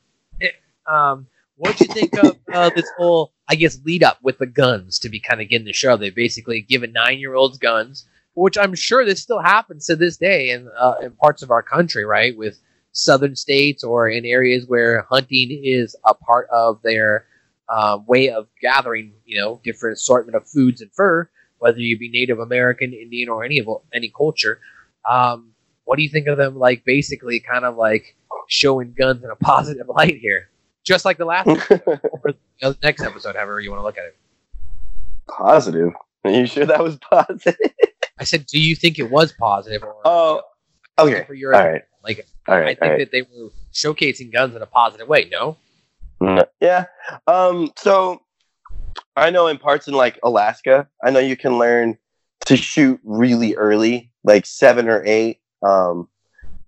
Um, 0.88 1.26
what 1.56 1.76
do 1.76 1.86
you 1.88 1.94
think 1.94 2.16
of 2.18 2.36
uh, 2.52 2.70
this 2.74 2.90
whole, 2.96 3.32
I 3.48 3.54
guess, 3.54 3.78
lead 3.84 4.02
up 4.02 4.18
with 4.22 4.38
the 4.38 4.46
guns 4.46 4.98
to 5.00 5.08
be 5.08 5.20
kind 5.20 5.40
of 5.40 5.48
getting 5.48 5.66
the 5.66 5.72
show? 5.72 5.96
They 5.96 6.10
basically 6.10 6.60
given 6.60 6.92
nine 6.92 7.18
year 7.18 7.34
olds 7.34 7.58
guns, 7.58 8.06
which 8.34 8.58
I'm 8.58 8.74
sure 8.74 9.04
this 9.04 9.22
still 9.22 9.40
happens 9.40 9.86
to 9.86 9.96
this 9.96 10.16
day 10.16 10.50
in 10.50 10.68
uh, 10.78 10.94
in 11.02 11.12
parts 11.12 11.42
of 11.42 11.50
our 11.50 11.62
country, 11.62 12.04
right? 12.04 12.36
With 12.36 12.60
southern 12.92 13.36
states 13.36 13.84
or 13.84 14.08
in 14.08 14.24
areas 14.24 14.64
where 14.66 15.06
hunting 15.10 15.48
is 15.62 15.94
a 16.06 16.14
part 16.14 16.48
of 16.50 16.80
their 16.82 17.26
uh, 17.68 17.98
way 18.06 18.30
of 18.30 18.48
gathering, 18.60 19.12
you 19.24 19.40
know, 19.40 19.60
different 19.64 19.96
assortment 19.96 20.36
of 20.36 20.48
foods 20.48 20.80
and 20.80 20.92
fur, 20.92 21.28
whether 21.58 21.78
you 21.78 21.98
be 21.98 22.08
Native 22.08 22.38
American, 22.38 22.92
Indian, 22.92 23.28
or 23.28 23.44
any 23.44 23.58
of 23.58 23.68
any 23.92 24.12
culture. 24.16 24.60
Um, 25.08 25.52
what 25.84 25.96
do 25.96 26.02
you 26.02 26.08
think 26.08 26.26
of 26.26 26.36
them? 26.36 26.58
Like 26.58 26.84
basically, 26.84 27.40
kind 27.40 27.64
of 27.64 27.76
like 27.76 28.16
showing 28.48 28.94
guns 28.96 29.24
in 29.24 29.30
a 29.30 29.36
positive 29.44 29.88
light 29.88 30.18
here, 30.18 30.48
just 30.86 31.04
like 31.04 31.18
the 31.18 31.24
last 31.24 31.46
or 31.86 32.34
the 32.62 32.78
next 32.82 33.02
episode, 33.02 33.34
however 33.34 33.60
you 33.60 33.70
want 33.70 33.80
to 33.80 33.84
look 33.84 33.98
at 33.98 34.04
it. 34.06 34.16
Positive. 35.28 35.92
Are 36.24 36.30
you 36.30 36.46
sure 36.46 36.64
that 36.64 36.82
was 36.82 36.96
positive? 36.96 37.56
I 38.18 38.24
said, 38.24 38.46
do 38.46 38.58
you 38.58 38.74
think 38.74 38.98
it 38.98 39.10
was 39.10 39.32
positive? 39.32 39.82
Or, 39.82 39.96
Oh, 40.04 40.42
okay. 40.98 41.24
For 41.24 41.34
your, 41.34 41.54
All 41.54 41.66
right. 41.68 41.82
Like, 42.02 42.26
All 42.48 42.54
I 42.54 42.66
think 42.66 42.80
right. 42.80 42.98
that 43.00 43.10
they 43.10 43.22
were 43.22 43.50
showcasing 43.74 44.32
guns 44.32 44.54
in 44.54 44.62
a 44.62 44.66
positive 44.66 45.08
way. 45.08 45.28
No. 45.30 45.58
No. 46.20 46.46
Yeah. 46.60 46.86
Um. 47.26 47.72
So 47.76 48.22
I 49.16 49.28
know 49.30 49.48
in 49.48 49.58
parts 49.58 49.86
in 49.86 49.92
like 49.92 50.18
Alaska, 50.22 50.88
I 51.04 51.10
know 51.10 51.18
you 51.18 51.36
can 51.36 51.58
learn 51.58 51.98
to 52.46 52.56
shoot 52.56 52.98
really 53.04 53.54
early, 53.56 54.10
like 54.24 54.46
seven 54.46 54.88
or 54.88 55.02
eight. 55.04 55.40
Um. 55.62 56.08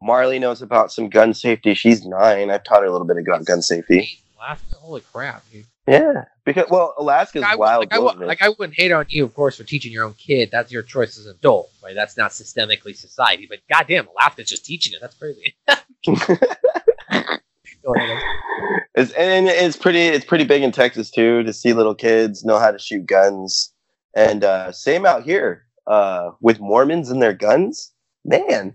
Marley 0.02 0.38
knows 0.38 0.62
about 0.62 0.92
some 0.92 1.08
gun 1.08 1.34
safety. 1.34 1.74
She's 1.74 2.04
nine. 2.06 2.50
I've 2.50 2.64
taught 2.64 2.80
her 2.82 2.86
a 2.86 2.92
little 2.92 3.06
bit 3.06 3.16
about 3.18 3.44
gun 3.44 3.62
safety. 3.62 4.08
Alaska, 4.38 4.76
holy 4.76 5.00
crap, 5.12 5.42
dude. 5.50 5.64
Yeah, 5.86 6.24
because 6.44 6.66
well, 6.70 6.94
Alaska's 6.98 7.42
Like, 7.42 7.52
I, 7.52 7.56
wild. 7.56 7.80
like, 7.90 7.94
I, 7.94 8.24
like 8.26 8.42
I 8.42 8.50
wouldn't 8.50 8.74
hate 8.74 8.92
on 8.92 9.06
you, 9.08 9.24
of 9.24 9.34
course, 9.34 9.56
for 9.56 9.64
teaching 9.64 9.90
your 9.90 10.04
own 10.04 10.12
kid. 10.14 10.50
That's 10.52 10.70
your 10.70 10.82
choice 10.82 11.18
as 11.18 11.24
an 11.26 11.36
adult, 11.38 11.70
right? 11.82 11.94
That's 11.94 12.16
not 12.16 12.30
systemically 12.32 12.94
society. 12.94 13.46
But 13.48 13.60
goddamn, 13.70 14.06
Alaska's 14.08 14.48
just 14.48 14.66
teaching 14.66 14.92
it. 14.92 15.00
That's 15.00 15.16
crazy. 15.16 15.56
It's, 18.94 19.12
and 19.12 19.46
it's 19.48 19.76
pretty 19.76 20.00
it's 20.00 20.24
pretty 20.24 20.44
big 20.44 20.62
in 20.62 20.72
Texas 20.72 21.10
too 21.10 21.42
to 21.44 21.52
see 21.52 21.72
little 21.72 21.94
kids 21.94 22.44
know 22.44 22.58
how 22.58 22.70
to 22.72 22.78
shoot 22.78 23.06
guns. 23.06 23.72
And 24.14 24.42
uh, 24.42 24.72
same 24.72 25.06
out 25.06 25.22
here 25.22 25.64
uh, 25.86 26.32
with 26.40 26.58
Mormons 26.60 27.08
and 27.08 27.22
their 27.22 27.32
guns. 27.32 27.92
Man, 28.24 28.74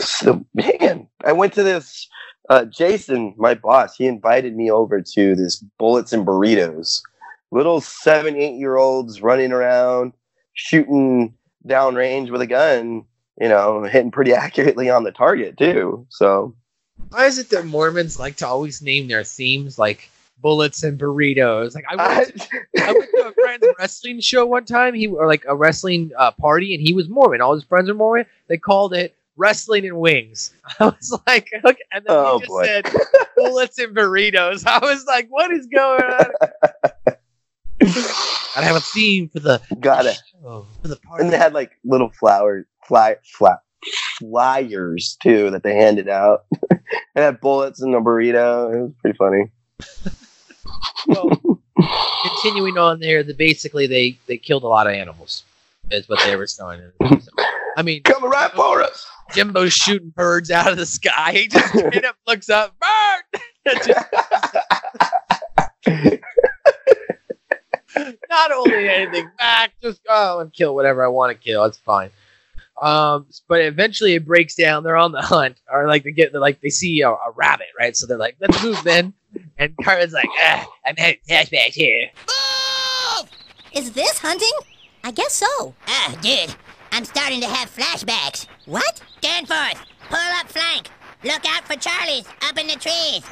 so, 0.00 0.44
man, 0.54 1.08
I 1.24 1.32
went 1.32 1.52
to 1.54 1.62
this. 1.62 2.08
Uh, 2.48 2.64
Jason, 2.64 3.34
my 3.36 3.54
boss, 3.54 3.96
he 3.96 4.06
invited 4.06 4.56
me 4.56 4.70
over 4.70 5.02
to 5.02 5.34
this 5.34 5.56
bullets 5.78 6.12
and 6.12 6.26
burritos. 6.26 7.02
Little 7.50 7.80
seven, 7.80 8.36
eight 8.36 8.58
year 8.58 8.76
olds 8.76 9.22
running 9.22 9.52
around 9.52 10.12
shooting 10.54 11.34
downrange 11.66 12.30
with 12.30 12.40
a 12.40 12.46
gun. 12.46 13.04
You 13.40 13.48
know, 13.48 13.84
hitting 13.84 14.10
pretty 14.10 14.32
accurately 14.34 14.90
on 14.90 15.04
the 15.04 15.12
target 15.12 15.56
too. 15.56 16.06
So 16.10 16.54
Why 17.10 17.26
is 17.26 17.38
it 17.38 17.50
that 17.50 17.66
Mormons 17.66 18.18
like 18.18 18.36
to 18.36 18.46
always 18.46 18.82
name 18.82 19.08
their 19.08 19.24
themes 19.24 19.78
like 19.78 20.10
bullets 20.40 20.82
and 20.82 20.98
burritos? 20.98 21.74
Like 21.74 21.84
I 21.88 21.96
went, 21.96 22.48
I 22.80 22.92
went 22.92 23.10
to 23.14 23.28
a 23.28 23.32
friend's 23.32 23.66
wrestling 23.78 24.20
show 24.20 24.46
one 24.46 24.64
time. 24.64 24.94
He 24.94 25.06
or 25.06 25.26
like 25.26 25.44
a 25.46 25.54
wrestling 25.54 26.12
uh, 26.18 26.32
party, 26.32 26.74
and 26.74 26.86
he 26.86 26.94
was 26.94 27.08
Mormon. 27.08 27.40
All 27.40 27.54
his 27.54 27.64
friends 27.64 27.88
are 27.90 27.94
Mormon. 27.94 28.26
They 28.48 28.56
called 28.56 28.94
it 28.94 29.14
wrestling 29.38 29.86
and 29.86 29.96
wings. 29.98 30.52
I 30.80 30.84
was 30.86 31.18
like, 31.26 31.48
okay, 31.64 31.78
and 31.92 32.04
then 32.04 32.16
Oh, 32.16 32.34
he 32.38 32.40
just 32.40 32.48
boy. 32.50 32.64
said 32.66 32.86
bullets 33.36 33.78
and 33.78 33.96
burritos. 33.96 34.66
I 34.66 34.78
was 34.80 35.04
like, 35.06 35.28
what 35.30 35.50
is 35.52 35.66
going 35.66 36.02
on? 36.02 36.26
Gotta 37.80 38.66
have 38.66 38.76
a 38.76 38.80
theme 38.80 39.28
for 39.28 39.38
the 39.40 39.60
got 39.80 40.04
it. 40.06 40.18
show, 40.32 40.66
for 40.82 40.88
the 40.88 40.96
party. 40.96 41.24
And 41.24 41.32
they 41.32 41.38
had 41.38 41.54
like 41.54 41.70
little 41.84 42.10
flower 42.10 42.66
fly 42.84 43.16
fly, 43.24 43.54
flyers 44.18 45.16
too 45.22 45.50
that 45.50 45.62
they 45.62 45.76
handed 45.76 46.08
out. 46.08 46.44
it 46.72 46.80
had 47.14 47.40
bullets 47.40 47.80
and 47.80 47.94
a 47.94 48.00
burrito. 48.00 48.74
It 48.74 48.82
was 48.82 48.92
pretty 49.00 49.16
funny. 49.16 49.44
Well, 51.06 51.30
continuing 52.24 52.78
on 52.78 52.98
there, 52.98 53.22
the 53.22 53.32
basically 53.34 53.86
they 53.86 54.18
they 54.26 54.38
killed 54.38 54.64
a 54.64 54.68
lot 54.68 54.88
of 54.88 54.92
animals. 54.94 55.44
Is 55.90 56.08
what 56.08 56.18
they 56.26 56.34
were 56.36 56.48
showing. 56.48 56.80
In 57.78 57.86
the 57.86 57.96
episode. 57.96 58.02
I 58.04 58.12
mean, 58.12 58.20
Coming 58.20 58.30
right 58.30 58.52
for 58.52 58.82
us. 58.82 59.06
Jimbo's 59.34 59.72
shooting 59.72 60.10
birds 60.16 60.50
out 60.50 60.70
of 60.70 60.78
the 60.78 60.86
sky. 60.86 61.32
He 61.32 61.48
just 61.48 61.68
straight 61.78 62.04
up 62.04 62.16
looks 62.26 62.48
up, 62.48 62.74
bird. 62.80 63.42
Just- 63.84 64.04
not 68.30 68.52
only 68.52 68.88
anything 68.88 69.28
back, 69.38 69.72
just 69.82 70.02
go 70.04 70.40
and 70.40 70.52
kill 70.52 70.74
whatever 70.74 71.04
I 71.04 71.08
want 71.08 71.32
to 71.32 71.38
kill. 71.44 71.64
It's 71.64 71.78
fine. 71.78 72.10
Um, 72.80 73.26
but 73.48 73.60
eventually 73.60 74.14
it 74.14 74.24
breaks 74.24 74.54
down. 74.54 74.84
They're 74.84 74.96
on 74.96 75.12
the 75.12 75.20
hunt, 75.22 75.60
or 75.70 75.86
like 75.88 76.04
they 76.04 76.12
get, 76.12 76.32
like 76.32 76.60
they 76.60 76.68
see 76.68 77.00
a, 77.00 77.10
a 77.10 77.30
rabbit, 77.34 77.66
right? 77.78 77.96
So 77.96 78.06
they're 78.06 78.18
like, 78.18 78.36
"Let's 78.40 78.62
move, 78.62 78.82
then." 78.84 79.14
And 79.58 79.74
Cartman's 79.82 80.12
like, 80.12 80.28
ah, 80.42 80.66
"I'm 80.86 80.96
having 80.96 81.18
flashbacks 81.28 81.72
here." 81.74 82.08
Move! 83.20 83.30
Is 83.72 83.92
this 83.92 84.18
hunting? 84.18 84.52
I 85.02 85.10
guess 85.10 85.34
so. 85.34 85.74
Ah, 85.88 86.16
dude. 86.22 86.54
I'm 86.98 87.04
starting 87.04 87.40
to 87.42 87.46
have 87.46 87.72
flashbacks. 87.72 88.48
What? 88.66 89.00
Danforth, 89.20 89.80
pull 90.08 90.18
up 90.18 90.48
flank. 90.48 90.90
Look 91.22 91.46
out 91.46 91.62
for 91.64 91.74
Charlies 91.74 92.26
up 92.42 92.58
in 92.58 92.66
the 92.66 92.74
trees. 92.74 93.22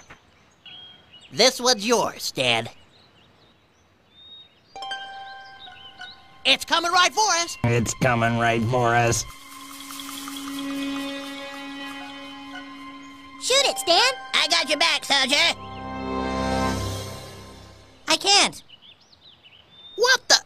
This 1.33 1.61
one's 1.61 1.85
yours, 1.85 2.23
Stan. 2.23 2.69
It's 6.45 6.65
coming 6.65 6.93
right 6.93 7.13
for 7.13 7.29
us. 7.43 7.59
It's 7.65 7.93
coming 7.95 8.39
right 8.39 8.63
for 8.63 8.95
us. 8.95 9.25
Shoot 13.43 13.67
it, 13.67 13.79
Stan. 13.81 14.13
I 14.33 14.47
got 14.49 14.69
your 14.69 14.79
back, 14.79 15.05
soldier. 15.05 15.35
I 18.07 18.17
can't. 18.17 18.63
What 19.97 20.21
the? 20.29 20.37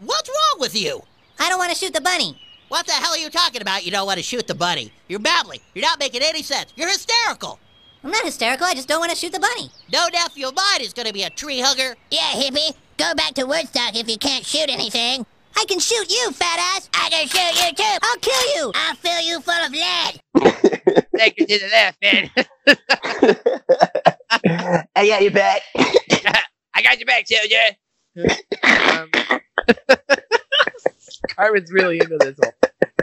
What's 0.00 0.28
wrong 0.28 0.60
with 0.60 0.76
you? 0.76 1.00
I 1.38 1.48
don't 1.48 1.58
want 1.58 1.72
to 1.72 1.78
shoot 1.78 1.94
the 1.94 2.02
bunny. 2.02 2.38
What 2.70 2.86
the 2.86 2.92
hell 2.92 3.10
are 3.10 3.18
you 3.18 3.30
talking 3.30 3.62
about? 3.62 3.84
You 3.84 3.90
don't 3.90 4.06
want 4.06 4.18
to 4.18 4.22
shoot 4.22 4.46
the 4.46 4.54
bunny. 4.54 4.92
You're 5.08 5.18
babbling. 5.18 5.58
You're 5.74 5.82
not 5.82 5.98
making 5.98 6.22
any 6.22 6.44
sense. 6.44 6.72
You're 6.76 6.88
hysterical. 6.88 7.58
I'm 8.04 8.12
not 8.12 8.24
hysterical. 8.24 8.64
I 8.64 8.74
just 8.74 8.86
don't 8.86 9.00
want 9.00 9.10
to 9.10 9.16
shoot 9.16 9.32
the 9.32 9.40
bunny. 9.40 9.72
No 9.92 10.06
nephew 10.12 10.46
of 10.46 10.54
mine 10.54 10.80
is 10.80 10.92
going 10.92 11.08
to 11.08 11.12
be 11.12 11.24
a 11.24 11.30
tree 11.30 11.58
hugger. 11.58 11.96
Yeah, 12.12 12.30
hippie. 12.30 12.76
Go 12.96 13.12
back 13.16 13.34
to 13.34 13.44
Woodstock 13.44 13.96
if 13.96 14.08
you 14.08 14.16
can't 14.18 14.46
shoot 14.46 14.70
anything. 14.70 15.26
I 15.56 15.64
can 15.66 15.80
shoot 15.80 16.12
you, 16.12 16.30
fat 16.30 16.60
ass. 16.76 16.88
I 16.94 17.08
can 17.10 17.26
shoot 17.26 17.66
you 17.66 17.72
too. 17.74 17.98
I'll 18.02 18.18
kill 18.18 18.54
you. 18.54 18.70
I'll 18.72 18.94
fill 18.94 19.20
you 19.20 19.40
full 19.40 19.52
of 19.52 19.72
lead. 19.72 20.20
Take 21.16 21.34
it 21.38 21.48
to 21.48 21.58
the 21.58 21.66
left, 21.72 22.00
man. 22.00 22.30
I 24.94 25.08
got 25.08 25.22
your 25.22 25.32
back. 25.32 25.62
I 26.72 26.82
got 26.82 27.00
your 27.00 27.06
back, 27.06 27.26
soldier. 27.26 27.56
um, 28.62 29.10
Cartman's 31.28 31.72
really 31.72 31.98
into 31.98 32.16
this. 32.18 32.38
Whole, 32.42 32.52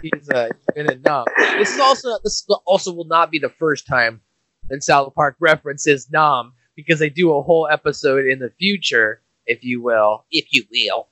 he's 0.01 0.29
uh, 0.29 0.49
he's 0.75 0.85
been 0.85 1.01
numb. 1.01 1.25
This 1.57 1.73
is 1.73 1.79
also 1.79 2.17
this 2.23 2.45
also 2.65 2.93
will 2.93 3.05
not 3.05 3.31
be 3.31 3.39
the 3.39 3.49
first 3.49 3.87
time 3.87 4.21
that 4.69 4.83
South 4.83 5.13
Park 5.15 5.35
references 5.39 6.09
Nam 6.11 6.53
because 6.75 6.99
they 6.99 7.09
do 7.09 7.33
a 7.33 7.41
whole 7.41 7.67
episode 7.69 8.25
in 8.25 8.39
the 8.39 8.51
future, 8.59 9.21
if 9.45 9.63
you 9.63 9.81
will, 9.81 10.25
if 10.31 10.47
you 10.51 10.63
will, 10.71 11.07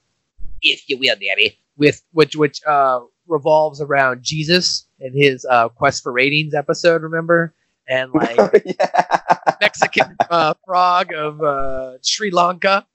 if 0.62 0.88
you 0.88 0.98
will, 0.98 1.16
Daddy, 1.16 1.60
with 1.78 2.02
which 2.12 2.36
which 2.36 2.62
uh, 2.66 3.00
revolves 3.28 3.82
around 3.82 4.24
Jesus 4.24 4.88
and 5.00 5.14
his 5.16 5.46
uh, 5.50 5.70
quest 5.70 6.04
for 6.04 6.12
ratings 6.12 6.54
episode. 6.54 7.02
Remember? 7.02 7.54
And 7.88 8.12
like 8.14 8.38
Mexican 9.62 10.16
uh, 10.30 10.56
frog 10.66 11.14
of 11.14 11.42
uh, 11.42 11.98
Sri 12.02 12.32
Lanka 12.32 12.86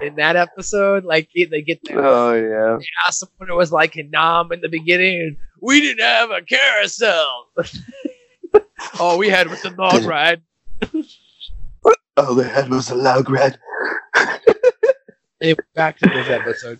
in 0.00 0.16
that 0.16 0.36
episode. 0.36 1.04
Like 1.04 1.28
they 1.34 1.62
get 1.62 1.80
there, 1.84 2.04
oh 2.04 2.34
yeah. 2.34 2.78
they 2.78 2.86
asked 3.06 3.22
him 3.22 3.28
what 3.36 3.48
it 3.48 3.54
was 3.54 3.72
like 3.72 3.96
in 3.96 4.10
Nam 4.10 4.52
in 4.52 4.60
the 4.60 4.68
beginning, 4.68 5.36
we 5.60 5.80
didn't 5.80 6.04
have 6.04 6.30
a 6.30 6.42
carousel. 6.42 7.48
All 9.00 9.18
we 9.18 9.28
had 9.28 9.48
was 9.48 9.64
a 9.64 9.70
dog 9.70 10.04
ride. 10.04 10.42
All 12.16 12.34
they 12.34 12.48
had 12.48 12.70
was 12.70 12.90
a 12.90 12.94
loud 12.94 13.28
red. 13.30 13.58
Anyway, 15.40 15.58
back 15.74 15.98
to 15.98 16.08
this 16.08 16.28
episode. 16.28 16.78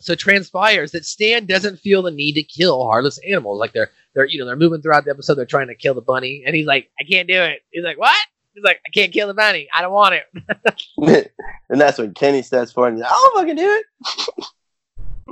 So 0.00 0.12
it 0.12 0.18
transpires 0.18 0.92
that 0.92 1.04
Stan 1.04 1.46
doesn't 1.46 1.78
feel 1.78 2.02
the 2.02 2.10
need 2.10 2.34
to 2.34 2.42
kill 2.42 2.84
heartless 2.84 3.18
animals. 3.26 3.58
Like 3.58 3.72
they're 3.72 3.90
they're 4.14 4.26
you 4.26 4.38
know 4.38 4.46
they're 4.46 4.56
moving 4.56 4.82
throughout 4.82 5.04
the 5.04 5.10
episode. 5.10 5.34
They're 5.34 5.46
trying 5.46 5.68
to 5.68 5.74
kill 5.74 5.94
the 5.94 6.02
bunny, 6.02 6.44
and 6.46 6.54
he's 6.54 6.66
like, 6.66 6.90
I 7.00 7.04
can't 7.04 7.26
do 7.26 7.40
it. 7.40 7.60
He's 7.70 7.84
like, 7.84 7.98
what? 7.98 8.18
He's 8.54 8.64
like, 8.64 8.80
I 8.86 8.90
can't 8.90 9.12
kill 9.12 9.26
the 9.26 9.34
bunny. 9.34 9.68
I 9.74 9.82
don't 9.82 9.92
want 9.92 10.14
it. 10.14 11.32
and 11.68 11.80
that's 11.80 11.98
when 11.98 12.14
Kenny 12.14 12.42
steps 12.42 12.72
forward 12.72 12.94
and 12.94 13.00
like, 13.00 13.10
I'll 13.10 13.32
fucking 13.34 13.56
do 13.56 13.82
it. 13.98 14.46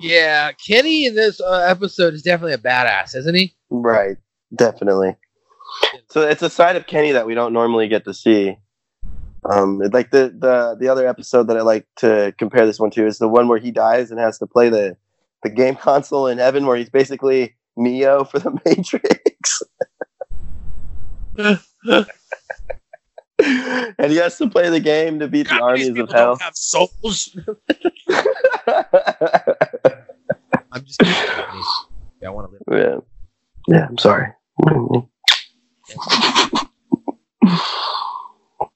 Yeah, 0.00 0.50
Kenny 0.52 1.06
in 1.06 1.14
this 1.14 1.40
uh, 1.40 1.64
episode 1.68 2.14
is 2.14 2.22
definitely 2.22 2.54
a 2.54 2.58
badass, 2.58 3.14
isn't 3.14 3.34
he? 3.34 3.54
Right. 3.70 4.16
Definitely. 4.54 5.16
So 6.10 6.22
it's 6.22 6.42
a 6.42 6.50
side 6.50 6.76
of 6.76 6.86
Kenny 6.86 7.12
that 7.12 7.26
we 7.26 7.34
don't 7.34 7.52
normally 7.52 7.88
get 7.88 8.04
to 8.04 8.14
see. 8.14 8.58
Um, 9.44 9.78
like 9.78 10.10
the, 10.10 10.34
the 10.38 10.76
the 10.78 10.88
other 10.88 11.08
episode 11.08 11.48
that 11.48 11.56
I 11.56 11.62
like 11.62 11.86
to 11.96 12.32
compare 12.38 12.64
this 12.64 12.78
one 12.78 12.90
to 12.92 13.06
is 13.06 13.18
the 13.18 13.28
one 13.28 13.48
where 13.48 13.58
he 13.58 13.72
dies 13.72 14.10
and 14.10 14.20
has 14.20 14.38
to 14.38 14.46
play 14.46 14.68
the 14.68 14.96
the 15.42 15.50
game 15.50 15.74
console 15.80 16.26
in 16.26 16.38
heaven, 16.38 16.66
where 16.66 16.76
he's 16.76 16.90
basically 16.90 17.54
Neo 17.76 18.24
for 18.24 18.38
the 18.38 18.50
Matrix, 18.64 19.62
and 23.42 24.10
he 24.10 24.16
has 24.16 24.38
to 24.38 24.48
play 24.48 24.70
the 24.70 24.80
game 24.80 25.18
to 25.18 25.28
beat 25.28 25.48
the 25.48 25.60
armies 25.60 25.88
of 25.88 25.96
hell. 25.96 26.06
don't 26.06 26.42
have 26.42 26.56
souls. 26.56 27.36
I'm 30.72 30.84
just 30.84 30.98
kidding. 31.00 31.62
Yeah, 32.20 32.28
I 32.28 32.30
want 32.30 32.50
to 32.50 32.58
live. 32.74 33.02
yeah, 33.68 33.76
yeah. 33.76 33.86
I'm 33.88 33.98
sorry. 33.98 34.28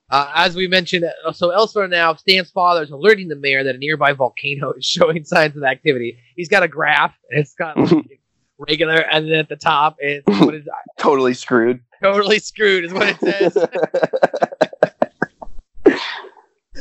Uh, 0.08 0.30
as 0.36 0.54
we 0.54 0.68
mentioned, 0.68 1.04
uh, 1.24 1.32
so 1.32 1.50
elsewhere 1.50 1.88
now, 1.88 2.14
Stan's 2.14 2.50
father 2.50 2.82
is 2.82 2.90
alerting 2.90 3.26
the 3.28 3.34
mayor 3.34 3.64
that 3.64 3.74
a 3.74 3.78
nearby 3.78 4.12
volcano 4.12 4.72
is 4.72 4.84
showing 4.86 5.24
signs 5.24 5.56
of 5.56 5.64
activity. 5.64 6.18
He's 6.36 6.48
got 6.48 6.62
a 6.62 6.68
graph, 6.68 7.14
and 7.30 7.40
it's 7.40 7.54
got 7.54 7.76
like, 7.76 8.20
regular, 8.58 8.98
and 8.98 9.26
then 9.26 9.34
at 9.38 9.48
the 9.48 9.56
top, 9.56 9.96
it's 9.98 10.26
what 10.40 10.54
is 10.54 10.68
totally 10.98 11.34
screwed. 11.34 11.80
totally 12.02 12.38
screwed, 12.38 12.84
is 12.84 12.92
what 12.92 13.08
it 13.08 13.20
says. 13.20 13.56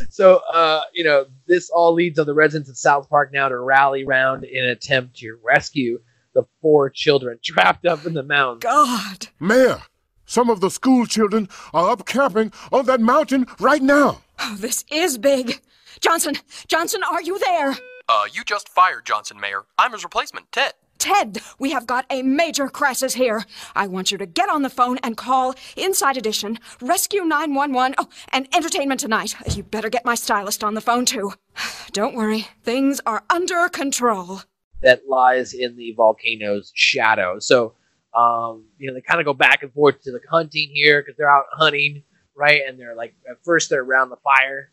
So, 0.09 0.41
uh, 0.53 0.81
you 0.93 1.03
know, 1.03 1.25
this 1.47 1.69
all 1.69 1.93
leads 1.93 2.19
of 2.19 2.25
the 2.25 2.33
residents 2.33 2.69
of 2.69 2.77
South 2.77 3.09
Park 3.09 3.31
now 3.33 3.49
to 3.49 3.57
rally 3.57 4.05
round 4.05 4.43
in 4.43 4.63
an 4.63 4.69
attempt 4.69 5.17
to 5.17 5.37
rescue 5.43 5.99
the 6.33 6.43
four 6.61 6.89
children 6.89 7.39
trapped 7.43 7.85
up 7.85 8.05
in 8.05 8.13
the 8.13 8.23
mountain. 8.23 8.59
God. 8.59 9.27
Mayor, 9.39 9.81
some 10.25 10.49
of 10.49 10.59
the 10.61 10.69
school 10.69 11.05
children 11.05 11.49
are 11.73 11.89
up 11.91 12.05
camping 12.05 12.51
on 12.71 12.85
that 12.85 13.01
mountain 13.01 13.47
right 13.59 13.81
now. 13.81 14.21
Oh, 14.39 14.55
this 14.57 14.83
is 14.91 15.17
big. 15.17 15.61
Johnson, 16.01 16.35
Johnson, 16.67 17.01
are 17.03 17.21
you 17.21 17.39
there? 17.39 17.75
Uh, 18.07 18.25
you 18.31 18.43
just 18.43 18.69
fired 18.69 19.05
Johnson, 19.05 19.39
Mayor. 19.39 19.63
I'm 19.77 19.93
his 19.93 20.03
replacement, 20.03 20.51
Ted. 20.51 20.73
Ted, 20.97 21.39
we 21.59 21.71
have 21.71 21.85
got 21.85 22.05
a 22.09 22.21
major 22.21 22.67
crisis 22.67 23.13
here. 23.13 23.45
I 23.75 23.87
want 23.87 24.11
you 24.11 24.17
to 24.17 24.25
get 24.25 24.49
on 24.49 24.61
the 24.63 24.69
phone 24.69 24.97
and 25.03 25.17
call 25.17 25.53
Inside 25.75 26.17
Edition, 26.17 26.57
Rescue 26.81 27.23
911, 27.23 27.95
oh, 27.97 28.07
and 28.29 28.47
Entertainment 28.55 28.99
Tonight. 28.99 29.35
You 29.55 29.63
better 29.63 29.89
get 29.89 30.05
my 30.05 30.15
stylist 30.15 30.63
on 30.63 30.73
the 30.73 30.81
phone, 30.81 31.05
too. 31.05 31.33
Don't 31.91 32.15
worry, 32.15 32.47
things 32.63 33.01
are 33.05 33.23
under 33.29 33.67
control. 33.69 34.41
that 34.81 35.07
lies 35.07 35.53
in 35.53 35.75
the 35.77 35.93
volcano's 35.93 36.71
shadow. 36.75 37.39
So, 37.39 37.73
um, 38.13 38.65
you 38.77 38.87
know, 38.87 38.93
they 38.93 39.01
kind 39.01 39.19
of 39.19 39.25
go 39.25 39.33
back 39.33 39.63
and 39.63 39.73
forth 39.73 40.01
to 40.03 40.11
the 40.11 40.19
hunting 40.29 40.69
here 40.73 41.01
because 41.01 41.17
they're 41.17 41.29
out 41.29 41.45
hunting, 41.51 42.03
right? 42.35 42.61
And 42.67 42.79
they're 42.79 42.95
like, 42.95 43.15
at 43.29 43.43
first 43.43 43.69
they're 43.69 43.83
around 43.83 44.09
the 44.09 44.17
fire, 44.17 44.69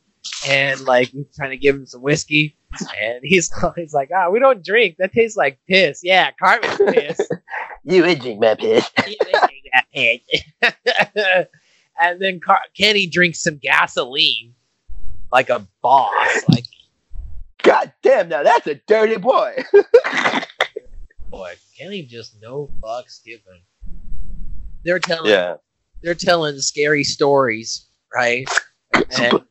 and 0.47 0.81
like 0.83 1.09
he's 1.09 1.27
trying 1.37 1.51
to 1.51 1.57
give 1.57 1.77
him 1.77 1.87
some 1.87 2.03
whiskey, 2.03 2.57
and 3.01 3.21
he's 3.23 3.53
he's 3.77 3.95
like, 3.95 4.11
ah, 4.15 4.31
we 4.31 4.39
don't 4.39 4.65
drink. 4.65 4.97
That 4.99 5.13
tastes 5.13 5.37
like 5.37 5.59
piss. 5.69 6.01
Yeah, 6.03 6.31
Cartman's 6.33 6.79
piss. 6.95 7.21
You 7.85 8.03
would 8.03 8.21
drink 8.21 8.41
my 8.41 8.55
piss. 8.55 8.91
and 12.01 12.21
then 12.21 12.41
Car- 12.41 12.61
Kenny 12.77 13.07
drinks 13.07 13.43
some 13.43 13.59
gasoline, 13.59 14.55
like 15.33 15.51
a 15.51 15.67
boss. 15.83 16.45
Like, 16.49 16.65
God 17.63 17.93
damn, 18.03 18.29
now 18.29 18.43
that's 18.43 18.67
a 18.67 18.75
dirty 18.87 19.17
boy. 19.17 19.65
boy, 21.31 21.55
Kenny 21.79 22.03
just 22.03 22.41
no 22.41 22.71
fucks 22.81 23.25
given. 23.25 23.61
They're 24.85 24.99
telling 24.99 25.31
yeah. 25.31 25.57
they're 26.03 26.15
telling 26.15 26.59
scary 26.59 27.05
stories, 27.05 27.87
right? 28.13 28.49
And 28.95 29.43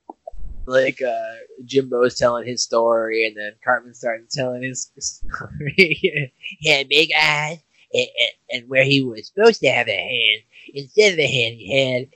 like 0.65 1.01
uh 1.01 1.35
Jimbo's 1.65 2.15
telling 2.15 2.47
his 2.47 2.63
story, 2.63 3.27
and 3.27 3.35
then 3.35 3.53
Cartman 3.63 3.93
starts 3.93 4.35
telling 4.35 4.63
his 4.63 4.91
story. 4.99 5.73
he 5.75 6.69
had 6.69 6.89
big 6.89 7.09
eyes, 7.19 7.59
and, 7.93 8.07
and, 8.19 8.61
and 8.61 8.69
where 8.69 8.83
he 8.83 9.01
was 9.01 9.27
supposed 9.27 9.61
to 9.61 9.69
have 9.69 9.87
a 9.87 9.91
hand, 9.91 10.41
instead 10.73 11.13
of 11.13 11.19
a 11.19 11.27
hand, 11.27 11.55
he 11.55 11.73
had 11.73 12.07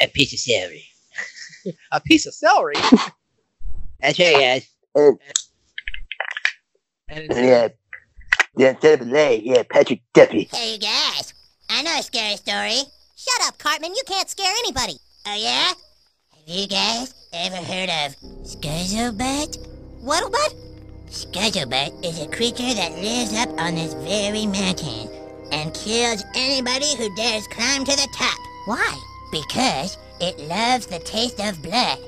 a 0.00 0.10
piece 0.10 0.32
of 0.32 0.38
celery. 0.38 0.84
a 1.92 2.00
piece 2.00 2.26
of 2.26 2.34
celery. 2.34 2.74
That's 4.00 4.18
right, 4.18 4.34
guys. 4.34 4.68
And, 4.94 5.18
And 7.08 7.24
it's, 7.24 7.38
yeah. 7.38 7.68
Yeah, 8.58 8.70
instead 8.70 9.02
of 9.02 9.08
a 9.08 9.10
leg, 9.10 9.42
yeah, 9.44 9.62
Patrick 9.68 10.00
Duffy. 10.14 10.48
Hey, 10.50 10.74
you 10.74 10.78
guys. 10.78 11.34
I 11.68 11.82
know 11.82 11.98
a 11.98 12.02
scary 12.02 12.36
story. 12.36 12.80
Shut 13.16 13.48
up, 13.48 13.58
Cartman. 13.58 13.94
You 13.94 14.02
can't 14.06 14.28
scare 14.30 14.52
anybody. 14.58 14.94
Oh, 15.26 15.34
yeah? 15.34 15.68
Have 15.68 16.46
you 16.46 16.66
guys 16.66 17.12
ever 17.36 17.56
heard 17.56 17.90
of 17.90 18.16
Scuzzlebutt? 18.44 19.58
What'lebutt? 20.02 20.54
Scuzzlebutt 21.10 22.04
is 22.04 22.20
a 22.20 22.28
creature 22.28 22.74
that 22.74 22.92
lives 22.92 23.34
up 23.34 23.50
on 23.60 23.74
this 23.74 23.94
very 23.94 24.46
mountain 24.46 25.10
and 25.52 25.74
kills 25.74 26.24
anybody 26.34 26.96
who 26.96 27.14
dares 27.14 27.46
climb 27.48 27.84
to 27.84 27.92
the 27.92 28.08
top. 28.16 28.38
Why? 28.66 28.98
Because 29.30 29.98
it 30.20 30.38
loves 30.48 30.86
the 30.86 30.98
taste 31.00 31.40
of 31.40 31.62
blood 31.62 31.98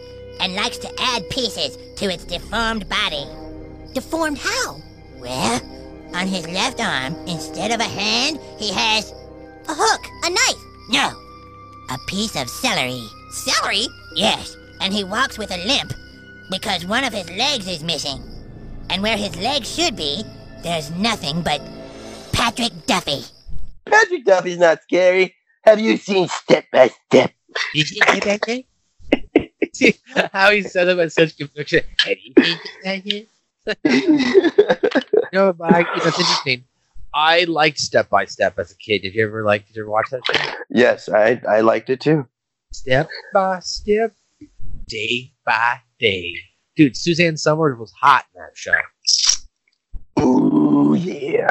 and 0.41 0.55
likes 0.55 0.79
to 0.79 0.93
add 0.99 1.29
pieces 1.31 1.77
to 1.97 2.11
its 2.11 2.25
deformed 2.25 2.89
body. 2.89 3.27
Deformed 3.93 4.39
how? 4.39 4.81
Well, 5.19 5.61
on 6.15 6.27
his 6.27 6.49
left 6.49 6.81
arm, 6.81 7.15
instead 7.27 7.71
of 7.71 7.81
a 7.81 7.85
hand, 7.85 8.41
he 8.59 8.73
has 8.73 9.13
a 9.69 9.75
hook, 9.75 10.07
a 10.25 10.31
knife. 10.31 10.65
No, 10.89 11.13
a 11.91 11.99
piece 12.07 12.35
of 12.35 12.49
celery. 12.49 13.07
Celery? 13.31 13.87
Yes, 14.15 14.57
and 14.81 14.93
he 14.93 15.05
walks 15.05 15.39
with 15.39 15.51
a 15.51 15.67
limp 15.67 15.93
because 16.51 16.87
one 16.87 17.05
of 17.05 17.13
his 17.13 17.29
legs 17.31 17.67
is 17.69 17.83
missing. 17.83 18.23
And 18.91 19.03
where 19.03 19.17
his 19.17 19.37
leg 19.37 19.65
should 19.65 19.97
be, 19.97 20.25
there's 20.63 20.91
nothing 20.93 21.43
but 21.43 21.61
Patrick 22.33 22.73
Duffy. 22.87 23.25
Patrick 23.87 24.25
Duffy's 24.25 24.59
not 24.59 24.83
scary. 24.83 25.35
Have 25.65 25.81
you 25.81 25.97
seen 25.97 26.29
Step 26.29 26.65
by 26.73 26.89
Step? 26.89 27.33
Did 27.75 27.91
you 27.91 28.01
see 29.73 29.99
how 30.33 30.51
he 30.51 30.63
said 30.63 30.89
it 30.89 30.97
with 30.97 31.13
such 31.13 31.37
conviction. 31.37 31.83
Have 31.99 32.17
you 32.23 32.33
seen 32.43 32.59
that 32.85 33.07
yet? 33.07 33.27
No, 35.33 35.53
but 35.53 35.73
I, 35.73 35.81
you 35.81 35.85
know, 35.85 36.07
it's 36.07 36.19
interesting. 36.19 36.65
I 37.13 37.45
liked 37.45 37.79
Step 37.79 38.09
by 38.09 38.25
Step 38.25 38.59
as 38.59 38.73
a 38.73 38.77
kid. 38.77 39.03
Did 39.03 39.15
you 39.15 39.27
ever 39.27 39.45
like? 39.45 39.67
Did 39.67 39.77
you 39.77 39.83
ever 39.83 39.91
watch 39.91 40.09
that 40.11 40.23
show? 40.25 40.55
Yes, 40.71 41.09
I 41.09 41.41
I 41.47 41.61
liked 41.61 41.91
it 41.91 42.01
too. 42.01 42.27
Step 42.73 43.09
by 43.35 43.61
step, 43.61 44.15
day 44.89 45.33
by 45.45 45.79
day. 45.99 46.35
Dude, 46.77 46.97
Suzanne 46.97 47.37
Somers 47.37 47.79
was 47.79 47.93
hot 47.93 48.25
in 48.35 48.41
that 48.41 48.57
show. 48.57 48.73
Ooh 50.21 50.95
yeah. 50.95 51.49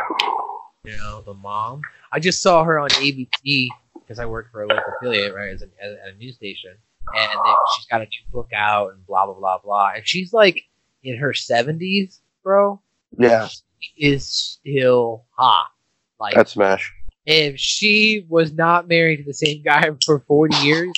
You 0.84 0.98
know, 0.98 1.22
the 1.26 1.34
mom. 1.34 1.82
I 2.12 2.20
just 2.20 2.42
saw 2.42 2.64
her 2.64 2.80
on 2.80 2.90
ABC 2.92 3.68
because 3.94 4.20
I 4.20 4.26
work 4.26 4.52
for 4.52 4.64
a 4.64 4.68
local 4.68 4.94
affiliate, 4.98 5.34
right, 5.36 5.50
as 5.50 5.62
a, 5.62 5.66
at 5.84 6.14
a 6.14 6.18
news 6.18 6.36
station, 6.36 6.72
and 6.72 7.30
they, 7.30 7.54
she's 7.76 7.86
got 7.88 8.02
a 8.02 8.06
new 8.06 8.32
book 8.32 8.50
out 8.56 8.94
and 8.94 9.06
blah 9.06 9.26
blah 9.26 9.36
blah 9.36 9.58
blah. 9.60 9.92
And 9.96 10.08
she's 10.08 10.32
like 10.32 10.64
in 11.04 11.18
her 11.18 11.34
seventies, 11.34 12.22
bro. 12.44 12.82
Yeah, 13.18 13.48
She 13.80 13.92
is 13.98 14.26
still 14.28 15.26
hot. 15.32 15.72
Like 16.20 16.36
that's 16.36 16.54
smash. 16.54 16.94
if 17.26 17.60
she 17.60 18.26
was 18.30 18.54
not 18.54 18.88
married 18.88 19.18
to 19.18 19.24
the 19.24 19.34
same 19.34 19.62
guy 19.64 19.90
for 20.06 20.20
40 20.28 20.56
years, 20.58 20.92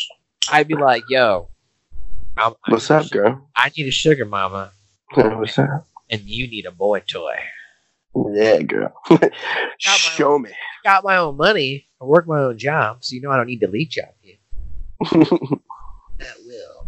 I'd 0.51 0.67
be 0.67 0.75
like, 0.75 1.03
yo, 1.09 1.48
I'm, 2.39 2.53
What's 2.67 2.89
up, 2.89 3.09
girl? 3.09 3.49
I 3.55 3.69
need 3.75 3.87
a 3.87 3.91
sugar 3.91 4.23
mama, 4.25 4.71
What's 5.13 5.57
up? 5.59 5.85
and 6.09 6.21
you 6.21 6.47
need 6.47 6.65
a 6.65 6.71
boy 6.71 7.01
toy. 7.01 7.35
Yeah, 8.33 8.61
girl. 8.61 8.93
Show 9.79 10.39
me. 10.39 10.51
Got 10.83 11.03
my 11.03 11.17
own 11.17 11.35
money. 11.37 11.85
I 12.01 12.05
work 12.05 12.27
my 12.27 12.39
own 12.39 12.57
job, 12.57 13.03
so 13.03 13.15
you 13.15 13.21
know 13.21 13.29
I 13.31 13.37
don't 13.37 13.47
need 13.47 13.59
to 13.61 13.67
leech 13.67 13.97
out 13.97 14.13
you. 14.21 14.37
That 16.19 16.35
will. 16.45 16.87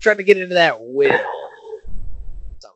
Trying 0.00 0.16
to 0.16 0.24
get 0.24 0.36
into 0.38 0.54
that 0.54 0.78
will. 0.80 1.20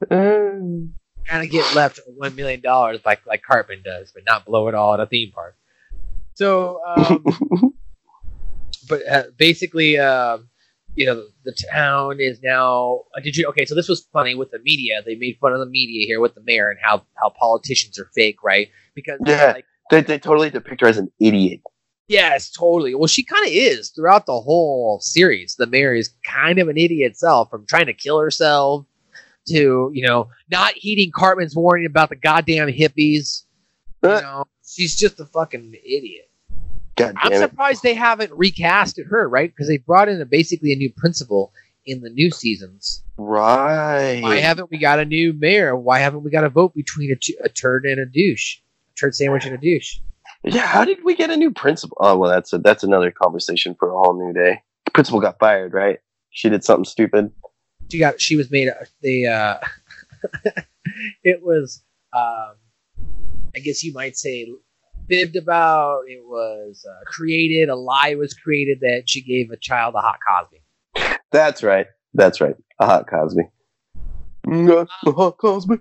Um, 0.08 0.94
Trying 1.24 1.42
to 1.42 1.48
get 1.48 1.74
left 1.74 1.98
one 2.06 2.36
million 2.36 2.60
dollars 2.60 3.00
like 3.04 3.26
like 3.26 3.42
Cartman 3.42 3.82
does, 3.84 4.12
but 4.12 4.22
not 4.24 4.44
blow 4.44 4.68
it 4.68 4.76
all 4.76 4.94
at 4.94 5.00
a 5.00 5.06
theme 5.06 5.32
park. 5.32 5.56
So, 6.34 6.80
um, 6.86 7.24
but 8.88 9.06
uh, 9.08 9.24
basically, 9.36 9.98
um, 9.98 10.48
you 10.94 11.06
know, 11.06 11.24
the 11.44 11.54
town 11.72 12.20
is 12.20 12.40
now. 12.42 13.02
Uh, 13.16 13.20
did 13.20 13.36
you? 13.36 13.46
Okay, 13.48 13.64
so 13.64 13.74
this 13.74 13.88
was 13.88 14.06
funny 14.12 14.34
with 14.34 14.50
the 14.50 14.58
media. 14.60 15.02
They 15.04 15.14
made 15.14 15.38
fun 15.40 15.52
of 15.52 15.58
the 15.60 15.66
media 15.66 16.06
here 16.06 16.20
with 16.20 16.34
the 16.34 16.42
mayor 16.42 16.68
and 16.70 16.78
how 16.82 17.04
how 17.14 17.30
politicians 17.30 17.98
are 17.98 18.08
fake, 18.14 18.42
right? 18.42 18.68
Because 18.94 19.18
Yeah. 19.24 19.52
like, 19.54 19.64
they, 19.90 20.00
they 20.02 20.18
totally 20.18 20.50
depict 20.50 20.80
her 20.82 20.86
as 20.88 20.98
an 20.98 21.10
idiot. 21.18 21.60
yes, 22.08 22.50
totally. 22.50 22.94
Well, 22.94 23.06
she 23.06 23.24
kind 23.24 23.46
of 23.46 23.52
is 23.52 23.90
throughout 23.90 24.26
the 24.26 24.38
whole 24.40 25.00
series. 25.00 25.54
The 25.56 25.66
mayor 25.66 25.94
is 25.94 26.10
kind 26.26 26.58
of 26.58 26.68
an 26.68 26.76
idiot 26.76 27.12
itself, 27.12 27.50
from 27.50 27.66
trying 27.66 27.86
to 27.86 27.94
kill 27.94 28.18
herself 28.20 28.84
to 29.48 29.90
you 29.94 30.06
know 30.06 30.28
not 30.50 30.74
heeding 30.74 31.10
Cartman's 31.10 31.56
warning 31.56 31.86
about 31.86 32.08
the 32.10 32.16
goddamn 32.16 32.68
hippies. 32.68 33.42
You 34.02 34.10
Uh. 34.10 34.20
know, 34.20 34.44
she's 34.66 34.94
just 34.96 35.20
a 35.20 35.26
fucking 35.26 35.74
idiot. 35.84 36.28
God 36.96 37.14
I'm 37.16 37.30
damn 37.30 37.42
it. 37.42 37.50
surprised 37.50 37.82
they 37.82 37.94
haven't 37.94 38.32
recast 38.32 39.00
her, 39.08 39.28
right? 39.28 39.50
Because 39.50 39.68
they 39.68 39.78
brought 39.78 40.08
in 40.08 40.20
a, 40.20 40.26
basically 40.26 40.72
a 40.72 40.76
new 40.76 40.92
principal 40.92 41.52
in 41.86 42.00
the 42.00 42.10
new 42.10 42.30
seasons. 42.30 43.02
Right. 43.16 44.20
Why 44.22 44.36
haven't 44.36 44.70
we 44.70 44.78
got 44.78 44.98
a 44.98 45.04
new 45.04 45.32
mayor? 45.32 45.74
Why 45.76 45.98
haven't 45.98 46.22
we 46.22 46.30
got 46.30 46.44
a 46.44 46.48
vote 46.48 46.74
between 46.74 47.10
a, 47.10 47.16
t- 47.16 47.36
a 47.42 47.48
turd 47.48 47.84
and 47.84 47.98
a 47.98 48.06
douche? 48.06 48.58
A 48.92 48.94
turd 48.98 49.14
sandwich 49.14 49.44
and 49.44 49.54
a 49.54 49.58
douche. 49.58 49.98
Yeah, 50.44 50.66
how 50.66 50.84
did 50.84 51.04
we 51.04 51.14
get 51.14 51.30
a 51.30 51.36
new 51.36 51.52
principal? 51.52 51.96
Oh 52.00 52.16
well, 52.16 52.30
that's 52.30 52.52
a, 52.52 52.58
that's 52.58 52.82
another 52.82 53.10
conversation 53.12 53.76
for 53.78 53.90
a 53.90 53.98
whole 53.98 54.18
new 54.18 54.32
day. 54.32 54.60
The 54.86 54.90
principal 54.90 55.20
got 55.20 55.38
fired, 55.38 55.72
right? 55.72 56.00
She 56.30 56.48
did 56.48 56.64
something 56.64 56.84
stupid. 56.84 57.30
She 57.90 57.98
got. 57.98 58.20
She 58.20 58.36
was 58.36 58.50
made. 58.50 58.68
A, 58.68 58.86
the. 59.02 59.26
Uh, 59.26 59.58
it 61.22 61.42
was. 61.42 61.82
Um, 62.12 62.56
I 63.54 63.60
guess 63.62 63.84
you 63.84 63.92
might 63.92 64.16
say 64.16 64.52
fibbed 65.08 65.36
about. 65.36 66.02
It 66.08 66.22
was 66.24 66.84
uh, 66.88 67.04
created. 67.06 67.68
A 67.68 67.76
lie 67.76 68.14
was 68.14 68.34
created 68.34 68.80
that 68.80 69.04
she 69.06 69.22
gave 69.22 69.50
a 69.50 69.56
child 69.56 69.94
a 69.94 70.00
hot 70.00 70.18
Cosby. 70.28 71.18
That's 71.30 71.62
right. 71.62 71.86
That's 72.14 72.40
right. 72.40 72.54
A 72.78 72.86
hot 72.86 73.06
Cosby. 73.08 73.42
Mm, 74.46 74.86
A 75.06 75.12
hot 75.12 75.38
Cosby. 75.38 75.76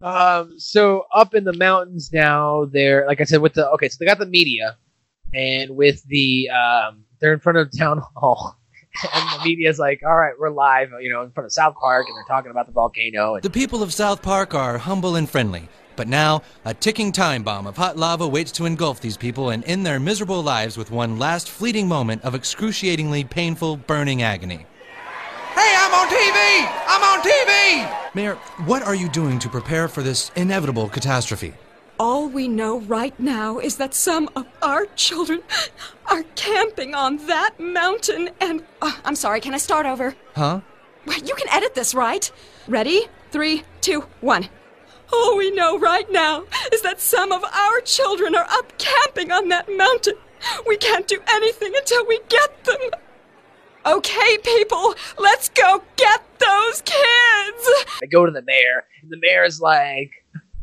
Um, 0.00 0.54
so 0.58 1.04
up 1.14 1.34
in 1.34 1.44
the 1.44 1.52
mountains 1.52 2.10
now, 2.12 2.64
they're 2.72 3.06
like 3.06 3.20
I 3.20 3.24
said 3.24 3.40
with 3.40 3.54
the 3.54 3.68
okay, 3.70 3.88
so 3.88 3.96
they 4.00 4.06
got 4.06 4.18
the 4.18 4.26
media, 4.26 4.76
and 5.32 5.76
with 5.76 6.02
the 6.08 6.48
um, 6.50 7.04
they're 7.20 7.32
in 7.32 7.38
front 7.38 7.58
of 7.58 7.70
town 7.76 8.02
hall, 8.16 8.56
and 9.14 9.40
the 9.40 9.44
media's 9.44 9.78
like, 9.78 10.00
all 10.04 10.16
right, 10.16 10.34
we're 10.38 10.50
live, 10.50 10.90
you 11.00 11.12
know, 11.12 11.22
in 11.22 11.30
front 11.30 11.44
of 11.44 11.52
South 11.52 11.74
Park, 11.80 12.06
and 12.08 12.16
they're 12.16 12.36
talking 12.36 12.50
about 12.50 12.66
the 12.66 12.72
volcano. 12.72 13.34
And 13.34 13.44
The 13.44 13.50
people 13.50 13.80
of 13.82 13.92
South 13.92 14.22
Park 14.22 14.54
are 14.54 14.78
humble 14.78 15.14
and 15.14 15.30
friendly. 15.30 15.68
But 15.96 16.08
now, 16.08 16.42
a 16.64 16.74
ticking 16.74 17.12
time 17.12 17.42
bomb 17.42 17.66
of 17.66 17.76
hot 17.76 17.96
lava 17.96 18.26
waits 18.26 18.52
to 18.52 18.64
engulf 18.66 19.00
these 19.00 19.16
people 19.16 19.50
and 19.50 19.64
end 19.64 19.84
their 19.84 20.00
miserable 20.00 20.42
lives 20.42 20.76
with 20.76 20.90
one 20.90 21.18
last 21.18 21.48
fleeting 21.50 21.88
moment 21.88 22.22
of 22.24 22.34
excruciatingly 22.34 23.24
painful, 23.24 23.76
burning 23.76 24.22
agony. 24.22 24.66
Hey, 25.54 25.74
I'm 25.78 25.92
on 25.92 26.08
TV! 26.08 26.82
I'm 26.86 27.02
on 27.02 27.22
TV! 27.22 28.14
Mayor, 28.14 28.34
what 28.64 28.82
are 28.82 28.94
you 28.94 29.08
doing 29.08 29.38
to 29.38 29.48
prepare 29.48 29.88
for 29.88 30.02
this 30.02 30.30
inevitable 30.36 30.88
catastrophe? 30.88 31.54
All 32.00 32.28
we 32.28 32.48
know 32.48 32.80
right 32.80 33.18
now 33.20 33.58
is 33.58 33.76
that 33.76 33.94
some 33.94 34.28
of 34.34 34.46
our 34.62 34.86
children 34.96 35.42
are 36.06 36.22
camping 36.34 36.94
on 36.94 37.18
that 37.26 37.60
mountain 37.60 38.30
and. 38.40 38.64
Uh, 38.80 38.92
I'm 39.04 39.14
sorry, 39.14 39.40
can 39.40 39.54
I 39.54 39.58
start 39.58 39.86
over? 39.86 40.16
Huh? 40.34 40.62
Wait, 41.06 41.28
You 41.28 41.34
can 41.34 41.48
edit 41.50 41.74
this, 41.74 41.94
right? 41.94 42.30
Ready? 42.66 43.06
Three, 43.30 43.62
two, 43.80 44.04
one. 44.20 44.48
All 45.12 45.36
we 45.36 45.50
know 45.50 45.78
right 45.78 46.10
now 46.10 46.44
is 46.72 46.82
that 46.82 47.00
some 47.00 47.32
of 47.32 47.44
our 47.44 47.80
children 47.80 48.34
are 48.34 48.46
up 48.50 48.76
camping 48.78 49.30
on 49.30 49.48
that 49.48 49.68
mountain. 49.70 50.14
We 50.66 50.76
can't 50.76 51.06
do 51.06 51.20
anything 51.28 51.72
until 51.76 52.06
we 52.06 52.20
get 52.28 52.64
them. 52.64 52.78
Okay, 53.84 54.38
people, 54.38 54.94
let's 55.18 55.48
go 55.48 55.82
get 55.96 56.22
those 56.38 56.82
kids! 56.82 57.70
they 58.00 58.06
go 58.06 58.24
to 58.24 58.32
the 58.32 58.42
mayor, 58.42 58.84
and 59.02 59.10
the 59.10 59.18
mayor 59.20 59.44
is 59.44 59.60
like, 59.60 60.10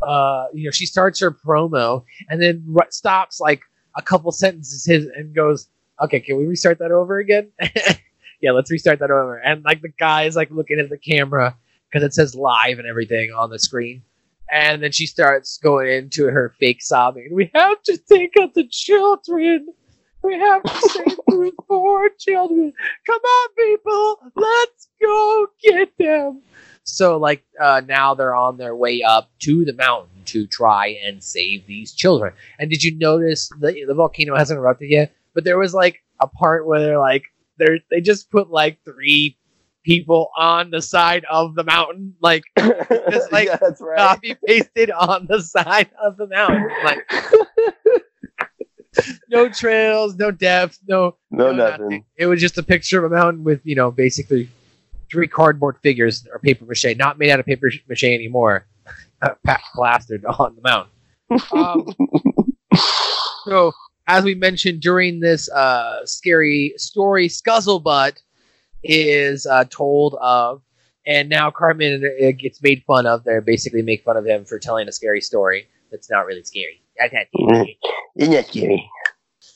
uh, 0.02 0.46
you 0.54 0.66
know, 0.66 0.72
she 0.72 0.86
starts 0.86 1.20
her 1.20 1.32
promo, 1.32 2.04
and 2.30 2.42
then 2.42 2.64
stops 2.90 3.40
like 3.40 3.62
a 3.98 4.02
couple 4.02 4.32
sentences 4.32 4.86
his 4.86 5.06
and 5.16 5.36
goes, 5.36 5.68
"Okay, 6.02 6.22
can 6.22 6.38
we 6.38 6.46
restart 6.46 6.80
that 6.80 6.92
over 6.92 7.18
again?" 7.18 7.52
yeah, 8.42 8.52
let's 8.52 8.72
restart 8.72 9.00
that 9.00 9.12
over. 9.12 9.38
And 9.38 9.64
like 9.64 9.82
the 9.82 9.94
guy 10.00 10.24
is 10.24 10.36
like 10.38 10.50
looking 10.50 10.80
at 10.80 10.90
the 10.90 10.98
camera 10.98 11.58
because 11.90 12.06
it 12.06 12.14
says 12.14 12.36
live 12.36 12.80
and 12.80 12.88
everything 12.88 13.32
on 13.32 13.50
the 13.50 13.60
screen. 13.60 14.02
And 14.52 14.82
then 14.82 14.92
she 14.92 15.06
starts 15.06 15.58
going 15.58 15.90
into 15.92 16.26
her 16.26 16.54
fake 16.60 16.82
sobbing. 16.82 17.30
We 17.32 17.52
have 17.54 17.82
to 17.84 17.98
take 17.98 18.34
out 18.42 18.54
the 18.54 18.68
children. 18.68 19.68
We 20.24 20.38
have 20.38 20.64
to 20.64 20.90
save 20.90 21.18
those 21.28 21.52
poor 21.68 22.10
children. 22.18 22.74
Come 23.06 23.22
on, 23.22 23.50
people. 23.56 24.18
Let's 24.36 24.90
go 25.02 25.48
get 25.64 25.98
them. 25.98 26.42
So, 26.84 27.18
like, 27.18 27.44
uh, 27.62 27.82
now 27.88 28.16
they're 28.16 28.36
on 28.36 28.58
their 28.58 28.76
way 28.76 29.04
up 29.04 29.30
to 29.42 29.64
the 29.64 29.74
mountain 29.74 30.24
to 30.26 30.48
try 30.48 31.00
and 31.06 31.24
save 31.24 31.68
these 31.68 31.94
children. 31.94 32.34
And 32.58 32.70
did 32.70 32.84
you 32.84 32.98
notice 32.98 33.50
the, 33.60 33.86
the 33.88 33.94
volcano 33.94 34.36
hasn't 34.36 34.58
erupted 34.58 34.90
yet? 34.90 35.14
But 35.36 35.44
there 35.44 35.60
was 35.60 35.74
like 35.74 36.04
a 36.20 36.28
part 36.28 36.66
where 36.66 36.80
they're 36.80 37.00
like, 37.00 37.26
they're, 37.58 37.80
they 37.92 38.02
just 38.02 38.32
put 38.32 38.50
like 38.50 38.84
three 38.84 39.38
people 39.84 40.30
on 40.38 40.72
the 40.72 40.82
side 40.82 41.26
of 41.30 41.56
the 41.56 41.64
mountain, 41.64 42.14
like 42.22 42.44
just 42.58 43.32
like 43.32 43.48
yeah, 43.48 43.58
that's 43.58 43.82
right. 43.82 43.98
copy 43.98 44.36
pasted 44.46 44.92
on 44.92 45.26
the 45.30 45.42
side 45.42 45.90
of 46.02 46.18
the 46.18 46.28
mountain. 46.28 46.70
Like 46.84 47.10
no 49.30 49.50
trails, 49.50 50.16
no 50.16 50.32
depth, 50.32 50.80
no 50.88 51.16
No, 51.32 51.52
nothing. 51.52 52.06
It 52.18 52.26
was 52.28 52.42
just 52.42 52.58
a 52.58 52.64
picture 52.64 53.04
of 53.04 53.12
a 53.12 53.16
mountain 53.16 53.44
with, 53.44 53.62
you 53.64 53.76
know, 53.76 53.92
basically 53.92 54.50
three 55.12 55.28
cardboard 55.28 55.78
figures 55.82 56.28
or 56.32 56.40
paper 56.40 56.66
mache, 56.66 56.96
not 56.98 57.18
made 57.18 57.30
out 57.32 57.40
of 57.40 57.46
paper 57.46 57.72
mache 57.88 58.04
anymore, 58.04 58.66
uh, 59.22 59.34
plastered 59.74 60.26
on 60.26 60.56
the 60.56 60.62
mountain. 60.62 60.92
Um, 61.52 61.94
so, 63.46 63.72
as 64.08 64.24
we 64.24 64.34
mentioned 64.36 64.82
during 64.82 65.20
this 65.20 65.50
uh, 65.52 66.06
scary 66.06 66.74
story, 66.78 67.28
Scuzzlebutt 67.28 68.18
is 68.84 69.46
uh, 69.46 69.66
told 69.70 70.16
of, 70.22 70.62
and 71.06 71.30
now 71.30 71.52
Cartman 71.52 72.04
uh, 72.04 72.32
gets 72.38 72.62
made 72.62 72.84
fun 72.86 73.06
of. 73.06 73.24
They 73.24 73.40
basically 73.40 73.82
make 73.82 74.04
fun 74.04 74.18
of 74.18 74.26
him 74.26 74.46
for 74.46 74.60
telling 74.60 74.88
a 74.88 74.92
scary 74.92 75.22
story 75.22 75.68
that's 75.92 76.10
not 76.10 76.26
really 76.26 76.44
scary. 76.44 76.82
That's 76.98 77.14
not 77.14 77.28
scary. 77.36 77.80
Isn't 78.18 78.34
that 78.34 78.48
scary? 78.48 78.90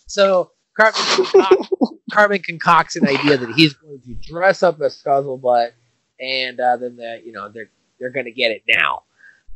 So 0.08 0.52
Cartman, 0.78 1.26
concoct, 1.26 1.72
Cartman 2.12 2.42
concocts 2.42 2.96
an 2.96 3.08
idea 3.08 3.38
that 3.38 3.54
he's 3.56 3.74
going 3.74 4.02
to 4.02 4.14
dress 4.16 4.64
up 4.64 4.82
as 4.82 5.02
Scuzzlebutt, 5.02 5.72
and 6.20 6.60
uh, 6.60 6.78
then 6.78 6.96
the, 6.96 7.22
you 7.24 7.32
know 7.32 7.50
they're 7.50 7.70
they're 8.00 8.12
going 8.12 8.26
to 8.26 8.32
get 8.32 8.52
it 8.52 8.64
now. 8.68 9.04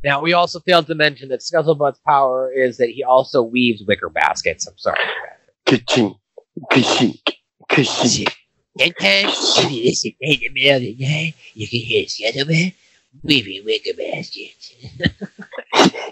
Now 0.04 0.22
we 0.22 0.34
also 0.34 0.60
failed 0.60 0.88
to 0.88 0.96
mention 0.96 1.30
that 1.30 1.40
Scuzzlebutt's 1.40 2.00
power 2.06 2.52
is 2.52 2.78
that 2.78 2.90
he 2.90 3.04
also 3.04 3.42
weaves 3.42 3.84
wicker 3.88 4.10
baskets. 4.10 4.68
I'm 4.68 4.78
sorry. 4.78 5.00
Ka-chink, 5.66 6.18
ka-chink, 6.72 7.20
ka-chink. 7.68 8.34
Sometimes, 8.80 9.34
if 9.58 9.72
you 9.72 9.84
listen 9.86 10.14
in 10.22 10.40
the 10.40 10.50
middle 10.50 10.76
of 10.76 10.82
the 10.82 10.96
night, 11.06 11.34
you 11.54 11.68
can 11.68 11.80
hear 11.80 12.06
Scuzzlebutt 12.06 12.74
weaving 13.24 13.66
wicker 13.66 13.94
baskets. 13.98 14.74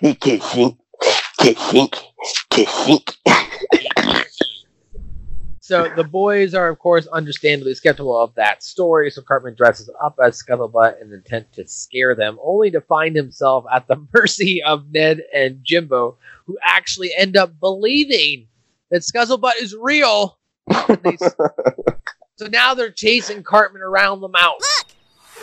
Ka-chink, 0.01 0.78
ka-chink, 1.39 2.03
ka-chink. 2.49 3.16
So 5.59 5.89
the 5.95 6.03
boys 6.03 6.53
are, 6.53 6.70
of 6.70 6.78
course, 6.78 7.07
understandably 7.07 7.74
skeptical 7.74 8.16
of 8.20 8.36
that 8.36 8.61
story. 8.63 9.09
So 9.09 9.24
Cartman 9.24 9.55
dresses 9.55 9.89
up 10.01 10.16
as 10.24 10.41
Scuzzlebutt 10.41 11.01
in 11.01 11.09
the 11.09 11.16
intent 11.16 11.51
to 11.53 11.68
scare 11.68 12.13
them, 12.16 12.38
only 12.43 12.70
to 12.72 12.82
find 12.82 13.16
himself 13.16 13.66
at 13.74 13.88
the 13.88 13.95
mercy 14.13 14.61
of 14.63 14.91
Ned 14.91 15.22
and 15.34 15.59
Jimbo, 15.63 16.18
who 16.45 16.57
actually 16.63 17.11
end 17.18 17.36
up 17.36 17.59
believing 17.59 18.47
that 18.91 19.01
Scuzzlebutt 19.01 19.61
is 19.61 19.76
real. 19.76 20.38
They- 21.03 21.18
so 22.38 22.47
now 22.47 22.73
they're 22.73 22.91
chasing 22.91 23.43
Cartman 23.43 23.81
around 23.81 24.21
the 24.21 24.27
mountain. 24.29 24.59
Look! 24.77 24.88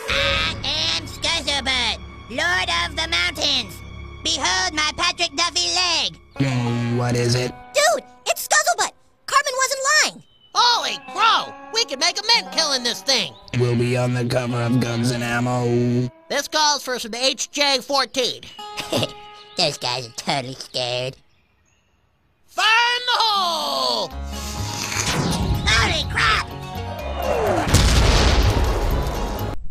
I 0.09 0.97
am 0.97 1.05
Scuzzlebutt, 1.05 1.97
Lord 2.29 2.69
of 2.85 2.95
the 2.95 3.07
Mountains. 3.09 3.75
Behold 4.23 4.73
my 4.73 4.91
Patrick 4.95 5.35
Duffy 5.35 5.67
leg. 5.75 6.19
Mm, 6.35 6.97
What 6.97 7.15
is 7.15 7.35
it? 7.35 7.51
Dude, 7.73 8.03
it's 8.27 8.47
Scuzzlebutt. 8.47 8.91
Cartman 9.25 9.53
wasn't 9.57 9.81
lying. 10.03 10.23
Holy 10.55 10.97
crow! 11.11 11.53
We 11.73 11.83
could 11.85 11.99
make 11.99 12.19
a 12.19 12.21
mint 12.27 12.51
killing 12.51 12.83
this 12.83 13.01
thing. 13.01 13.33
We'll 13.59 13.75
be 13.75 13.97
on 13.97 14.13
the 14.13 14.25
cover 14.25 14.61
of 14.61 14.79
Guns 14.79 15.09
and 15.11 15.23
Ammo. 15.23 16.09
This 16.29 16.47
calls 16.47 16.83
for 16.83 16.99
some 16.99 17.11
HJ14. 17.11 18.45
Those 19.57 19.77
guys 19.79 20.07
are 20.07 20.11
totally 20.11 20.53
scared. 20.53 21.17
Fire 22.47 22.65
in 22.67 23.05
the 23.07 23.17
hole! 23.19 24.09
Holy 25.65 26.11
crap! 26.11 26.47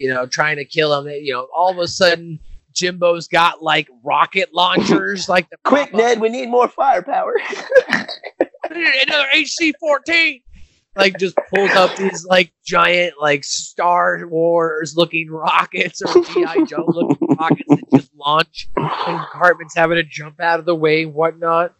You 0.02 0.08
know, 0.08 0.26
trying 0.26 0.56
to 0.56 0.64
kill 0.64 0.98
him. 0.98 1.08
You 1.08 1.32
know, 1.32 1.48
all 1.54 1.70
of 1.70 1.78
a 1.78 1.86
sudden, 1.86 2.40
Jimbo's 2.74 3.28
got 3.28 3.62
like 3.62 3.88
rocket 4.02 4.52
launchers, 4.52 5.28
like 5.28 5.48
the 5.50 5.56
Quick, 5.64 5.94
Ned, 5.94 6.20
we 6.20 6.28
need 6.28 6.48
more 6.48 6.68
firepower. 6.68 7.34
another 8.70 9.28
HC 9.34 9.74
fourteen. 9.78 10.40
Like 10.94 11.18
just 11.18 11.36
pulls 11.54 11.70
up 11.70 11.96
these 11.96 12.26
like 12.26 12.52
giant 12.64 13.14
like 13.20 13.44
Star 13.44 14.26
Wars 14.26 14.94
looking 14.96 15.30
rockets 15.30 16.02
or 16.02 16.22
GI 16.22 16.66
Joe 16.66 16.84
looking 16.86 17.28
rockets 17.38 17.68
that 17.68 17.90
just 17.94 18.10
launch, 18.14 18.68
and 18.76 19.20
Cartman's 19.32 19.74
having 19.74 19.96
to 19.96 20.02
jump 20.02 20.40
out 20.40 20.58
of 20.58 20.66
the 20.66 20.74
way 20.74 21.04
and 21.04 21.14
whatnot. 21.14 21.74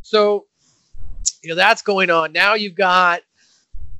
So, 0.00 0.46
you 1.42 1.50
know 1.50 1.54
that's 1.54 1.82
going 1.82 2.10
on. 2.10 2.32
Now 2.32 2.54
you've 2.54 2.74
got 2.74 3.20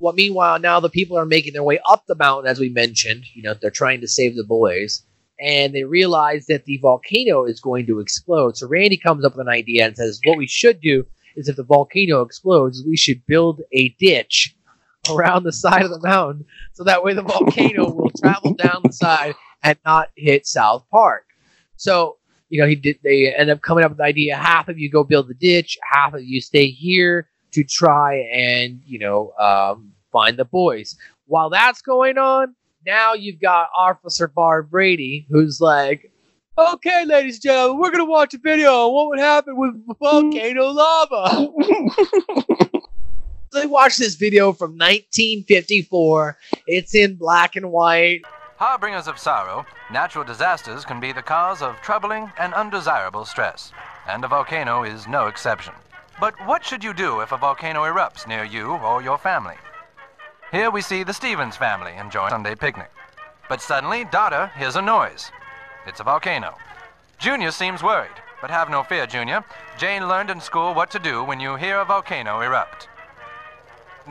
well, 0.03 0.15
meanwhile, 0.15 0.59
now 0.59 0.81
the 0.81 0.91
people 0.91 1.17
are 1.17 1.25
making 1.25 1.53
their 1.53 1.63
way 1.63 1.79
up 1.89 2.07
the 2.07 2.17
mountain, 2.17 2.51
as 2.51 2.59
we 2.59 2.69
mentioned. 2.69 3.25
You 3.35 3.45
know, 3.45 3.55
they're 3.55 3.71
trying 3.71 4.01
to 4.01 4.09
save 4.09 4.35
the 4.35 4.45
boys, 4.45 5.07
and 5.41 5.73
they 5.73 5.85
realize 5.85 6.47
that 6.47 6.65
the 6.65 6.79
volcano 6.79 7.45
is 7.45 7.61
going 7.61 7.87
to 7.87 8.01
explode. 8.01 8.57
So 8.57 8.67
Randy 8.67 8.97
comes 8.97 9.25
up 9.25 9.37
with 9.37 9.47
an 9.47 9.53
idea 9.53 9.87
and 9.87 9.97
says, 9.97 10.21
"What 10.25 10.39
we 10.39 10.49
should 10.49 10.81
do 10.81 11.07
is, 11.37 11.49
if 11.49 11.55
the 11.55 11.63
volcano 11.63 12.23
explodes, 12.23 12.83
we 12.85 12.97
should 12.97 13.25
build 13.27 13.63
a 13.73 13.91
ditch 14.01 14.57
around 15.09 15.45
the 15.45 15.53
side 15.53 15.83
of 15.83 15.91
the 15.91 16.01
mountain, 16.03 16.47
so 16.73 16.83
that 16.83 17.05
way 17.05 17.15
the 17.15 17.23
volcano 17.23 17.89
will 17.93 18.11
travel 18.11 18.55
down 18.55 18.83
the 18.83 18.93
side 18.93 19.37
and 19.63 19.79
not 19.87 20.09
hit 20.17 20.49
South 20.49 20.85
Park." 20.91 21.27
So 21.77 22.17
you 22.49 22.61
know, 22.61 22.67
he 22.67 22.75
did. 22.75 22.99
They 23.05 23.33
end 23.33 23.51
up 23.51 23.63
coming 23.63 23.85
up 23.85 23.93
with 23.93 23.99
the 23.99 24.05
idea: 24.05 24.37
half 24.37 24.69
of 24.69 24.81
you 24.81 24.91
go 24.91 25.05
build 25.05 25.29
the 25.29 25.35
ditch, 25.35 25.79
half 25.89 26.13
of 26.13 26.25
you 26.25 26.41
stay 26.41 26.71
here 26.71 27.29
to 27.53 27.63
try 27.63 28.17
and 28.35 28.81
you 28.85 28.99
know 28.99 29.33
um, 29.39 29.92
find 30.13 30.37
the 30.37 30.45
boys. 30.45 30.97
While 31.27 31.51
that's 31.51 31.83
going 31.83 32.19
on, 32.19 32.55
now 32.87 33.15
you've 33.15 33.41
got 33.41 33.69
Officer 33.77 34.29
Barbrady, 34.29 35.27
who's 35.29 35.61
like, 35.61 36.13
Okay, 36.59 37.07
ladies 37.07 37.37
and 37.37 37.43
gentlemen, 37.45 37.79
we're 37.81 37.91
gonna 37.91 38.05
watch 38.05 38.35
a 38.35 38.39
video 38.39 38.71
on 38.71 38.93
what 38.93 39.09
would 39.09 39.19
happen 39.19 39.57
with 39.57 39.99
volcano 39.99 40.67
lava. 40.67 41.49
they 43.53 43.65
watched 43.65 43.99
this 43.99 44.17
video 44.17 44.53
from 44.53 44.73
1954. 44.73 46.37
It's 46.67 46.95
in 46.95 47.15
black 47.15 47.57
and 47.57 47.73
white. 47.73 48.21
Harbingers 48.57 49.09
of 49.09 49.19
sorrow, 49.19 49.65
natural 49.91 50.25
disasters 50.25 50.85
can 50.85 51.01
be 51.01 51.11
the 51.13 51.23
cause 51.23 51.63
of 51.63 51.81
troubling 51.81 52.31
and 52.39 52.53
undesirable 52.53 53.25
stress, 53.25 53.73
and 54.07 54.23
a 54.23 54.29
volcano 54.29 54.85
is 54.85 55.09
no 55.09 55.29
exception. 55.29 55.73
But 56.21 56.35
what 56.47 56.65
should 56.67 56.85
you 56.85 56.93
do 56.93 57.21
if 57.21 57.33
a 57.33 57.39
volcano 57.39 57.85
erupts 57.85 58.27
near 58.27 58.45
you 58.45 58.73
or 58.73 59.03
your 59.03 59.17
family? 59.17 59.57
Here 60.53 60.71
we 60.71 60.83
see 60.83 61.03
the 61.03 61.15
Stevens 61.15 61.57
family 61.57 61.93
enjoying 61.99 62.29
Sunday 62.29 62.55
picnic. 62.55 62.91
But 63.49 63.63
suddenly, 63.63 64.05
Dada 64.05 64.53
hears 64.55 64.77
a 64.77 64.83
noise. 64.83 65.33
It's 65.87 66.01
a 66.01 66.05
volcano. 66.05 66.55
Junior 67.19 67.51
seems 67.51 67.83
worried, 67.83 68.21
but 68.43 68.51
have 68.51 68.69
no 68.69 68.83
fear, 68.83 69.07
Junior. 69.07 69.43
Jane 69.79 70.07
learned 70.09 70.29
in 70.29 70.43
school 70.43 70.75
what 70.75 70.91
to 70.91 70.99
do 70.99 71.25
when 71.25 71.41
you 71.41 71.57
hear 71.57 71.81
a 71.81 71.87
volcano 71.87 72.43
erupt. 72.43 72.89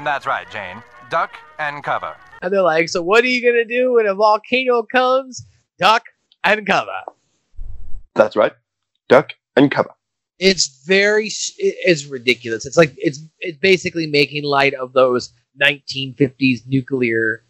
That's 0.03 0.25
right, 0.25 0.49
Jane. 0.49 0.81
Duck 1.11 1.35
and 1.59 1.83
cover. 1.83 2.15
And 2.41 2.51
they're 2.51 2.63
like, 2.63 2.89
so 2.89 3.03
what 3.03 3.23
are 3.23 3.27
you 3.27 3.43
gonna 3.43 3.63
do 3.63 3.93
when 3.93 4.07
a 4.07 4.15
volcano 4.15 4.81
comes? 4.81 5.45
Duck 5.77 6.05
and 6.43 6.65
cover. 6.65 7.03
That's 8.15 8.35
right. 8.35 8.53
Duck 9.09 9.33
and 9.55 9.69
cover. 9.69 9.91
It's 10.39 10.83
very, 10.87 11.29
it's 11.59 12.05
ridiculous. 12.05 12.65
It's 12.65 12.77
like 12.77 12.95
it's 12.97 13.19
it's 13.41 13.59
basically 13.59 14.07
making 14.07 14.43
light 14.43 14.73
of 14.73 14.93
those 14.93 15.31
1950s 15.59 16.67
nuclear 16.67 17.43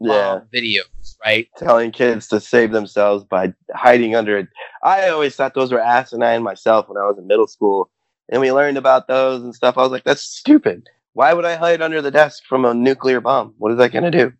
bomb 0.00 0.08
Yeah. 0.08 0.40
videos, 0.52 1.16
right? 1.24 1.48
Telling 1.58 1.90
kids 1.90 2.28
to 2.28 2.40
save 2.40 2.72
themselves 2.72 3.24
by 3.24 3.52
hiding 3.74 4.14
under 4.14 4.38
it. 4.38 4.48
I 4.82 5.08
always 5.08 5.36
thought 5.36 5.54
those 5.54 5.72
were 5.72 5.80
asinine 5.80 6.42
myself 6.42 6.88
when 6.88 6.96
I 6.96 7.06
was 7.06 7.18
in 7.18 7.26
middle 7.26 7.46
school. 7.46 7.90
And 8.30 8.40
we 8.40 8.52
learned 8.52 8.78
about 8.78 9.06
those 9.06 9.42
and 9.42 9.54
stuff. 9.54 9.76
I 9.76 9.82
was 9.82 9.92
like, 9.92 10.04
that's 10.04 10.22
stupid. 10.22 10.88
Why 11.12 11.34
would 11.34 11.44
I 11.44 11.56
hide 11.56 11.82
under 11.82 12.00
the 12.00 12.10
desk 12.10 12.44
from 12.48 12.64
a 12.64 12.72
nuclear 12.74 13.20
bomb? 13.20 13.54
What 13.58 13.72
is 13.72 13.78
that 13.78 13.92
going 13.92 14.10
to 14.10 14.10
do? 14.10 14.32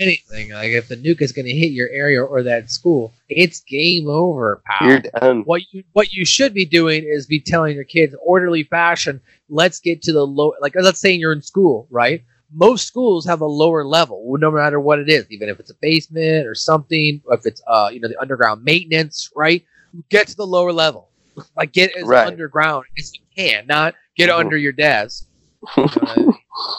Anything 0.00 0.50
like 0.52 0.70
if 0.70 0.88
the 0.88 0.96
nuke 0.96 1.20
is 1.22 1.32
gonna 1.32 1.48
hit 1.48 1.72
your 1.72 1.88
area 1.90 2.22
or 2.22 2.42
that 2.44 2.70
school, 2.70 3.14
it's 3.28 3.60
game 3.60 4.08
over, 4.08 4.62
pal. 4.64 4.88
You're 4.88 4.98
done. 5.00 5.44
What 5.44 5.62
you 5.72 5.82
what 5.92 6.12
you 6.12 6.24
should 6.24 6.54
be 6.54 6.64
doing 6.64 7.04
is 7.04 7.26
be 7.26 7.40
telling 7.40 7.74
your 7.74 7.84
kids 7.84 8.14
orderly 8.24 8.62
fashion. 8.64 9.20
Let's 9.48 9.80
get 9.80 10.02
to 10.02 10.12
the 10.12 10.24
low. 10.26 10.52
Like 10.60 10.74
let's 10.78 11.00
say 11.00 11.12
you're 11.12 11.32
in 11.32 11.42
school, 11.42 11.86
right? 11.90 12.22
Most 12.52 12.86
schools 12.86 13.26
have 13.26 13.40
a 13.40 13.46
lower 13.46 13.84
level, 13.84 14.36
no 14.38 14.50
matter 14.50 14.78
what 14.80 14.98
it 15.00 15.08
is, 15.08 15.26
even 15.30 15.48
if 15.48 15.58
it's 15.60 15.70
a 15.70 15.74
basement 15.80 16.46
or 16.46 16.54
something, 16.54 17.20
or 17.24 17.34
if 17.34 17.46
it's 17.46 17.62
uh 17.66 17.90
you 17.92 18.00
know 18.00 18.08
the 18.08 18.20
underground 18.20 18.64
maintenance, 18.64 19.30
right? 19.34 19.64
Get 20.10 20.28
to 20.28 20.36
the 20.36 20.46
lower 20.46 20.72
level, 20.72 21.10
like 21.56 21.72
get 21.72 21.96
as 21.96 22.12
Right. 22.12 22.22
underground 22.22 22.84
as 22.98 23.12
you 23.14 23.20
can, 23.36 23.66
not 23.66 23.94
get 24.16 24.28
Mhm. 24.28 24.38
under 24.38 24.56
your 24.56 24.72
desk. 24.72 25.26
You 25.76 25.90
know 25.90 25.98
what 26.02 26.08
I 26.18 26.20
mean? 26.22 26.37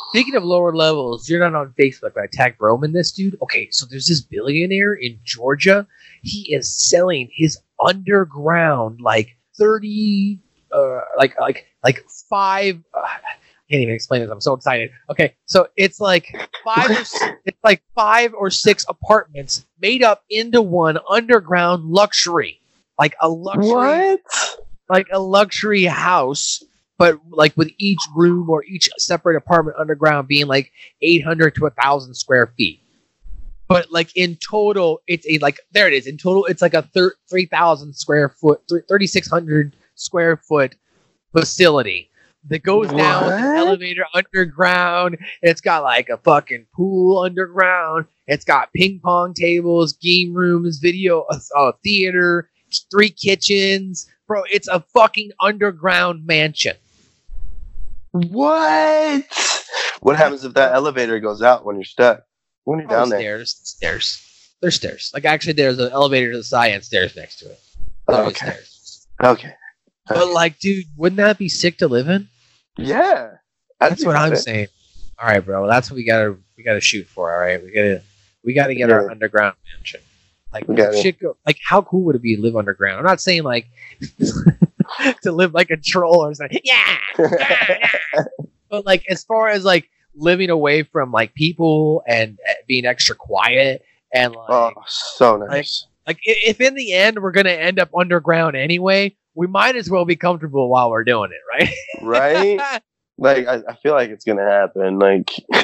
Speaking 0.10 0.36
of 0.36 0.44
lower 0.44 0.76
levels, 0.76 1.30
you're 1.30 1.40
not 1.40 1.56
on 1.56 1.74
Facebook, 1.80 2.14
but 2.16 2.24
I 2.24 2.28
tagged 2.32 2.58
Roman 2.60 2.92
this 2.94 3.12
dude. 3.12 3.38
Okay, 3.42 3.70
so 3.72 3.86
there's 3.90 4.08
this 4.08 4.22
billionaire 4.22 4.94
in 4.94 5.20
Georgia. 5.24 5.88
He 6.24 6.54
is 6.54 6.70
selling 6.90 7.30
his 7.34 7.58
underground 7.86 9.00
like 9.02 9.38
30 9.58 10.40
uh 10.72 11.00
like 11.18 11.40
like 11.40 11.66
like 11.84 12.06
five 12.30 12.80
uh, 12.94 13.00
I 13.02 13.20
can't 13.72 13.82
even 13.84 13.94
explain 13.94 14.22
this. 14.22 14.30
I'm 14.32 14.42
so 14.42 14.54
excited. 14.54 14.92
Okay, 15.12 15.36
so 15.46 15.68
it's 15.78 16.00
like 16.00 16.28
five 16.64 16.90
or 16.90 16.94
s- 16.94 17.24
it's 17.46 17.58
like 17.64 17.82
five 17.96 18.34
or 18.34 18.50
six 18.50 18.86
apartments 18.90 19.66
made 19.80 20.04
up 20.04 20.24
into 20.30 20.62
one 20.62 20.98
underground 21.10 21.84
luxury. 21.86 22.60
Like 22.98 23.16
a 23.22 23.30
luxury 23.30 23.68
What? 23.72 24.20
like 24.90 25.08
a 25.12 25.20
luxury 25.20 25.84
house, 25.86 26.64
but 27.00 27.18
like 27.30 27.56
with 27.56 27.72
each 27.80 28.02
room 28.14 28.50
or 28.50 28.64
each 28.66 28.90
separate 28.98 29.38
apartment 29.38 29.78
underground 29.80 30.28
being 30.28 30.46
like 30.48 30.72
800 31.02 31.56
to 31.56 31.62
1,000 31.62 32.14
square 32.14 32.54
feet. 32.58 32.82
But 33.70 33.90
like 33.92 34.16
in 34.16 34.36
total, 34.36 35.02
it's 35.08 35.26
a 35.28 35.38
like 35.40 35.60
there 35.72 35.88
it 35.88 35.94
is. 35.94 36.08
In 36.08 36.18
total, 36.18 36.46
it's 36.46 36.62
like 36.62 36.74
a 36.74 36.82
thir- 36.82 37.16
3,000 37.30 37.94
square 37.94 38.30
foot, 38.30 38.62
thr- 38.68 38.80
3,600 38.90 39.76
square 39.96 40.38
foot 40.38 40.76
facility 41.32 42.10
that 42.50 42.64
goes 42.64 42.90
down 42.90 43.32
an 43.32 43.56
elevator 43.56 44.06
underground. 44.14 45.18
It's 45.42 45.62
got 45.62 45.84
like 45.84 46.10
a 46.10 46.18
fucking 46.18 46.66
pool 46.76 47.20
underground. 47.20 48.08
It's 48.28 48.44
got 48.44 48.74
ping 48.74 49.00
pong 49.02 49.34
tables, 49.34 49.94
game 49.94 50.34
rooms, 50.34 50.80
video, 50.80 51.22
uh, 51.30 51.40
uh, 51.56 51.72
theater, 51.84 52.50
three 52.92 53.10
kitchens. 53.10 54.10
Bro, 54.28 54.44
it's 54.52 54.68
a 54.68 54.82
fucking 54.94 55.32
underground 55.40 56.26
mansion. 56.26 56.76
What? 58.12 59.26
What 60.02 60.16
happens 60.18 60.44
if 60.46 60.54
that 60.56 60.74
elevator 60.74 61.20
goes 61.20 61.42
out 61.42 61.66
when 61.66 61.76
you're 61.76 61.84
stuck? 61.86 62.24
When 62.64 62.80
you're 62.80 62.88
Oh, 62.88 62.92
down 62.92 63.10
there? 63.10 63.20
stairs, 63.20 63.60
stairs. 63.64 64.26
There's 64.62 64.76
stairs. 64.76 65.12
Like 65.14 65.26
actually, 65.26 65.54
there's 65.54 65.80
an 65.80 65.92
elevator 65.92 66.32
to 66.32 66.38
the 66.38 66.44
side 66.44 66.74
and 66.74 66.84
stairs 66.84 67.16
next 67.16 67.38
to 67.40 67.46
it. 67.52 67.60
There's 68.08 68.28
Okay. 68.28 68.46
stairs. 68.46 69.08
Okay. 69.24 69.54
But 70.08 70.34
like, 70.34 70.60
dude, 70.60 70.86
wouldn't 70.98 71.18
that 71.18 71.38
be 71.38 71.50
sick 71.50 71.78
to 71.80 71.88
live 71.88 72.08
in? 72.10 72.28
Yeah. 72.78 73.32
That's 73.80 74.04
what 74.06 74.16
I'm 74.16 74.36
sick. 74.36 74.44
saying. 74.44 74.68
All 75.22 75.28
right, 75.28 75.40
bro. 75.46 75.68
That's 75.68 75.90
what 75.92 75.96
we 75.96 76.04
gotta 76.04 76.36
we 76.58 76.64
gotta 76.64 76.82
shoot 76.82 77.06
for. 77.08 77.32
All 77.34 77.40
right, 77.40 77.62
we 77.64 77.72
gotta 77.72 78.02
we 78.44 78.54
gotta 78.54 78.74
get 78.76 78.90
our 78.92 79.10
underground 79.12 79.56
mansion. 79.76 80.02
Like 80.52 80.66
shit 80.96 81.20
go. 81.20 81.38
Like 81.46 81.60
how 81.64 81.82
cool 81.84 82.02
would 82.04 82.16
it 82.16 82.22
be 82.22 82.36
to 82.36 82.42
live 82.42 82.56
underground? 82.56 82.98
I'm 83.00 83.06
not 83.06 83.22
saying 83.22 83.44
like 83.44 83.68
to 85.24 85.32
live 85.32 85.54
like 85.54 85.70
a 85.72 85.78
troll 85.78 86.26
or 86.26 86.34
something. 86.34 86.60
Yeah, 86.64 86.98
yeah, 87.18 87.78
yeah. 88.16 88.24
but 88.70 88.86
like 88.86 89.04
as 89.10 89.24
far 89.24 89.50
as 89.50 89.64
like 89.64 89.90
living 90.16 90.50
away 90.50 90.84
from 90.84 91.12
like 91.12 91.34
people 91.34 92.04
and 92.08 92.38
uh, 92.50 92.54
being 92.68 92.86
extra 92.86 93.16
quiet 93.16 93.84
and 94.14 94.36
like 94.36 94.50
Oh, 94.50 94.72
so 94.88 95.38
nice. 95.38 95.86
like 96.08 96.18
i- 96.28 96.44
if 96.48 96.60
in 96.62 96.74
the 96.76 96.94
end 96.94 97.20
we're 97.22 97.32
gonna 97.32 97.50
end 97.52 97.80
up 97.80 97.90
underground 97.98 98.56
anyway, 98.56 99.16
we 99.36 99.48
might 99.48 99.76
as 99.76 99.90
well 99.90 100.06
be 100.06 100.16
comfortable 100.16 100.70
while 100.70 100.90
we're 100.90 101.04
doing 101.04 101.32
it, 101.32 101.66
right? 102.02 102.58
right? 102.60 102.82
Like 103.22 103.48
I, 103.48 103.56
I 103.68 103.76
feel 103.84 103.92
like 103.92 104.12
it's 104.12 104.24
gonna 104.24 104.50
happen. 104.50 104.98
Like 104.98 105.30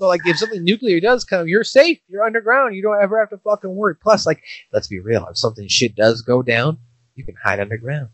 So 0.00 0.08
like 0.08 0.22
if 0.24 0.38
something 0.38 0.64
nuclear 0.64 0.98
does 0.98 1.24
come, 1.24 1.46
you're 1.46 1.62
safe. 1.62 2.00
You're 2.08 2.24
underground. 2.24 2.74
You 2.74 2.82
don't 2.82 3.00
ever 3.00 3.18
have 3.20 3.30
to 3.30 3.38
fucking 3.38 3.72
worry. 3.74 3.94
Plus, 3.94 4.26
like, 4.26 4.42
let's 4.72 4.88
be 4.88 4.98
real. 4.98 5.24
If 5.30 5.38
something 5.38 5.68
shit 5.68 5.94
does 5.94 6.20
go 6.22 6.42
down, 6.42 6.78
you 7.14 7.24
can 7.24 7.36
hide 7.40 7.60
underground. 7.60 8.08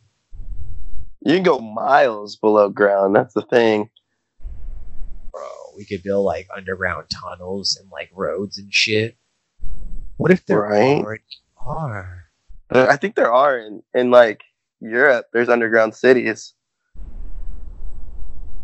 You 1.22 1.34
can 1.34 1.42
go 1.42 1.58
miles 1.58 2.36
below 2.36 2.68
ground. 2.68 3.14
That's 3.14 3.34
the 3.34 3.42
thing. 3.42 3.90
Bro, 5.32 5.48
we 5.76 5.84
could 5.84 6.02
build 6.02 6.24
like 6.24 6.48
underground 6.54 7.06
tunnels 7.10 7.78
and 7.80 7.90
like 7.90 8.10
roads 8.14 8.58
and 8.58 8.72
shit. 8.72 9.16
What 10.16 10.30
if 10.30 10.44
there 10.46 10.60
Right. 10.60 11.02
already 11.02 11.22
are? 11.64 12.24
I 12.70 12.96
think 12.96 13.14
there 13.16 13.32
are 13.32 13.58
in 13.58 13.82
in 13.94 14.10
like 14.10 14.42
Europe. 14.80 15.26
There's 15.32 15.48
underground 15.48 15.94
cities. 15.94 16.54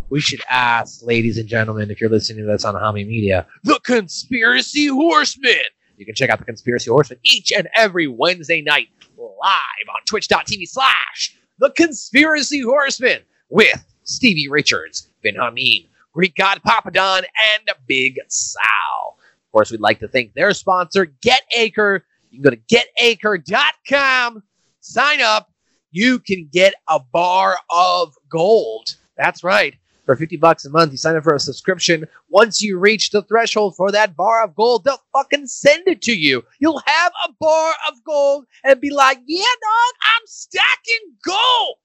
We 0.09 0.21
should 0.21 0.41
ask, 0.49 1.03
ladies 1.03 1.37
and 1.37 1.49
gentlemen, 1.49 1.91
if 1.91 2.01
you're 2.01 2.11
listening 2.11 2.45
to 2.47 2.53
this 2.53 2.65
on 2.65 2.75
Hami 2.75 3.07
Media, 3.07 3.45
the 3.65 3.81
Conspiracy 3.83 4.87
Horsemen. 4.87 5.57
You 5.97 6.07
can 6.07 6.15
check 6.15 6.31
out 6.31 6.39
the 6.39 6.45
Conspiracy 6.45 6.91
Horsemen 6.91 7.19
each 7.25 7.51
and 7.53 7.69
every 7.75 8.07
Wednesday 8.07 8.61
night 8.63 8.89
live 9.17 9.89
on 9.89 10.01
twitch.tv 10.07 10.69
slash 10.69 11.37
the 11.59 11.71
Conspiracy 11.71 12.61
Horsemen 12.61 13.21
with 13.49 13.85
Stevie 14.05 14.49
Richards, 14.49 15.09
Ben 15.23 15.35
Hameen, 15.35 15.89
Greek 16.13 16.35
God 16.37 16.61
Papadon, 16.67 17.19
and 17.19 17.71
Big 17.87 18.19
Sal. 18.29 19.19
Of 19.19 19.53
course, 19.53 19.71
we'd 19.71 19.81
like 19.81 20.01
to 20.01 20.09
thank 20.09 20.35
their 20.35 20.53
sponsor, 20.53 21.07
GetAcre. 21.25 22.01
You 22.31 22.43
can 22.43 22.43
go 22.43 22.51
to 22.51 22.57
getacre.com, 22.57 24.43
sign 24.81 25.21
up. 25.21 25.51
You 25.91 26.19
can 26.19 26.49
get 26.53 26.75
a 26.89 27.01
bar 27.01 27.57
of 27.71 28.15
gold. 28.29 28.97
That's 29.17 29.43
right. 29.43 29.75
For 30.07 30.15
50 30.15 30.37
bucks 30.37 30.65
a 30.65 30.71
month, 30.71 30.93
you 30.93 30.99
sign 30.99 31.17
up 31.17 31.25
for 31.25 31.35
a 31.35 31.41
subscription. 31.41 32.07
Once 32.29 32.63
you 32.63 32.79
reach 32.79 33.11
the 33.11 33.23
threshold 33.23 33.75
for 33.75 33.91
that 33.91 34.15
bar 34.15 34.45
of 34.45 34.55
gold, 34.55 34.85
they'll 34.85 35.03
fucking 35.13 35.49
send 35.49 35.83
it 35.89 36.01
to 36.03 36.17
you. 36.17 36.45
You'll 36.61 36.81
have 36.87 37.13
a 37.27 37.33
bar 37.41 37.75
of 37.89 38.05
gold 38.05 38.47
and 38.63 38.81
be 38.81 38.91
like, 38.91 39.19
yeah, 39.27 39.43
dog, 39.43 39.95
I'm 40.03 40.23
stacking 40.27 41.13
gold. 41.25 41.79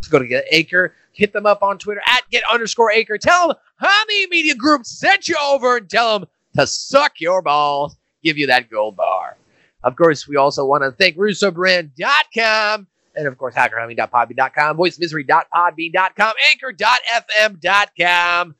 So 0.00 0.10
go 0.12 0.20
to 0.20 0.28
Get 0.28 0.44
Acre, 0.52 0.94
hit 1.12 1.32
them 1.32 1.44
up 1.44 1.64
on 1.64 1.78
Twitter 1.78 2.02
at 2.06 2.22
Get 2.30 2.44
underscore 2.50 2.92
Acre. 2.92 3.18
Tell 3.18 3.48
them 3.48 3.56
Hami 3.82 4.30
Media 4.30 4.54
Group 4.54 4.86
sent 4.86 5.26
you 5.26 5.36
over 5.42 5.78
and 5.78 5.90
tell 5.90 6.20
them 6.20 6.28
to 6.56 6.68
suck 6.68 7.20
your 7.20 7.42
balls, 7.42 7.96
give 8.22 8.38
you 8.38 8.46
that 8.46 8.70
gold 8.70 8.94
bar. 8.94 9.36
Of 9.82 9.96
course, 9.96 10.28
we 10.28 10.36
also 10.36 10.64
want 10.64 10.84
to 10.84 10.92
thank 10.92 11.16
RussoBrand.com 11.16 12.86
and 13.16 13.26
of 13.26 13.38
course, 13.38 13.54
hackerhummy.podbean.com, 13.54 14.76
voicemisery.podbean.com, 14.76 16.32
anchor.fm.com. 16.50 18.54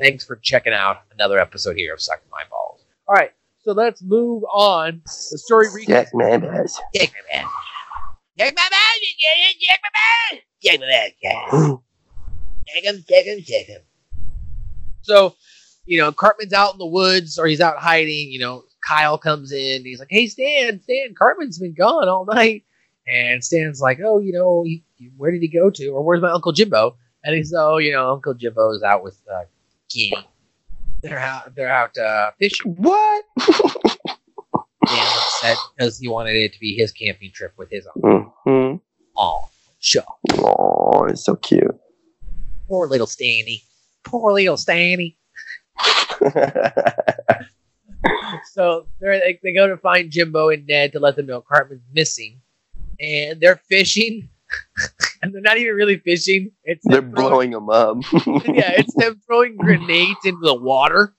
Thanks 0.00 0.24
for 0.24 0.36
checking 0.36 0.72
out 0.72 1.02
another 1.12 1.38
episode 1.38 1.76
here 1.76 1.94
of 1.94 2.00
Suck 2.00 2.20
My 2.30 2.42
Balls. 2.50 2.84
All 3.08 3.14
right, 3.14 3.32
So 3.62 3.72
let's 3.72 4.02
move 4.02 4.44
on. 4.52 5.02
The 5.04 5.38
story 5.38 5.66
reaches. 5.74 5.88
Jack 5.88 6.12
Mambas. 6.12 6.76
Jack 6.94 7.12
my 7.12 7.38
man. 7.38 7.46
Jack 8.38 8.54
my 8.56 8.68
man. 8.70 9.00
Jack 9.60 9.80
my 9.82 9.90
man. 9.94 10.40
Jack 10.62 10.80
my 10.80 10.86
man. 10.86 11.10
Jack 12.66 12.84
him. 12.84 13.04
Jack 13.08 13.24
him. 13.24 13.40
Jack 13.44 13.66
him. 13.66 13.80
So, 15.02 15.34
you 15.86 15.98
know, 15.98 16.12
Cartman's 16.12 16.52
out 16.52 16.72
in 16.72 16.78
the 16.78 16.86
woods 16.86 17.38
or 17.38 17.46
he's 17.46 17.60
out 17.60 17.78
hiding. 17.78 18.30
You 18.30 18.38
know, 18.40 18.64
Kyle 18.86 19.18
comes 19.18 19.52
in. 19.52 19.84
He's 19.84 19.98
like, 19.98 20.08
"Hey, 20.10 20.26
Stan, 20.28 20.80
Stan, 20.82 21.14
Cartman's 21.14 21.58
been 21.58 21.74
gone 21.74 22.08
all 22.08 22.24
night." 22.24 22.64
And 23.10 23.42
Stan's 23.44 23.80
like, 23.80 23.98
"Oh, 24.04 24.18
you 24.18 24.32
know, 24.32 24.62
he, 24.64 24.82
where 25.16 25.30
did 25.30 25.42
he 25.42 25.48
go 25.48 25.70
to? 25.70 25.88
Or 25.88 26.02
where's 26.02 26.22
my 26.22 26.30
Uncle 26.30 26.52
Jimbo?" 26.52 26.96
And 27.24 27.34
he's, 27.34 27.52
"Oh, 27.56 27.78
you 27.78 27.92
know, 27.92 28.12
Uncle 28.12 28.34
Jimbo's 28.34 28.82
out 28.82 29.02
with 29.02 29.20
uh, 29.32 29.44
Kitty. 29.88 30.12
They're 31.02 31.18
out. 31.18 31.54
They're 31.54 31.70
out 31.70 31.96
uh, 31.98 32.30
fishing." 32.38 32.74
What? 32.76 33.24
Stan's 34.86 35.16
upset 35.16 35.56
because 35.76 35.98
he 35.98 36.08
wanted 36.08 36.36
it 36.36 36.52
to 36.52 36.60
be 36.60 36.74
his 36.74 36.92
camping 36.92 37.30
trip 37.32 37.52
with 37.56 37.70
his 37.70 37.86
uncle. 37.94 38.34
hmm 38.44 38.74
Oh, 39.16 39.48
sure. 39.78 40.02
Oh, 40.34 41.04
it's 41.08 41.24
so 41.24 41.36
cute. 41.36 41.74
Poor 42.68 42.86
little 42.86 43.06
Stanny. 43.06 43.62
Poor 44.04 44.32
little 44.32 44.56
Stanny. 44.56 45.16
So 48.52 48.86
they're, 49.00 49.18
they 49.20 49.38
they 49.42 49.54
go 49.54 49.66
to 49.66 49.76
find 49.76 50.10
Jimbo 50.10 50.48
and 50.48 50.66
Ned 50.66 50.92
to 50.92 51.00
let 51.00 51.16
them 51.16 51.26
know 51.26 51.40
Cartman's 51.40 51.82
missing, 51.92 52.40
and 53.00 53.40
they're 53.40 53.60
fishing, 53.68 54.28
and 55.22 55.32
they're 55.34 55.40
not 55.42 55.58
even 55.58 55.74
really 55.74 55.98
fishing. 55.98 56.50
It's 56.64 56.82
They're 56.84 57.00
throwing- 57.00 57.12
blowing 57.14 57.50
them 57.50 57.70
up. 57.70 57.98
yeah, 58.12 58.72
it's 58.76 58.94
them 58.94 59.20
throwing 59.26 59.56
grenades 59.56 60.20
into 60.24 60.40
the 60.42 60.54
water. 60.54 61.14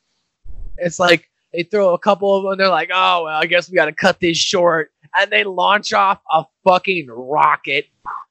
It's 0.77 0.99
like 0.99 1.29
they 1.53 1.63
throw 1.63 1.93
a 1.93 1.99
couple 1.99 2.35
of 2.35 2.43
them, 2.43 2.51
and 2.53 2.59
they're 2.59 2.69
like, 2.69 2.89
"Oh 2.93 3.23
well, 3.25 3.37
I 3.37 3.45
guess 3.45 3.69
we 3.69 3.75
got 3.75 3.85
to 3.85 3.91
cut 3.93 4.19
this 4.19 4.37
short," 4.37 4.91
and 5.17 5.29
they 5.31 5.43
launch 5.43 5.93
off 5.93 6.19
a 6.31 6.45
fucking 6.67 7.07
rocket 7.09 7.85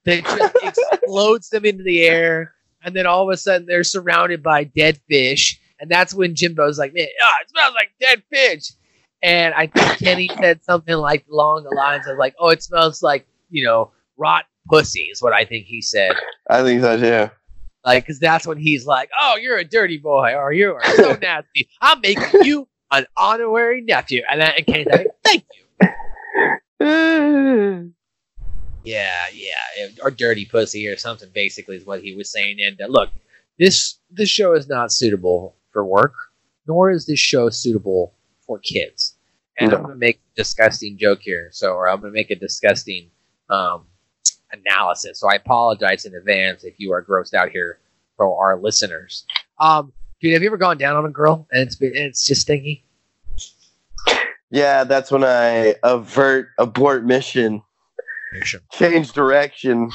that 0.05 0.23
just 0.23 0.55
explodes 1.01 1.49
them 1.49 1.65
into 1.65 1.83
the 1.83 2.01
air, 2.01 2.53
and 2.83 2.95
then 2.95 3.05
all 3.05 3.27
of 3.29 3.33
a 3.33 3.37
sudden 3.37 3.65
they're 3.67 3.83
surrounded 3.83 4.41
by 4.43 4.63
dead 4.65 4.99
fish, 5.09 5.59
and 5.79 5.89
that's 5.89 6.13
when 6.13 6.35
Jimbo's 6.35 6.77
like, 6.79 6.93
"Man, 6.93 7.07
ah, 7.23 7.35
it 7.41 7.49
smells 7.49 7.73
like 7.75 7.91
dead 8.01 8.23
fish," 8.31 8.71
and 9.21 9.53
I 9.53 9.67
think 9.67 9.99
Kenny 9.99 10.29
said 10.39 10.63
something 10.63 10.95
like 10.95 11.25
along 11.31 11.63
the 11.63 11.75
lines 11.75 12.07
of 12.07 12.17
like, 12.17 12.35
"Oh, 12.39 12.49
it 12.49 12.63
smells 12.63 13.01
like 13.03 13.25
you 13.51 13.63
know 13.63 13.91
rotten 14.17 14.47
pussy," 14.67 15.09
is 15.11 15.21
what 15.21 15.33
I 15.33 15.45
think 15.45 15.65
he 15.65 15.81
said. 15.81 16.13
I 16.49 16.63
think 16.63 16.81
so 16.81 16.97
too. 16.97 17.29
Like, 17.83 18.03
because 18.03 18.19
that's 18.19 18.45
when 18.45 18.57
he's 18.57 18.85
like, 18.85 19.09
"Oh, 19.19 19.37
you're 19.37 19.57
a 19.57 19.63
dirty 19.63 19.97
boy, 19.97 20.33
or 20.35 20.51
you 20.51 20.73
are 20.73 20.83
so 20.95 21.13
nasty. 21.21 21.69
I'm 21.81 22.01
making 22.01 22.43
you 22.43 22.67
an 22.91 23.05
honorary 23.17 23.81
nephew." 23.81 24.23
And 24.29 24.41
then 24.41 24.53
and 24.57 24.65
Kenny's 24.65 24.87
like, 24.87 25.07
"Thank 25.23 25.45
you." 26.79 27.93
Yeah, 28.83 29.25
yeah, 29.33 29.87
or 30.01 30.09
dirty 30.09 30.45
pussy 30.45 30.87
or 30.87 30.97
something. 30.97 31.29
Basically, 31.33 31.75
is 31.75 31.85
what 31.85 32.01
he 32.01 32.15
was 32.15 32.31
saying. 32.31 32.57
And 32.63 32.81
uh, 32.81 32.87
look, 32.87 33.09
this 33.59 33.99
this 34.09 34.29
show 34.29 34.53
is 34.53 34.67
not 34.67 34.91
suitable 34.91 35.55
for 35.71 35.85
work, 35.85 36.13
nor 36.67 36.89
is 36.89 37.05
this 37.05 37.19
show 37.19 37.49
suitable 37.49 38.13
for 38.41 38.59
kids. 38.59 39.15
And 39.59 39.73
I'm 39.73 39.83
gonna 39.83 39.95
make 39.95 40.17
a 40.17 40.35
disgusting 40.37 40.97
joke 40.97 41.19
here, 41.21 41.49
so 41.51 41.73
or 41.73 41.87
I'm 41.87 42.01
gonna 42.01 42.13
make 42.13 42.31
a 42.31 42.35
disgusting 42.35 43.11
um, 43.51 43.85
analysis. 44.51 45.19
So 45.19 45.29
I 45.29 45.35
apologize 45.35 46.05
in 46.05 46.15
advance 46.15 46.63
if 46.63 46.79
you 46.79 46.91
are 46.93 47.03
grossed 47.03 47.33
out 47.33 47.49
here 47.49 47.79
for 48.17 48.41
our 48.43 48.59
listeners. 48.59 49.25
Um, 49.59 49.93
dude, 50.21 50.33
have 50.33 50.41
you 50.41 50.49
ever 50.49 50.57
gone 50.57 50.77
down 50.77 50.95
on 50.95 51.05
a 51.05 51.09
girl 51.09 51.47
and 51.51 51.61
it's 51.61 51.75
been 51.75 51.89
and 51.95 52.05
it's 52.05 52.25
just 52.25 52.41
stinky? 52.41 52.83
Yeah, 54.49 54.83
that's 54.83 55.11
when 55.11 55.23
I 55.23 55.75
avert, 55.83 56.49
abort 56.57 57.05
mission, 57.05 57.61
change 58.73 59.13
direction, 59.13 59.91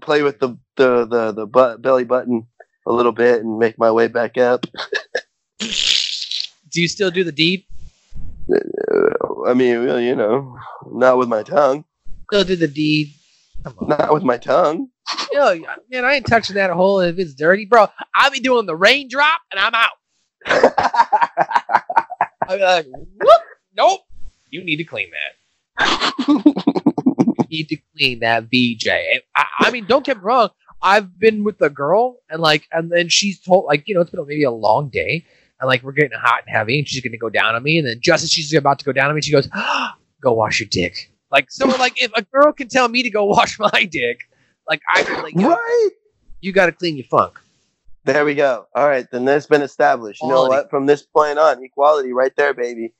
play 0.00 0.22
with 0.22 0.38
the 0.38 0.56
the 0.76 1.06
the, 1.06 1.32
the 1.32 1.46
butt, 1.46 1.82
belly 1.82 2.04
button 2.04 2.46
a 2.86 2.92
little 2.92 3.12
bit, 3.12 3.42
and 3.42 3.58
make 3.58 3.78
my 3.78 3.90
way 3.90 4.06
back 4.06 4.38
up. 4.38 4.64
Do 5.58 6.82
you 6.82 6.88
still 6.88 7.10
do 7.10 7.24
the 7.24 7.32
deed? 7.32 7.64
I 9.46 9.54
mean, 9.54 9.84
well, 9.86 10.00
you 10.00 10.14
know, 10.14 10.56
not 10.92 11.18
with 11.18 11.28
my 11.28 11.42
tongue. 11.42 11.84
Still 12.30 12.44
do 12.44 12.56
the 12.56 12.68
deed? 12.68 13.14
Not 13.80 14.12
with 14.12 14.22
my 14.22 14.36
tongue. 14.36 14.88
Yo, 15.32 15.58
man, 15.90 16.04
I 16.04 16.14
ain't 16.14 16.26
touching 16.26 16.56
that 16.56 16.70
hole 16.70 17.00
if 17.00 17.18
it's 17.18 17.34
dirty, 17.34 17.64
bro. 17.64 17.86
I'll 18.14 18.30
be 18.30 18.40
doing 18.40 18.66
the 18.66 18.76
raindrop 18.76 19.40
and 19.50 19.60
I'm 19.60 19.74
out. 19.74 19.90
I'll 22.48 22.56
be 22.56 22.62
like, 22.62 22.86
whoop, 22.86 23.40
nope. 23.76 24.00
You 24.50 24.64
need 24.64 24.76
to 24.76 24.84
clean 24.84 25.10
that. 25.10 26.14
you 26.28 27.44
need 27.50 27.68
to 27.68 27.76
clean 27.96 28.20
that 28.20 28.44
VJ. 28.44 28.88
I, 29.34 29.44
I 29.60 29.70
mean, 29.70 29.86
don't 29.86 30.04
get 30.04 30.18
me 30.18 30.22
wrong. 30.24 30.50
I've 30.82 31.18
been 31.18 31.44
with 31.44 31.60
a 31.62 31.70
girl 31.70 32.18
and 32.30 32.40
like, 32.40 32.66
and 32.72 32.90
then 32.90 33.08
she's 33.08 33.40
told, 33.40 33.64
like, 33.66 33.86
you 33.86 33.94
know, 33.94 34.00
it's 34.00 34.10
been 34.10 34.24
maybe 34.26 34.44
a 34.44 34.50
long 34.50 34.88
day 34.88 35.24
and 35.60 35.68
like 35.68 35.82
we're 35.82 35.92
getting 35.92 36.18
hot 36.18 36.42
and 36.46 36.54
heavy 36.54 36.78
and 36.78 36.88
she's 36.88 37.02
gonna 37.02 37.16
go 37.16 37.30
down 37.30 37.54
on 37.54 37.62
me. 37.62 37.78
And 37.78 37.86
then 37.86 37.98
just 38.00 38.24
as 38.24 38.30
she's 38.30 38.52
about 38.54 38.78
to 38.80 38.84
go 38.84 38.92
down 38.92 39.10
on 39.10 39.14
me, 39.16 39.22
she 39.22 39.32
goes, 39.32 39.48
go 40.20 40.32
wash 40.32 40.60
your 40.60 40.68
dick. 40.68 41.10
Like, 41.30 41.50
so 41.50 41.66
like, 41.66 42.00
if 42.02 42.12
a 42.14 42.22
girl 42.22 42.52
can 42.52 42.68
tell 42.68 42.88
me 42.88 43.02
to 43.02 43.10
go 43.10 43.24
wash 43.36 43.58
my 43.58 43.88
dick, 43.90 44.20
like, 44.68 44.82
I 44.94 45.02
feel 45.02 45.22
like, 45.22 45.34
yo, 45.34 45.48
Right. 45.50 45.88
you 46.40 46.52
got 46.52 46.66
to 46.66 46.72
clean 46.72 46.96
your 46.96 47.06
funk. 47.06 47.38
There 48.04 48.24
we 48.24 48.34
go. 48.36 48.66
All 48.74 48.86
right, 48.88 49.06
then 49.10 49.24
that's 49.24 49.46
been 49.46 49.62
established. 49.62 50.22
You 50.22 50.28
know 50.28 50.44
what? 50.44 50.70
From 50.70 50.86
this 50.86 51.02
point 51.02 51.38
on, 51.40 51.62
equality 51.64 52.12
right 52.12 52.32
there, 52.36 52.54
baby. 52.54 52.94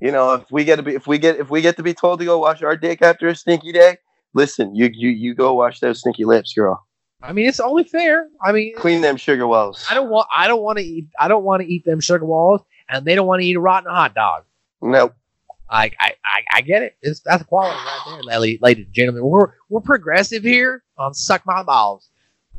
You 0.00 0.12
know, 0.12 0.34
if 0.34 0.44
we 0.50 0.64
get 0.64 0.76
to 0.76 0.82
be, 0.82 0.94
if 0.94 1.06
we 1.06 1.18
get, 1.18 1.38
if 1.38 1.48
we 1.50 1.62
get 1.62 1.76
to 1.78 1.82
be 1.82 1.94
told 1.94 2.18
to 2.20 2.26
go 2.26 2.38
wash 2.38 2.62
our 2.62 2.76
dick 2.76 3.00
after 3.00 3.28
a 3.28 3.34
stinky 3.34 3.72
day, 3.72 3.96
listen, 4.34 4.74
you 4.74 4.90
you 4.92 5.08
you 5.10 5.34
go 5.34 5.54
wash 5.54 5.80
those 5.80 6.00
stinky 6.00 6.24
lips, 6.26 6.52
girl. 6.54 6.86
I 7.22 7.32
mean, 7.32 7.46
it's 7.46 7.60
only 7.60 7.84
fair. 7.84 8.28
I 8.42 8.52
mean, 8.52 8.74
Clean 8.76 9.00
them 9.02 9.16
sugar 9.18 9.46
walls. 9.46 9.86
I 9.90 9.94
don't 9.94 10.08
want, 10.08 10.26
I 10.34 10.48
don't 10.48 10.62
want 10.62 10.78
to 10.78 10.84
eat, 10.84 11.08
I 11.18 11.28
don't 11.28 11.44
want 11.44 11.60
to 11.62 11.68
eat 11.68 11.84
them 11.84 12.00
sugar 12.00 12.24
walls, 12.24 12.62
and 12.88 13.04
they 13.04 13.14
don't 13.14 13.26
want 13.26 13.42
to 13.42 13.46
eat 13.46 13.56
a 13.56 13.60
rotten 13.60 13.90
hot 13.90 14.14
dog. 14.14 14.44
Nope. 14.80 15.14
I, 15.70 15.92
I, 16.00 16.12
I, 16.52 16.60
get 16.62 16.82
it. 16.82 16.96
It's 17.00 17.20
that's 17.20 17.44
quality 17.44 17.76
right 17.76 18.22
there, 18.28 18.40
lady- 18.40 18.58
ladies 18.60 18.86
and 18.86 18.94
gentlemen. 18.94 19.24
We're 19.24 19.52
we're 19.68 19.80
progressive 19.80 20.42
here 20.42 20.82
on 20.98 21.14
suck 21.14 21.46
my 21.46 21.62
balls. 21.62 22.08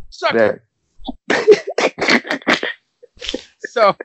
Suck. 0.10 0.34
There. 0.34 0.64
So, 3.72 3.96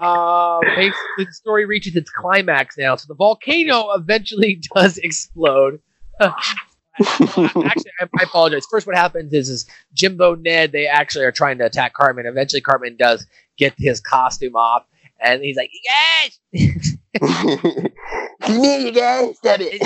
uh, 0.00 0.60
basically, 0.60 1.24
the 1.24 1.32
story 1.32 1.64
reaches 1.64 1.94
its 1.94 2.10
climax 2.10 2.76
now. 2.76 2.96
So 2.96 3.06
the 3.06 3.14
volcano 3.14 3.92
eventually 3.92 4.60
does 4.74 4.98
explode. 4.98 5.80
actually, 6.20 7.92
I, 8.00 8.08
I 8.18 8.22
apologize. 8.22 8.66
First, 8.68 8.86
what 8.86 8.96
happens 8.96 9.32
is, 9.32 9.48
is 9.48 9.66
Jimbo 9.94 10.34
Ned 10.34 10.72
they 10.72 10.86
actually 10.88 11.24
are 11.24 11.32
trying 11.32 11.58
to 11.58 11.66
attack 11.66 11.94
Cartman. 11.94 12.26
Eventually, 12.26 12.60
Cartman 12.60 12.96
does 12.96 13.26
get 13.56 13.74
his 13.78 14.00
costume 14.00 14.56
off, 14.56 14.84
and 15.20 15.42
he's 15.42 15.56
like, 15.56 15.70
"Yes, 15.84 16.38
It's 17.18 18.48
me, 18.48 18.86
you 18.86 18.92
guys. 18.92 19.36
Stop 19.38 19.60
it. 19.60 19.80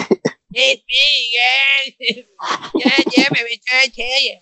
It's 0.52 0.82
me, 0.82 1.32
yes. 1.32 2.24
God 2.40 3.04
damn 3.14 3.32
it, 3.32 3.38
I'm 3.38 3.46
trying 3.68 3.84
to 3.84 3.90
tell 3.92 4.22
you. 4.22 4.36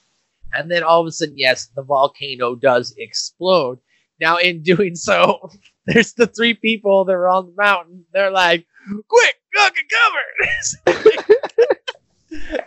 And 0.55 0.71
then 0.71 0.83
all 0.83 1.03
of 1.03 1.07
a 1.07 1.13
sudden, 1.13 1.35
yes, 1.37 1.67
the 1.77 1.83
volcano 1.83 2.55
does 2.55 2.95
explode. 2.97 3.79
Now, 4.21 4.39
in 4.39 4.63
doing 4.63 4.95
so, 4.97 5.51
there's 5.87 6.15
the 6.15 6.27
three 6.27 6.55
people 6.55 7.05
that 7.05 7.13
are 7.13 7.29
on 7.29 7.47
the 7.47 7.63
mountain. 7.63 8.05
They're 8.13 8.31
like, 8.31 8.67
quick, 9.09 9.35
duck 9.55 9.75
and 9.77 9.91
cover. 9.91 11.03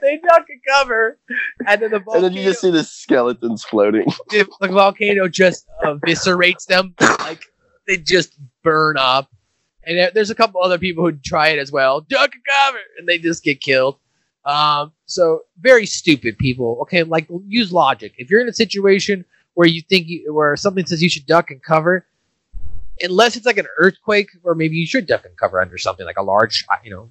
they 0.01 0.17
duck 0.17 0.45
and 0.49 0.61
cover. 0.69 1.17
And 1.67 1.81
then 1.81 1.89
the 1.91 1.95
And 1.97 2.05
volcano, 2.05 2.21
then 2.29 2.33
you 2.33 2.43
just 2.43 2.61
see 2.61 2.71
the 2.71 2.83
skeletons 2.83 3.63
floating. 3.63 4.05
the 4.29 4.47
volcano 4.61 5.27
just 5.27 5.65
eviscerates 5.83 6.65
them. 6.67 6.93
Like, 6.99 7.45
they 7.87 7.97
just 7.97 8.37
burn 8.63 8.97
up. 8.97 9.29
And 9.83 10.11
there's 10.13 10.29
a 10.29 10.35
couple 10.35 10.61
other 10.61 10.77
people 10.77 11.03
who 11.03 11.13
try 11.13 11.49
it 11.49 11.59
as 11.59 11.71
well. 11.71 12.01
Duck 12.01 12.31
and 12.33 12.43
cover. 12.45 12.77
And 12.99 13.07
they 13.07 13.17
just 13.17 13.43
get 13.43 13.61
killed. 13.61 13.97
Um, 14.45 14.91
so 15.05 15.41
very 15.59 15.85
stupid 15.85 16.37
people. 16.37 16.79
Okay, 16.81 17.03
like 17.03 17.27
use 17.47 17.71
logic. 17.71 18.13
If 18.17 18.29
you're 18.29 18.41
in 18.41 18.47
a 18.47 18.53
situation 18.53 19.25
where 19.53 19.67
you 19.67 19.81
think 19.81 20.07
you, 20.07 20.33
where 20.33 20.55
something 20.55 20.85
says 20.85 21.01
you 21.01 21.09
should 21.09 21.25
duck 21.25 21.51
and 21.51 21.61
cover, 21.61 22.05
unless 23.01 23.35
it's 23.35 23.45
like 23.45 23.57
an 23.57 23.67
earthquake, 23.77 24.29
or 24.43 24.55
maybe 24.55 24.75
you 24.75 24.87
should 24.87 25.07
duck 25.07 25.25
and 25.25 25.37
cover 25.37 25.61
under 25.61 25.77
something 25.77 26.05
like 26.05 26.17
a 26.17 26.23
large, 26.23 26.65
uh, 26.71 26.77
you 26.83 26.91
know, 26.91 27.09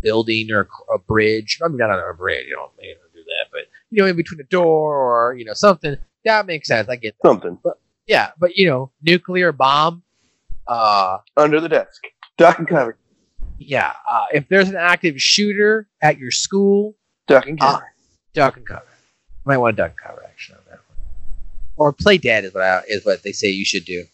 building 0.00 0.50
or 0.52 0.68
a 0.92 0.98
bridge. 0.98 1.58
I 1.64 1.68
mean, 1.68 1.78
not 1.78 1.90
under 1.90 2.10
a 2.10 2.14
bridge. 2.14 2.46
You 2.48 2.56
don't, 2.56 2.70
you 2.80 2.94
don't 2.94 3.12
do 3.12 3.24
that, 3.24 3.46
but 3.50 3.62
you 3.90 4.02
know, 4.02 4.08
in 4.08 4.16
between 4.16 4.40
a 4.40 4.44
door 4.44 4.96
or 4.96 5.34
you 5.34 5.44
know 5.44 5.54
something 5.54 5.96
that 6.24 6.46
makes 6.46 6.68
sense. 6.68 6.88
I 6.88 6.96
get 6.96 7.16
that. 7.22 7.28
Something 7.28 7.58
Yeah, 8.06 8.30
but 8.38 8.56
you 8.56 8.68
know, 8.68 8.90
nuclear 9.02 9.52
bomb. 9.52 10.02
Uh, 10.68 11.18
under 11.36 11.60
the 11.60 11.68
desk. 11.68 12.02
Duck 12.36 12.58
and 12.58 12.68
cover. 12.68 12.96
yeah. 13.58 13.94
Uh, 14.10 14.26
if 14.32 14.48
there's 14.48 14.68
an 14.68 14.76
active 14.76 15.20
shooter 15.20 15.88
at 16.02 16.18
your 16.18 16.30
school, 16.30 16.94
Duck 17.26 17.46
and 17.46 17.58
cover. 17.58 17.76
uh, 17.78 17.86
duck 18.34 18.56
and 18.56 18.66
cover. 18.66 18.84
Might 19.44 19.56
want 19.58 19.76
to 19.76 19.82
duck 19.82 19.90
and 19.92 19.98
cover 19.98 20.24
actually 20.24 20.56
on 20.58 20.62
that 20.70 20.78
one. 20.88 20.98
Or 21.76 21.92
play 21.92 22.18
dead 22.18 22.44
is 22.44 22.52
what 22.54 22.62
I, 22.62 22.82
is 22.88 23.04
what 23.04 23.22
they 23.22 23.32
say 23.32 23.48
you 23.48 23.64
should 23.64 23.84
do. 23.86 24.04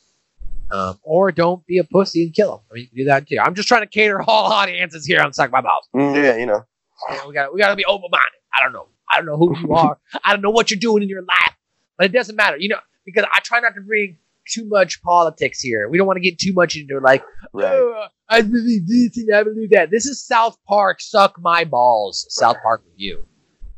Um, 0.70 0.98
or 1.02 1.30
don't 1.32 1.64
be 1.66 1.78
a 1.78 1.84
pussy 1.84 2.22
and 2.24 2.34
kill 2.34 2.50
them. 2.52 2.60
I 2.70 2.74
mean, 2.74 2.82
you 2.84 2.88
can 2.88 2.96
do 2.98 3.04
that 3.06 3.26
too. 3.28 3.38
I'm 3.40 3.54
just 3.54 3.68
trying 3.68 3.82
to 3.82 3.86
cater 3.86 4.22
all 4.22 4.52
audiences 4.52 5.04
here 5.04 5.20
on 5.20 5.32
Suck 5.32 5.50
My 5.50 5.60
Balls. 5.60 5.88
Mm, 5.94 6.14
yeah, 6.16 6.36
you 6.36 6.46
know. 6.46 6.64
Know, 7.10 7.28
we 7.28 7.34
got 7.34 7.52
we 7.52 7.60
got 7.60 7.68
to 7.70 7.76
be 7.76 7.84
open 7.84 8.08
minded. 8.10 8.24
I 8.56 8.62
don't 8.62 8.72
know. 8.72 8.86
I 9.12 9.16
don't 9.18 9.26
know 9.26 9.36
who 9.36 9.56
you 9.58 9.72
are. 9.74 9.98
I 10.24 10.32
don't 10.32 10.40
know 10.40 10.50
what 10.50 10.70
you're 10.70 10.80
doing 10.80 11.02
in 11.02 11.08
your 11.08 11.22
life, 11.22 11.54
but 11.98 12.06
it 12.06 12.12
doesn't 12.12 12.36
matter. 12.36 12.56
You 12.56 12.68
know, 12.70 12.78
because 13.04 13.24
I 13.32 13.40
try 13.40 13.60
not 13.60 13.74
to 13.74 13.80
bring 13.82 14.16
too 14.50 14.66
much 14.66 15.02
politics 15.02 15.60
here. 15.60 15.88
We 15.88 15.98
don't 15.98 16.06
want 16.06 16.16
to 16.16 16.22
get 16.22 16.38
too 16.38 16.52
much 16.52 16.76
into 16.76 16.98
like, 17.00 17.24
oh, 17.54 18.06
I 18.28 18.42
believe 18.42 18.86
this 18.86 19.16
and 19.16 19.34
I 19.34 19.42
believe 19.42 19.70
that. 19.70 19.90
This 19.90 20.06
is 20.06 20.24
South 20.24 20.56
Park. 20.66 21.00
Suck 21.00 21.36
my 21.40 21.64
balls. 21.64 22.26
South 22.30 22.56
Park 22.62 22.82
review. 22.90 23.26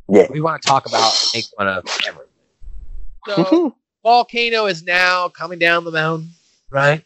Yeah. 0.08 0.26
We 0.30 0.40
want 0.40 0.62
to 0.62 0.68
talk 0.68 0.86
about 0.86 1.12
make 1.34 1.44
fun 1.56 1.68
of 1.68 1.84
everything. 2.06 2.32
So 3.26 3.34
mm-hmm. 3.36 3.68
volcano 4.04 4.66
is 4.66 4.84
now 4.84 5.28
coming 5.28 5.58
down 5.58 5.84
the 5.84 5.90
mountain, 5.90 6.30
right? 6.70 7.02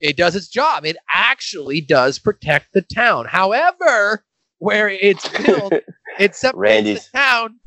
It 0.00 0.16
does 0.16 0.34
its 0.34 0.48
job. 0.48 0.84
It 0.84 0.96
actually 1.12 1.80
does 1.80 2.18
protect 2.18 2.72
the 2.72 2.82
town. 2.82 3.26
However, 3.26 4.24
where 4.58 4.88
it's 4.88 5.26
built, 5.28 5.72
it 6.18 6.34
separates 6.34 6.54
Randy's. 6.54 7.10
the 7.10 7.18
town 7.18 7.60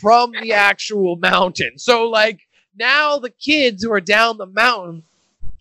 from 0.00 0.32
the 0.40 0.52
actual 0.52 1.16
mountain. 1.16 1.78
So, 1.78 2.08
like, 2.08 2.40
now 2.78 3.18
the 3.18 3.30
kids 3.30 3.82
who 3.82 3.92
are 3.92 4.00
down 4.00 4.38
the 4.38 4.46
mountain 4.46 5.02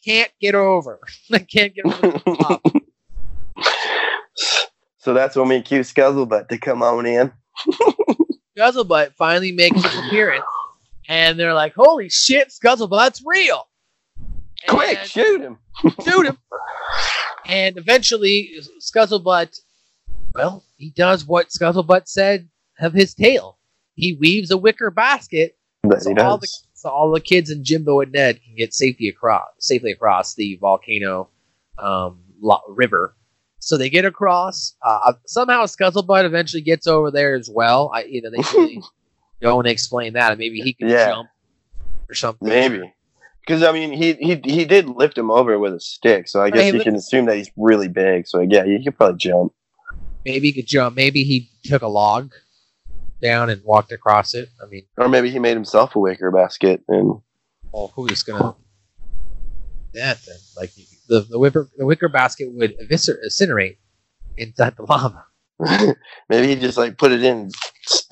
can't 0.04 0.32
get 0.40 0.56
over. 0.56 1.00
they 1.30 1.40
can't 1.40 1.74
get 1.74 1.86
over 1.86 2.02
the 2.02 2.38
top. 2.40 2.62
So 5.06 5.14
that's 5.14 5.36
when 5.36 5.50
we 5.50 5.62
cue 5.62 5.82
Scuzzlebutt 5.82 6.50
to 6.50 6.58
come 6.58 6.82
on 6.82 7.06
in. 7.06 7.32
Scuzzlebutt 8.58 9.14
finally 9.14 9.52
makes 9.52 9.80
his 9.80 9.96
appearance, 10.00 10.44
and 11.08 11.40
they're 11.40 11.54
like, 11.54 11.76
"Holy 11.76 12.10
shit, 12.10 12.50
Scuzzlebutt's 12.50 13.22
real!" 13.24 13.68
Quick, 14.68 14.98
shoot 15.04 15.42
him! 15.42 15.60
shoot 16.04 16.26
him! 16.26 16.40
And 17.46 17.78
eventually, 17.78 18.60
Scuzzlebutt, 18.82 19.60
well, 20.34 20.64
he 20.78 20.90
does 20.90 21.24
what 21.28 21.50
Scuzzlebutt 21.50 22.08
said 22.08 22.50
of 22.80 22.94
his 22.94 23.14
tail. 23.14 23.60
He 23.94 24.18
weaves 24.20 24.50
a 24.50 24.58
wicker 24.58 24.90
basket 24.90 25.56
That 25.84 26.02
so 26.02 26.10
he 26.10 26.18
all 26.18 26.40
the. 26.40 26.48
So 26.86 26.92
all 26.92 27.12
the 27.12 27.20
kids 27.20 27.50
and 27.50 27.66
Jimbo 27.66 28.02
and 28.02 28.12
Ned 28.12 28.40
can 28.44 28.54
get 28.56 28.72
safety 28.76 29.10
across 29.10 29.48
safely 29.58 29.92
across 29.92 30.36
the 30.36 30.56
volcano 30.62 31.30
um, 31.80 32.20
river. 32.68 33.16
So 33.58 33.76
they 33.76 33.90
get 33.90 34.06
across. 34.06 34.76
Uh, 34.84 35.14
somehow 35.26 35.64
Scuzzlebutt 35.66 36.26
eventually 36.26 36.62
gets 36.62 36.86
over 36.86 37.10
there 37.10 37.34
as 37.34 37.50
well. 37.52 37.90
I, 37.92 38.04
you 38.04 38.22
know, 38.22 38.30
they 38.30 38.38
really 38.54 38.84
don't 39.42 39.66
explain 39.66 40.14
that. 40.14 40.38
Maybe 40.38 40.60
he 40.60 40.74
can 40.74 40.90
Yeah. 40.90 41.08
jump 41.08 41.30
or 42.08 42.14
something. 42.14 42.48
Maybe. 42.48 42.94
Because 43.42 43.64
I 43.64 43.72
mean, 43.72 43.92
he 43.92 44.14
he 44.14 44.40
he 44.44 44.66
did 44.66 44.88
lift 44.88 45.18
him 45.18 45.32
over 45.32 45.58
with 45.58 45.74
a 45.74 45.80
stick, 45.80 46.28
so 46.28 46.40
I 46.42 46.52
guess 46.52 46.64
Hey, 46.72 46.78
you 46.78 46.84
can 46.84 46.96
assume 46.96 47.26
that 47.26 47.38
he's 47.38 47.50
really 47.58 47.88
big. 47.88 48.28
So 48.28 48.42
yeah, 48.42 48.64
he 48.64 48.84
could 48.84 48.96
probably 48.96 49.18
jump. 49.18 49.54
Maybe 50.24 50.52
he 50.52 50.54
could 50.54 50.68
jump. 50.68 50.96
Maybe 50.96 51.24
he 51.24 51.50
took 51.64 51.82
a 51.82 51.88
log 51.88 52.32
down 53.22 53.50
and 53.50 53.62
walked 53.64 53.92
across 53.92 54.34
it. 54.34 54.50
I 54.62 54.68
mean, 54.68 54.84
Or 54.98 55.08
maybe 55.10 55.30
he 55.30 55.40
made 55.40 55.56
himself 55.56 55.96
a 55.96 56.00
wicker 56.00 56.32
basket 56.32 56.82
and 56.88 57.20
well, 57.72 57.92
who's 57.96 58.24
gonna 58.24 58.56
that 59.94 60.20
then? 60.26 60.38
Like 60.58 60.72
the 61.08 61.22
the 61.30 61.40
wicker 61.40 61.70
the 61.78 61.86
wicker 61.86 62.10
basket 62.10 62.52
would 62.54 62.78
eviscer- 62.80 63.18
incinerate 63.26 63.78
inside 64.38 64.76
the 64.78 64.84
lava. 64.84 65.26
maybe 66.30 66.48
he 66.48 66.56
just 66.56 66.78
like 66.78 66.98
put 66.98 67.12
it 67.12 67.24
in. 67.24 67.50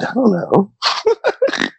I 0.01 0.14
don't 0.14 0.32
know. 0.32 0.72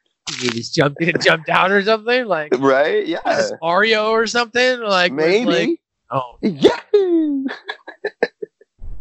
He 0.40 0.48
just 0.48 0.74
jumped 0.74 1.00
in 1.00 1.10
and 1.10 1.22
jumped 1.22 1.48
out 1.48 1.70
or 1.70 1.80
something 1.82 2.24
like 2.26 2.52
Right? 2.58 3.06
Yeah. 3.06 3.50
Mario 3.62 4.10
or 4.10 4.26
something 4.26 4.80
like 4.80 5.12
Maybe. 5.12 5.44
like- 5.44 5.80
oh, 6.10 6.38
yeah. 6.42 6.78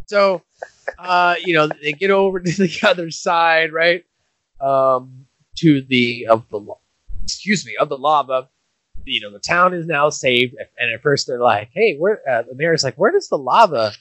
so 0.08 0.42
uh, 1.00 1.36
you 1.44 1.54
know 1.54 1.70
they 1.82 1.94
get 1.94 2.12
over 2.12 2.40
to 2.40 2.52
the 2.52 2.80
other 2.88 3.10
side, 3.10 3.72
right? 3.74 4.04
Um, 4.64 5.26
to 5.58 5.82
the 5.82 6.28
of 6.28 6.48
the 6.50 6.66
excuse 7.24 7.66
me 7.66 7.76
of 7.80 7.90
the 7.90 7.98
lava. 7.98 8.50
You 9.06 9.22
know 9.22 9.32
the 9.32 9.40
town 9.40 9.74
is 9.74 9.86
now 9.86 10.10
saved, 10.10 10.56
and 10.78 10.94
at 10.94 11.02
first 11.02 11.28
they're 11.28 11.40
like, 11.40 11.70
"Hey, 11.74 11.98
where?" 11.98 12.22
Uh, 12.30 12.44
the 12.44 12.56
mayor's 12.56 12.84
like, 12.84 12.96
"Where 12.96 13.12
does 13.12 13.28
the 13.28 13.38
lava 13.38 13.92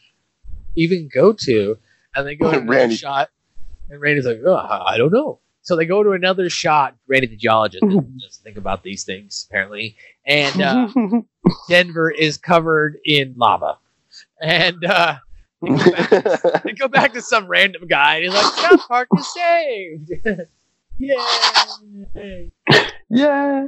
even 0.76 1.08
go 1.12 1.32
to?" 1.32 1.78
And 2.14 2.26
they 2.26 2.36
go 2.36 2.50
to 2.52 2.58
another 2.58 2.92
shot, 2.92 3.30
and 3.90 4.00
Randy's 4.00 4.26
like, 4.26 4.40
oh, 4.46 4.54
"I 4.54 4.96
don't 4.98 5.12
know." 5.12 5.40
So 5.62 5.76
they 5.76 5.86
go 5.86 6.02
to 6.02 6.12
another 6.12 6.48
shot. 6.48 6.96
Randy, 7.08 7.26
the 7.26 7.36
geologist, 7.36 7.82
doesn't 7.82 8.20
just 8.20 8.42
think 8.44 8.56
about 8.56 8.84
these 8.84 9.02
things 9.02 9.46
apparently, 9.50 9.96
and 10.24 10.62
uh, 10.62 10.88
Denver 11.68 12.10
is 12.10 12.38
covered 12.38 12.98
in 13.04 13.34
lava, 13.36 13.78
and. 14.40 14.84
uh 14.84 15.16
they 15.62 16.72
go 16.72 16.88
back 16.88 17.12
to 17.12 17.22
some 17.22 17.46
random 17.46 17.86
guy 17.86 18.16
and 18.16 18.24
he's 18.24 18.34
like, 18.34 18.52
South 18.54 18.88
Park 18.88 19.08
is 19.16 19.32
saved. 19.32 20.10
Yay. 20.98 22.52
yeah. 23.08 23.66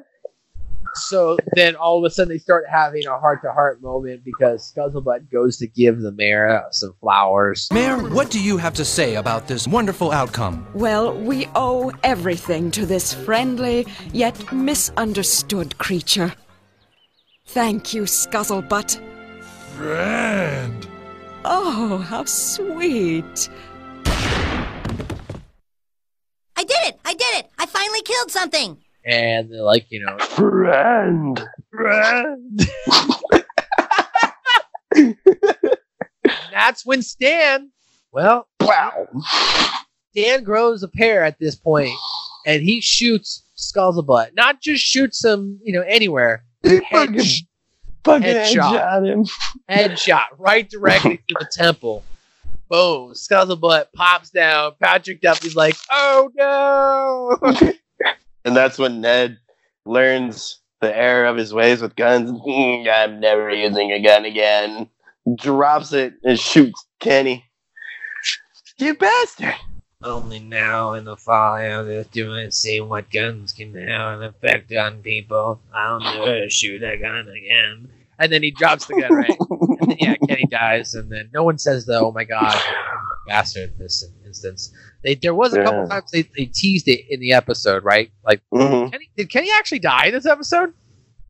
So 0.94 1.36
then 1.54 1.74
all 1.74 1.98
of 1.98 2.04
a 2.04 2.10
sudden 2.10 2.28
they 2.32 2.38
start 2.38 2.64
having 2.70 3.06
a 3.06 3.18
heart 3.18 3.42
to 3.42 3.52
heart 3.52 3.82
moment 3.82 4.24
because 4.24 4.72
Scuzzlebutt 4.72 5.30
goes 5.30 5.56
to 5.58 5.66
give 5.66 6.00
the 6.00 6.12
mayor 6.12 6.62
some 6.70 6.94
flowers. 7.00 7.68
Mayor, 7.72 7.96
what 8.10 8.30
do 8.30 8.40
you 8.40 8.58
have 8.58 8.74
to 8.74 8.84
say 8.84 9.16
about 9.16 9.48
this 9.48 9.66
wonderful 9.66 10.12
outcome? 10.12 10.66
Well, 10.74 11.16
we 11.18 11.48
owe 11.54 11.92
everything 12.04 12.70
to 12.72 12.86
this 12.86 13.12
friendly 13.12 13.86
yet 14.12 14.52
misunderstood 14.52 15.78
creature. 15.78 16.32
Thank 17.46 17.92
you, 17.92 18.02
Scuzzlebutt. 18.02 19.00
Friend. 19.76 20.93
Oh, 21.44 21.98
how 21.98 22.24
sweet. 22.24 23.48
I 26.56 26.64
did 26.64 26.78
it! 26.84 26.98
I 27.04 27.12
did 27.14 27.34
it! 27.36 27.50
I 27.58 27.66
finally 27.66 28.00
killed 28.02 28.30
something! 28.30 28.78
And 29.04 29.52
they're 29.52 29.62
like, 29.62 29.86
you 29.90 30.04
know, 30.04 30.16
Friend. 30.18 31.38
friend. 31.70 32.66
That's 36.52 36.86
when 36.86 37.02
Stan, 37.02 37.70
well, 38.12 38.48
Wow. 38.60 39.08
Stan 40.16 40.42
grows 40.44 40.82
a 40.82 40.88
pair 40.88 41.22
at 41.24 41.38
this 41.38 41.54
point 41.56 41.92
and 42.46 42.62
he 42.62 42.80
shoots 42.80 43.42
Scuzzlebutt. 43.58 44.30
Not 44.34 44.62
just 44.62 44.82
shoots 44.82 45.22
him, 45.22 45.60
you 45.62 45.74
know, 45.74 45.82
anywhere. 45.82 46.44
He 46.62 46.80
fucking, 46.90 47.20
fucking 48.04 48.22
headshot. 48.26 48.54
headshot 48.54 49.06
him. 49.10 49.24
headshot 49.68 50.24
right 50.38 50.68
directly 50.68 51.18
to 51.28 51.36
the 51.40 51.48
temple. 51.50 52.02
Boom. 52.68 53.12
Scuzzlebutt 53.12 53.86
pops 53.94 54.30
down. 54.30 54.72
Patrick 54.80 55.20
Duffy's 55.20 55.56
like, 55.56 55.76
oh 55.90 56.30
no. 56.36 57.72
And 58.46 58.54
that's 58.54 58.78
when 58.78 59.00
Ned 59.00 59.38
learns 59.86 60.60
the 60.82 60.94
error 60.94 61.24
of 61.24 61.36
his 61.38 61.54
ways 61.54 61.80
with 61.80 61.96
guns. 61.96 62.30
"Mm, 62.30 62.86
I'm 62.92 63.18
never 63.18 63.50
using 63.50 63.90
a 63.90 64.02
gun 64.02 64.26
again. 64.26 64.88
Drops 65.36 65.94
it 65.94 66.12
and 66.22 66.38
shoots 66.38 66.86
Kenny. 67.00 67.46
You 68.76 68.94
bastard. 68.94 69.54
Only 70.04 70.38
now 70.38 70.92
in 70.92 71.04
the 71.04 71.16
fall 71.16 71.56
of 71.56 71.86
this 71.86 72.06
doing 72.08 72.50
see 72.50 72.80
what 72.80 73.10
guns 73.10 73.52
can 73.52 73.74
have 73.74 74.20
an 74.20 74.24
effect 74.24 74.72
on 74.72 75.02
people. 75.02 75.60
I'll 75.72 75.98
never 76.00 76.48
shoot 76.50 76.82
a 76.82 76.96
gun 76.98 77.28
again. 77.28 77.88
And 78.18 78.30
then 78.30 78.42
he 78.42 78.50
drops 78.50 78.86
the 78.86 79.00
gun 79.00 79.12
right. 79.12 79.36
and 79.80 79.90
then, 79.90 79.96
yeah, 79.98 80.14
Kenny 80.28 80.46
dies, 80.46 80.94
and 80.94 81.10
then 81.10 81.30
no 81.32 81.42
one 81.42 81.58
says 81.58 81.84
the 81.86 81.98
oh 81.98 82.12
my 82.12 82.24
god 82.24 82.54
bastard 83.26 83.72
in 83.72 83.78
this 83.78 84.04
instance. 84.24 84.72
They, 85.02 85.14
there 85.14 85.34
was 85.34 85.54
a 85.54 85.62
couple 85.64 85.88
times 85.88 86.10
they, 86.10 86.22
they 86.36 86.46
teased 86.46 86.88
it 86.88 87.00
in 87.08 87.20
the 87.20 87.32
episode, 87.32 87.82
right? 87.84 88.10
Like 88.24 88.42
Mhm. 88.52 88.92
Kenny, 88.92 89.10
did 89.16 89.30
Kenny 89.30 89.50
actually 89.56 89.80
die 89.80 90.06
in 90.06 90.14
this 90.14 90.26
episode? 90.26 90.72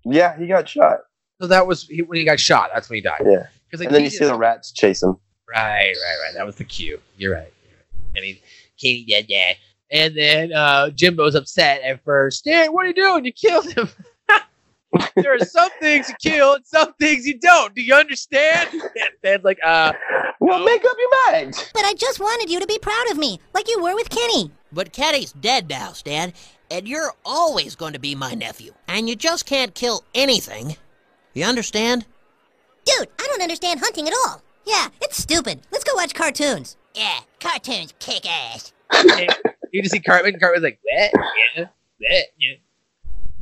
Yeah, 0.05 0.37
he 0.37 0.47
got 0.47 0.68
shot. 0.68 1.01
So 1.41 1.47
that 1.49 1.66
was 1.66 1.85
he, 1.89 2.03
when 2.03 2.18
he 2.18 2.25
got 2.25 2.39
shot. 2.41 2.70
That's 2.75 2.89
when 2.89 2.97
he 2.97 3.01
died. 3.01 3.22
Yeah. 3.25 3.47
Because 3.70 3.85
And 3.87 3.95
then 3.95 4.05
you 4.05 4.11
see 4.11 4.25
the 4.25 4.37
rats 4.37 4.72
chase 4.72 5.03
him. 5.03 5.16
Right, 5.49 5.95
right, 5.95 6.16
right. 6.25 6.35
That 6.35 6.47
was 6.47 6.57
the 6.57 6.64
cue. 6.64 7.01
You're 7.16 7.35
right. 7.35 7.53
You're 7.68 7.77
right. 7.79 8.16
And 8.16 8.25
he, 8.25 8.41
Kenny 8.81 9.05
did 9.05 9.29
that. 9.29 9.55
And 9.91 10.16
then 10.16 10.53
uh, 10.53 10.91
Jimbo's 10.91 11.35
upset 11.35 11.83
at 11.83 12.03
first. 12.05 12.45
Dad, 12.45 12.68
what 12.68 12.85
are 12.85 12.89
you 12.89 12.95
doing? 12.95 13.25
You 13.25 13.33
killed 13.33 13.72
him. 13.72 13.89
there 15.16 15.35
are 15.35 15.45
some 15.45 15.70
things 15.81 16.09
you 16.09 16.14
kill 16.20 16.55
and 16.55 16.66
some 16.66 16.93
things 16.95 17.27
you 17.27 17.39
don't. 17.39 17.75
Do 17.75 17.83
you 17.83 17.95
understand? 17.95 18.70
And 18.72 18.83
Dad's 19.22 19.45
like, 19.45 19.59
uh, 19.64 19.93
Well, 20.41 20.64
make 20.64 20.85
up 20.85 20.97
your 20.99 21.33
mind. 21.33 21.70
But 21.75 21.85
I 21.85 21.95
just 21.95 22.20
wanted 22.20 22.51
you 22.51 22.61
to 22.61 22.66
be 22.66 22.79
proud 22.79 23.11
of 23.11 23.18
me, 23.18 23.41
like 23.53 23.68
you 23.68 23.81
were 23.81 23.95
with 23.95 24.11
Kenny. 24.11 24.51
But 24.72 24.93
Kenny's 24.93 25.33
dead 25.33 25.68
now, 25.68 25.93
Stan, 25.93 26.33
and 26.70 26.89
you're 26.89 27.12
always 27.25 27.77
going 27.77 27.93
to 27.93 27.99
be 28.01 28.14
my 28.14 28.35
nephew. 28.35 28.72
And 28.89 29.09
you 29.09 29.16
just 29.16 29.47
can't 29.47 29.75
kill 29.75 30.05
anything. 30.14 30.77
You 31.35 31.45
understand? 31.45 32.07
Dude, 32.85 33.09
I 33.18 33.27
don't 33.29 33.43
understand 33.43 33.81
hunting 33.81 34.09
at 34.09 34.14
all. 34.27 34.43
Yeah, 34.66 34.89
it's 35.01 35.18
stupid. 35.18 35.61
Let's 35.70 35.85
go 35.85 35.95
watch 35.95 36.14
cartoons. 36.14 36.77
Yeah, 36.95 37.20
cartoons 37.40 37.92
kick 37.99 38.24
ass. 38.30 38.72
you 39.72 39.82
just 39.82 39.92
see 39.92 40.01
Cartman. 40.01 40.38
Cartman's 40.38 40.62
like, 40.62 40.78
what? 40.82 41.11
Yeah, 41.57 41.64
what? 41.99 42.24
Yeah. 42.38 42.55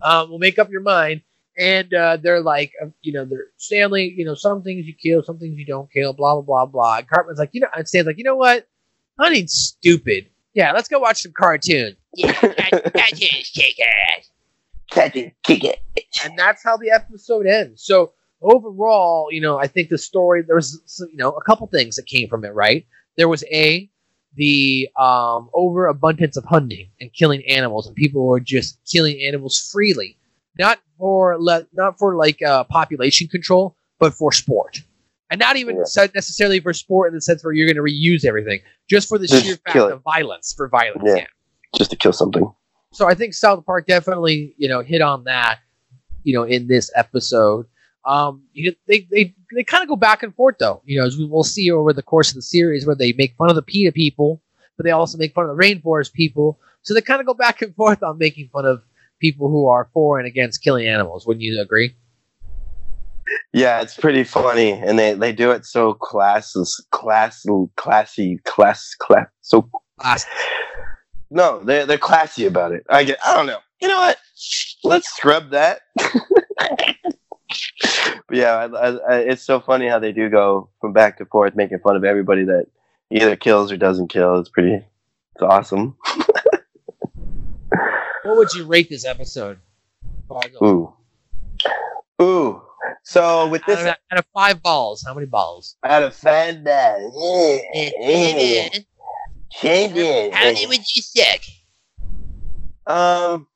Um, 0.03 0.30
we'll 0.30 0.38
make 0.38 0.59
up 0.59 0.70
your 0.70 0.80
mind. 0.80 1.22
and 1.59 1.92
uh, 1.92 2.16
they're 2.16 2.40
like, 2.40 2.72
uh, 2.82 2.86
you 3.03 3.12
know, 3.12 3.24
they're 3.24 3.46
Stanley. 3.59 4.12
You 4.16 4.24
know, 4.24 4.34
some 4.34 4.62
things 4.62 4.86
you 4.86 4.94
kill, 4.94 5.22
some 5.22 5.38
things 5.38 5.59
you 5.59 5.66
don't 5.66 5.90
kill. 5.92 6.12
Blah 6.12 6.34
blah 6.36 6.42
blah 6.42 6.66
blah. 6.66 6.98
And 6.98 7.09
Cartman's 7.09 7.38
like, 7.38 7.50
you 7.53 7.61
know, 7.61 7.68
and 7.76 7.86
Stan's 7.86 8.07
like, 8.07 8.18
you 8.18 8.24
know 8.24 8.36
what? 8.36 8.66
Hunting's 9.18 9.53
stupid. 9.53 10.26
Yeah, 10.55 10.72
let's 10.72 10.88
go 10.88 10.98
watch 10.98 11.22
some 11.22 11.32
cartoons. 11.32 11.96
Yeah, 12.14 12.32
cartoons 12.32 13.50
kick 13.55 13.76
ass. 13.80 14.30
Cartoons 14.90 15.32
kick 15.42 15.64
it. 15.64 15.80
and 16.24 16.38
that's 16.38 16.62
how 16.62 16.76
the 16.76 16.90
episode 16.90 17.46
ends. 17.46 17.82
So 17.84 18.12
overall, 18.40 19.28
you 19.30 19.40
know, 19.40 19.59
I 19.59 19.66
think 19.66 19.88
the 19.88 19.98
story 19.98 20.42
there 20.42 20.57
was 20.57 20.80
you 21.11 21.16
know 21.16 21.30
a 21.30 21.42
couple 21.44 21.66
things 21.68 21.96
that 21.96 22.07
came 22.07 22.28
from 22.28 22.44
it. 22.44 22.55
Right, 22.55 22.86
there 23.16 23.28
was 23.28 23.44
a 23.44 23.88
the 24.34 24.88
um, 24.98 25.50
overabundance 25.52 26.36
of 26.38 26.44
hunting 26.44 26.88
and 27.00 27.12
killing 27.12 27.42
animals, 27.46 27.86
and 27.86 27.94
people 27.94 28.26
were 28.26 28.40
just 28.40 28.78
killing 28.90 29.20
animals 29.22 29.68
freely, 29.72 30.16
not 30.58 30.78
for 30.98 31.36
le- 31.38 31.66
not 31.74 31.98
for 31.98 32.16
like 32.16 32.40
uh, 32.42 32.64
population 32.64 33.28
control, 33.28 33.76
but 33.98 34.14
for 34.14 34.32
sport. 34.32 34.80
And 35.30 35.38
not 35.38 35.56
even 35.56 35.76
Yeah. 35.76 36.06
necessarily 36.14 36.60
for 36.60 36.72
sport 36.74 37.08
in 37.08 37.14
the 37.14 37.20
sense 37.22 37.42
where 37.42 37.52
you're 37.54 37.66
going 37.66 37.76
to 37.76 37.82
reuse 37.82 38.24
everything, 38.24 38.60
just 38.88 39.08
for 39.08 39.16
the 39.18 39.26
Just 39.26 39.44
sheer 39.44 39.56
fact 39.56 39.76
of 39.76 40.02
violence 40.02 40.52
for 40.54 40.68
violence. 40.68 41.02
Yeah. 41.06 41.16
yeah. 41.16 41.26
Just 41.74 41.90
to 41.90 41.96
kill 41.96 42.12
something. 42.12 42.50
So 42.92 43.08
I 43.08 43.14
think 43.14 43.32
South 43.32 43.64
Park 43.64 43.86
definitely, 43.86 44.54
you 44.58 44.68
know, 44.68 44.80
hit 44.82 45.00
on 45.00 45.24
that, 45.24 45.60
you 46.22 46.34
know, 46.34 46.42
in 46.42 46.68
this 46.68 46.90
episode. 46.94 47.66
Um, 48.05 48.42
you 48.53 48.70
know, 48.70 48.76
they 48.86 49.07
they 49.11 49.34
they 49.55 49.64
kind 49.64 49.82
of 49.82 49.88
go 49.88 49.96
back 49.96 50.22
and 50.22 50.34
forth 50.34 50.57
though, 50.59 50.82
you 50.84 50.98
know, 50.98 51.07
as 51.07 51.16
we 51.16 51.24
will 51.24 51.44
see 51.44 51.70
over 51.70 51.92
the 51.92 52.03
course 52.03 52.30
of 52.30 52.34
the 52.34 52.42
series, 52.42 52.86
where 52.86 52.96
they 52.96 53.12
make 53.12 53.36
fun 53.36 53.48
of 53.48 53.57
the 53.57 53.62
PETA 53.62 53.92
people, 53.92 54.42
but 54.76 54.84
they 54.84 54.90
also 54.90 55.18
make 55.18 55.34
fun 55.34 55.48
of 55.48 55.57
the 55.57 55.62
rainforest 55.62 56.12
people. 56.12 56.59
So 56.82 56.94
they 56.94 57.00
kind 57.00 57.20
of 57.20 57.26
go 57.26 57.34
back 57.34 57.62
and 57.62 57.74
forth 57.76 58.03
on 58.03 58.18
making 58.18 58.48
fun 58.53 58.66
of 58.66 58.82
people 59.20 59.48
who 59.48 59.66
are 59.66 59.88
for 59.92 60.18
and 60.18 60.26
against 60.26 60.62
killing 60.62 60.86
animals. 60.88 61.26
Wouldn't 61.26 61.42
you 61.42 61.61
agree? 61.61 61.94
Yeah, 63.53 63.80
it's 63.80 63.96
pretty 63.96 64.24
funny, 64.24 64.72
and 64.72 64.98
they 64.98 65.14
they 65.14 65.32
do 65.32 65.53
it 65.53 65.64
so 65.64 65.94
classes, 65.94 66.84
class, 66.90 67.46
classy, 67.76 68.38
class, 68.44 68.94
class, 68.98 69.26
so. 69.42 69.68
Class. 70.00 70.26
No, 71.30 71.61
they're 71.61 71.86
they're 71.86 71.98
classy 71.98 72.46
about 72.46 72.72
it. 72.72 72.84
I 72.90 73.05
get. 73.05 73.18
I 73.24 73.34
don't 73.34 73.46
know. 73.46 73.61
You 73.80 73.88
know 73.88 74.00
what? 74.00 74.18
Let's 74.84 75.09
scrub 75.09 75.50
that. 75.50 75.80
yeah, 78.33 78.66
I, 78.74 78.89
I, 78.89 79.18
it's 79.18 79.43
so 79.43 79.61
funny 79.61 79.87
how 79.89 79.99
they 79.99 80.12
do 80.12 80.28
go 80.28 80.68
from 80.80 80.93
back 80.93 81.18
to 81.18 81.26
forth, 81.26 81.55
making 81.55 81.78
fun 81.80 81.97
of 81.97 82.05
everybody 82.05 82.45
that 82.45 82.66
either 83.11 83.37
kills 83.37 83.70
or 83.70 83.76
doesn't 83.76 84.09
kill. 84.09 84.39
It's 84.39 84.49
pretty. 84.49 84.74
It's 84.74 85.43
awesome. 85.43 85.97
What 88.24 88.37
would 88.37 88.55
you 88.55 88.64
rate 88.64 88.89
this 88.89 89.05
episode? 89.05 89.59
Ooh. 90.62 90.93
Ooh. 92.20 92.62
So 93.03 93.49
with 93.49 93.64
this 93.66 93.80
Out 93.80 93.89
of, 93.89 93.97
out 94.12 94.18
of 94.20 94.24
five 94.33 94.62
balls, 94.62 95.03
how 95.05 95.12
many 95.12 95.26
balls? 95.26 95.76
out 95.85 96.05
of 96.05 96.14
five 96.14 96.64
dollars. 96.64 97.12
Change 99.51 99.93
it. 99.97 100.33
How 100.33 100.45
many 100.45 100.66
would 100.66 100.78
you 100.78 101.03
suck? 101.03 101.41
Um, 102.87 103.49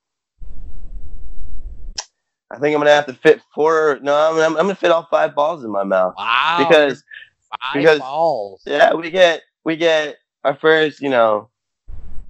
I 2.51 2.59
think 2.59 2.75
I'm 2.75 2.81
gonna 2.81 2.91
have 2.91 3.07
to 3.07 3.15
fit 3.15 3.41
four. 3.55 3.99
No, 4.03 4.15
I'm, 4.15 4.37
I'm, 4.39 4.57
I'm 4.57 4.65
gonna 4.65 4.75
fit 4.75 4.91
all 4.91 5.07
five 5.11 5.35
balls 5.35 5.65
in 5.65 5.71
my 5.71 5.85
mouth. 5.85 6.15
Wow. 6.17 6.57
Because 6.59 7.03
five 7.51 7.75
because 7.75 7.99
balls. 7.99 8.63
yeah, 8.67 8.95
we 8.95 9.11
get 9.11 9.43
we 9.65 9.77
get 9.77 10.17
our 10.45 10.55
first, 10.55 11.01
you 11.01 11.09
know, 11.09 11.51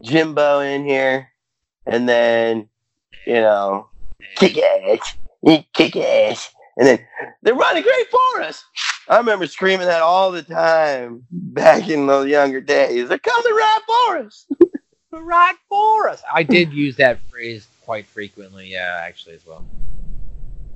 Jimbo 0.03 0.61
in 0.61 0.85
here, 0.85 1.29
and 1.85 2.09
then 2.09 2.69
you 3.27 3.35
know, 3.35 3.89
kick 4.37 4.59
ass, 4.59 5.17
kick 5.75 5.97
ass, 5.97 6.51
and 6.79 6.87
then 6.87 6.99
they're 7.43 7.55
running 7.55 7.83
great 7.83 8.07
for 8.09 8.43
us. 8.43 8.65
I 9.09 9.19
remember 9.19 9.47
screaming 9.47 9.87
that 9.87 10.03
all 10.03 10.33
the 10.33 10.43
time 10.43 11.25
back 11.31 11.89
in 11.89 12.07
the 12.07 12.23
younger 12.23 12.61
days. 12.61 13.09
They're 13.09 13.19
coming 13.19 13.53
right 13.53 13.81
for 13.87 14.19
us. 14.19 14.47
right 15.13 15.57
for 15.69 16.09
us. 16.09 16.23
I 16.33 16.43
did 16.43 16.73
use 16.73 16.97
that 16.97 17.21
phrase 17.31 17.69
quite 17.85 18.07
frequently, 18.07 18.69
yeah, 18.69 19.01
actually 19.03 19.35
as 19.35 19.47
well. 19.47 19.65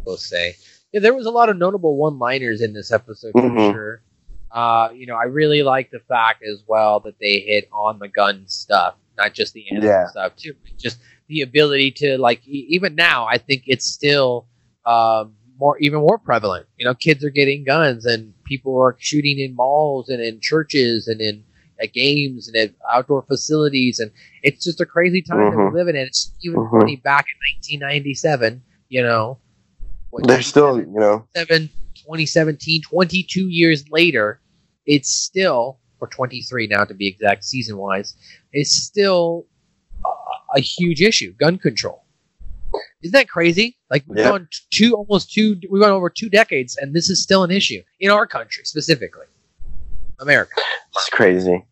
We'll 0.04 0.16
say. 0.16 0.54
Yeah, 0.92 1.00
there 1.00 1.14
was 1.14 1.26
a 1.26 1.30
lot 1.30 1.48
of 1.48 1.56
notable 1.56 1.96
one-liners 1.96 2.60
in 2.62 2.72
this 2.72 2.90
episode 2.92 3.32
for 3.32 3.42
Mhm. 3.42 3.72
sure. 3.72 4.02
Uh, 4.50 4.88
you 4.94 5.06
know, 5.06 5.14
I 5.14 5.24
really 5.24 5.62
like 5.62 5.90
the 5.90 6.00
fact 6.00 6.42
as 6.42 6.62
well 6.66 7.00
that 7.00 7.18
they 7.20 7.40
hit 7.40 7.68
on 7.72 7.98
the 8.00 8.08
gun 8.08 8.44
stuff, 8.48 8.96
not 9.16 9.32
just 9.34 9.52
the 9.54 9.70
animal 9.70 9.88
Yeah. 9.88 10.06
stuff 10.08 10.34
too. 10.36 10.54
Just 10.78 10.98
the 11.28 11.42
ability 11.42 11.92
to 11.92 12.18
like, 12.18 12.46
e- 12.48 12.66
even 12.70 12.96
now, 12.96 13.26
I 13.26 13.38
think 13.38 13.64
it's 13.66 13.86
still 13.86 14.46
um, 14.86 15.36
more, 15.58 15.76
even 15.78 16.00
more 16.00 16.16
prevalent. 16.18 16.66
You 16.78 16.86
know, 16.86 16.94
kids 16.94 17.22
are 17.22 17.30
getting 17.30 17.64
guns, 17.64 18.06
and 18.06 18.32
people 18.44 18.76
are 18.80 18.96
shooting 18.98 19.38
in 19.38 19.54
malls 19.54 20.08
and 20.08 20.20
in 20.20 20.40
churches 20.40 21.06
and 21.06 21.20
in 21.20 21.44
at 21.80 21.92
games 21.92 22.48
and 22.48 22.56
at 22.56 22.72
outdoor 22.90 23.22
facilities, 23.22 24.00
and 24.00 24.10
it's 24.42 24.64
just 24.64 24.80
a 24.80 24.86
crazy 24.86 25.20
time 25.22 25.50
that 25.50 25.52
Mhm. 25.56 25.70
we're 25.72 25.78
living 25.78 25.96
in. 25.96 26.06
It's 26.06 26.32
even 26.42 26.60
Mhm. 26.60 26.80
funny 26.80 26.96
back 26.96 27.26
in 27.28 27.38
1997. 27.46 28.62
You 28.88 29.02
know, 29.02 29.38
what, 30.10 30.26
They're 30.26 30.42
still, 30.42 30.78
you 30.78 30.86
know, 30.88 31.26
7, 31.36 31.68
2017, 31.96 32.82
22 32.82 33.48
years 33.48 33.84
later, 33.90 34.40
it's 34.86 35.10
still, 35.10 35.78
or 36.00 36.08
23 36.08 36.66
now 36.66 36.84
to 36.84 36.94
be 36.94 37.06
exact, 37.06 37.44
season 37.44 37.76
wise, 37.76 38.14
it's 38.52 38.72
still 38.72 39.46
a, 40.04 40.08
a 40.56 40.60
huge 40.60 41.00
issue 41.02 41.32
gun 41.34 41.58
control. 41.58 42.04
Isn't 43.02 43.12
that 43.12 43.28
crazy? 43.28 43.76
Like 43.90 44.04
we've 44.06 44.18
Yeah. 44.18 44.30
gone 44.30 44.48
two, 44.70 44.94
almost 44.94 45.32
two, 45.32 45.56
we've 45.70 45.82
gone 45.82 45.90
over 45.92 46.10
two 46.10 46.28
decades, 46.28 46.76
and 46.76 46.94
this 46.94 47.10
is 47.10 47.22
still 47.22 47.42
an 47.44 47.50
issue 47.50 47.82
in 47.98 48.10
our 48.10 48.26
country 48.26 48.64
specifically, 48.64 49.26
America. 50.20 50.54
it's 50.94 51.08
crazy. 51.10 51.64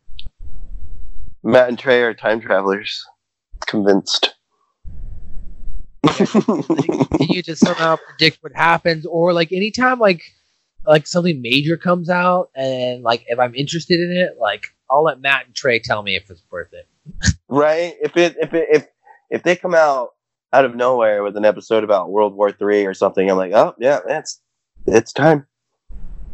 Matt 1.45 1.69
and 1.69 1.79
Trey 1.79 2.03
are 2.03 2.15
time 2.15 2.41
travelers. 2.41 3.05
Convinced. 3.67 4.35
continue 6.07 7.43
to 7.43 7.57
somehow 7.57 7.97
predict 7.97 8.39
what 8.43 8.53
happens 8.55 9.05
or 9.07 9.33
like 9.33 9.53
anytime 9.53 9.99
like 9.99 10.23
like 10.87 11.07
something 11.07 11.43
major 11.43 11.77
comes 11.77 12.09
out 12.09 12.51
and 12.55 13.03
like 13.03 13.25
if 13.27 13.39
i'm 13.39 13.55
interested 13.55 14.01
in 14.01 14.17
it 14.17 14.37
like 14.41 14.63
i'll 14.91 15.03
let 15.03 15.21
matt 15.21 15.47
and 15.47 15.55
trey 15.55 15.79
tell 15.79 16.03
me 16.03 16.15
if 16.15 16.31
it's 16.31 16.43
worth 16.51 16.73
it 16.73 16.87
right? 17.49 17.95
If 18.01 18.17
it 18.17 18.37
if 18.41 18.55
it 18.55 18.69
if 18.71 18.87
if 19.31 19.43
they 19.43 19.57
come 19.57 19.75
out 19.75 20.11
out 20.53 20.65
of 20.65 20.75
nowhere 20.75 21.23
with 21.23 21.37
an 21.37 21.45
episode 21.45 21.85
about 21.85 22.11
World 22.11 22.35
War 22.35 22.53
Three 22.53 22.87
or 22.87 22.95
something, 22.95 23.31
I'm 23.31 23.37
like, 23.37 23.53
oh 23.53 23.75
yeah, 23.79 24.01
it's 24.09 24.41
it's 24.87 25.13
time. 25.13 25.47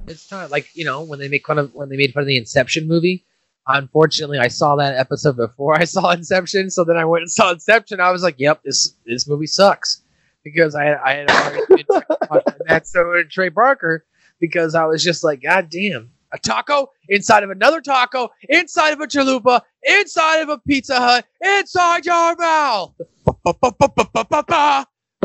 it's 0.07 0.27
time 0.27 0.51
like 0.51 0.69
you 0.75 0.85
know 0.85 1.03
when 1.03 1.19
they 1.19 1.29
make 1.29 1.47
fun 1.47 1.59
of 1.59 1.75
when 1.75 1.89
they 1.89 1.97
made 1.97 2.13
fun 2.13 2.23
of 2.23 2.27
the 2.27 2.37
inception 2.37 2.87
movie 2.87 3.25
unfortunately 3.67 4.39
i 4.39 4.49
saw 4.49 4.77
that 4.77 4.95
episode 4.97 5.37
before 5.37 5.75
i 5.75 5.85
saw 5.85 6.11
inception 6.11 6.71
so 6.71 6.85
then 6.85 6.97
i 6.97 7.05
went 7.05 7.23
and 7.23 7.31
saw 7.31 7.51
inception. 7.51 8.01
I 8.01 8.11
was 8.11 8.23
like 8.23 8.39
yep 8.39 8.63
this 8.63 8.95
this 9.07 9.27
movie 9.29 9.47
sucks 9.47 10.03
because 10.43 10.75
i 10.75 10.95
i 10.95 11.15
had 11.15 11.31
already 11.31 11.63
been 11.69 11.85
watched 12.31 12.47
by 12.47 12.57
matt 12.67 12.87
stone 12.87 13.19
and 13.19 13.31
trey 13.31 13.51
parker 13.51 14.05
because 14.41 14.75
i 14.75 14.85
was 14.85 15.03
just 15.03 15.25
like 15.25 15.43
god 15.43 15.71
damn 15.71 16.11
a 16.35 16.39
taco 16.39 16.91
inside 17.09 17.45
of 17.45 17.51
another 17.51 17.81
taco 17.81 18.29
inside 18.49 18.93
of 18.93 19.01
a 19.01 19.07
chalupa 19.07 19.61
inside 19.85 20.41
of 20.41 20.49
a 20.49 20.59
pizza 20.59 20.97
hut 20.99 21.25
inside 21.41 22.05
your 22.05 22.37
mouth. 22.37 22.93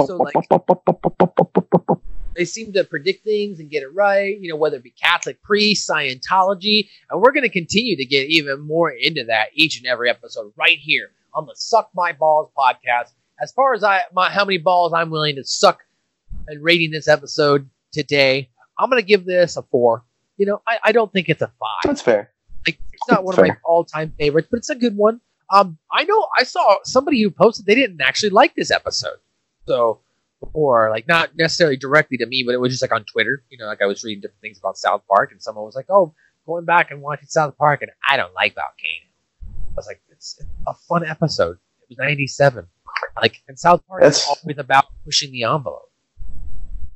So 0.08 0.16
like 0.16 0.34
they 2.40 2.46
seem 2.46 2.72
to 2.72 2.86
predict 2.86 3.26
things 3.26 3.60
and 3.60 3.70
get 3.70 3.84
it 3.84 3.94
right, 3.94 4.40
you 4.40 4.50
know, 4.50 4.56
whether 4.56 4.78
it 4.78 4.84
be 4.84 4.92
Catholic 4.92 5.44
priests, 5.44 5.90
Scientology, 5.90 6.88
and 7.12 7.20
we're 7.22 7.34
going 7.34 7.44
to 7.44 7.50
continue 7.50 7.98
to 7.98 8.06
get 8.06 8.30
even 8.30 8.62
more 8.62 8.90
into 8.90 9.26
that 9.26 9.50
each 9.56 9.78
and 9.78 9.86
every 9.86 10.10
episode 10.10 10.54
right 10.56 10.78
here 10.78 11.12
on 11.34 11.46
the 11.46 11.54
Suck 11.56 11.90
My 11.94 12.14
Balls 12.14 12.50
podcast. 12.58 13.10
As 13.42 13.52
far 13.52 13.74
as 13.74 13.84
I 13.84 14.04
my 14.14 14.30
how 14.30 14.46
many 14.46 14.58
balls 14.58 14.94
I'm 14.94 15.10
willing 15.10 15.36
to 15.36 15.44
suck 15.44 15.82
and 16.48 16.64
rating 16.64 16.92
this 16.92 17.10
episode 17.10 17.70
today, 17.92 18.50
I'm 18.78 18.90
going 18.90 19.02
to 19.02 19.06
give 19.06 19.26
this 19.26 19.58
a 19.58 19.64
4. 19.64 20.02
You 20.38 20.46
know, 20.46 20.62
I, 20.66 20.78
I 20.86 20.92
don't 20.94 21.12
think 21.12 21.28
it's 21.28 21.42
a 21.42 21.48
5. 21.48 21.54
That's 21.84 22.02
fair. 22.02 22.32
Like 22.66 22.80
it's 22.94 23.10
not 23.10 23.26
one 23.26 23.38
of 23.38 23.46
my 23.46 23.58
all-time 23.66 24.14
favorites, 24.18 24.48
but 24.50 24.60
it's 24.60 24.70
a 24.70 24.76
good 24.76 24.96
one. 24.96 25.20
Um, 25.50 25.78
I 25.92 26.06
know 26.06 26.26
I 26.38 26.44
saw 26.44 26.78
somebody 26.86 27.22
who 27.22 27.32
posted 27.32 27.66
they 27.66 27.76
didn't 27.76 28.00
actually 28.00 28.30
like 28.30 28.56
this 28.56 28.72
episode, 28.72 29.18
so 29.68 30.00
or 30.54 30.90
like 30.90 31.08
not 31.08 31.36
necessarily 31.36 31.78
directly 31.78 32.18
to 32.18 32.26
me, 32.26 32.44
but 32.46 32.54
it 32.54 32.60
was 32.60 32.72
just 32.72 32.82
like 32.82 32.94
on 32.94 33.04
Twitter. 33.06 33.44
You 33.50 33.58
know, 33.58 33.66
like 33.66 33.82
I 33.82 33.86
was 33.86 34.04
reading 34.04 34.22
different 34.22 34.42
things 34.42 34.58
about 34.58 34.78
South 34.78 35.04
Park, 35.08 35.32
and 35.32 35.42
someone 35.42 35.66
was 35.66 35.76
like, 35.76 35.88
"Oh, 35.90 36.14
going 36.46 36.66
back 36.66 36.92
and 36.92 37.02
watching 37.02 37.28
South 37.28 37.58
Park, 37.58 37.82
and 37.82 37.92
I 38.08 38.18
don't 38.18 38.34
like 38.34 38.56
Volcano." 38.56 39.10
I 39.44 39.76
was 39.76 39.88
like, 39.88 40.02
"It's 40.10 40.42
a 40.68 40.74
fun 40.74 41.06
episode." 41.06 41.58
It 41.82 41.90
was 41.90 41.98
'97. 41.98 42.68
Like, 43.22 43.42
and 43.48 43.60
South 43.60 43.86
Park 43.88 44.04
is 44.04 44.26
always 44.28 44.58
about 44.58 44.86
pushing 45.06 45.32
the 45.32 45.44
envelope. 45.44 45.92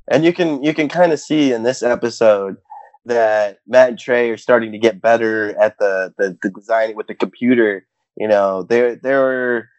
And 0.08 0.24
you 0.24 0.34
can 0.34 0.64
you 0.64 0.74
can 0.74 0.89
kind 0.89 1.12
of 1.12 1.20
see 1.20 1.54
in 1.54 1.64
this 1.64 1.84
episode 1.84 2.58
that 3.06 3.60
Matt 3.68 3.89
and 3.89 4.00
Trey 4.00 4.30
are 4.30 4.38
starting 4.38 4.72
to 4.72 4.78
get 4.78 5.02
better 5.02 5.58
at 5.60 5.78
the 5.80 6.14
the, 6.18 6.38
the 6.41 6.50
designing 6.50 6.96
with 6.96 7.08
the 7.08 7.16
computer. 7.16 7.86
You 8.16 8.28
know, 8.28 8.64
there 8.64 8.96
there 8.96 9.20
were 9.22 9.70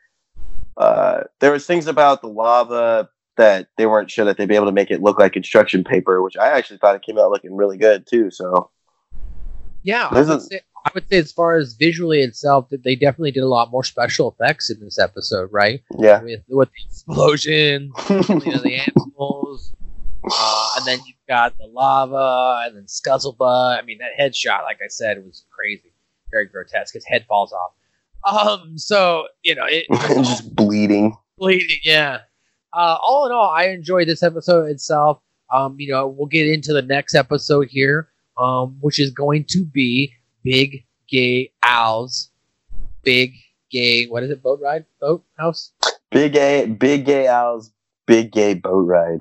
uh, 0.76 1.24
there 1.40 1.52
was 1.52 1.66
things 1.66 1.86
about 1.86 2.20
the 2.20 2.28
lava 2.28 3.08
that 3.36 3.68
they 3.76 3.86
weren't 3.86 4.10
sure 4.10 4.24
that 4.24 4.36
they'd 4.36 4.48
be 4.48 4.56
able 4.56 4.66
to 4.66 4.72
make 4.72 4.90
it 4.90 5.02
look 5.02 5.18
like 5.18 5.32
construction 5.32 5.84
paper, 5.84 6.22
which 6.22 6.36
I 6.36 6.48
actually 6.48 6.78
thought 6.78 6.96
it 6.96 7.02
came 7.02 7.18
out 7.18 7.30
looking 7.30 7.56
really 7.56 7.76
good 7.76 8.06
too. 8.06 8.30
So 8.30 8.70
Yeah, 9.82 10.08
I 10.10 10.22
would, 10.22 10.42
say, 10.42 10.60
I 10.84 10.90
would 10.94 11.08
say 11.08 11.18
as 11.18 11.32
far 11.32 11.56
as 11.56 11.74
visually 11.74 12.20
itself, 12.20 12.68
that 12.70 12.84
they 12.84 12.94
definitely 12.94 13.32
did 13.32 13.42
a 13.42 13.48
lot 13.48 13.70
more 13.70 13.84
special 13.84 14.30
effects 14.30 14.70
in 14.70 14.80
this 14.80 14.98
episode, 14.98 15.50
right? 15.52 15.82
Yeah. 15.98 16.22
With 16.22 16.42
with 16.48 16.68
the 16.70 16.86
explosion, 16.86 17.92
you 18.08 18.16
know, 18.16 18.58
the 18.58 18.82
animals, 18.86 19.72
uh, 20.30 20.74
and 20.76 20.86
then 20.86 20.98
you've 21.06 21.16
got 21.28 21.56
the 21.58 21.66
lava, 21.66 22.66
and 22.66 22.76
then 22.76 22.84
Scuzzlebutt. 22.84 23.78
I 23.78 23.82
mean, 23.82 23.98
that 23.98 24.12
headshot, 24.18 24.62
like 24.62 24.78
I 24.84 24.88
said, 24.88 25.24
was 25.24 25.44
crazy, 25.50 25.92
very 26.30 26.46
grotesque. 26.46 26.94
His 26.94 27.04
head 27.06 27.24
falls 27.28 27.52
off. 27.52 27.72
Um, 28.24 28.78
so 28.78 29.26
you 29.42 29.54
know, 29.54 29.66
it, 29.66 29.86
just 29.90 30.54
bleeding. 30.54 31.16
bleeding. 31.36 31.78
Yeah. 31.82 32.20
Uh, 32.74 32.98
all 33.02 33.26
in 33.26 33.32
all, 33.32 33.50
I 33.50 33.68
enjoyed 33.68 34.08
this 34.08 34.22
episode 34.22 34.70
itself. 34.70 35.20
Um, 35.52 35.76
you 35.78 35.92
know, 35.92 36.08
we'll 36.08 36.26
get 36.26 36.48
into 36.48 36.72
the 36.72 36.82
next 36.82 37.14
episode 37.14 37.68
here, 37.68 38.08
um, 38.38 38.76
which 38.80 38.98
is 38.98 39.10
going 39.10 39.44
to 39.50 39.64
be 39.64 40.12
Big 40.42 40.84
Gay 41.08 41.52
Al's. 41.62 42.30
Big 43.02 43.34
Gay. 43.70 44.06
What 44.06 44.22
is 44.22 44.30
it? 44.30 44.42
Boat 44.42 44.60
ride? 44.62 44.86
Boat 45.00 45.24
house? 45.38 45.72
Big 46.10 46.32
gay, 46.32 46.66
big 46.66 47.04
gay 47.04 47.26
Al's, 47.26 47.72
big 48.06 48.30
gay 48.30 48.54
boat 48.54 48.86
ride. 48.86 49.20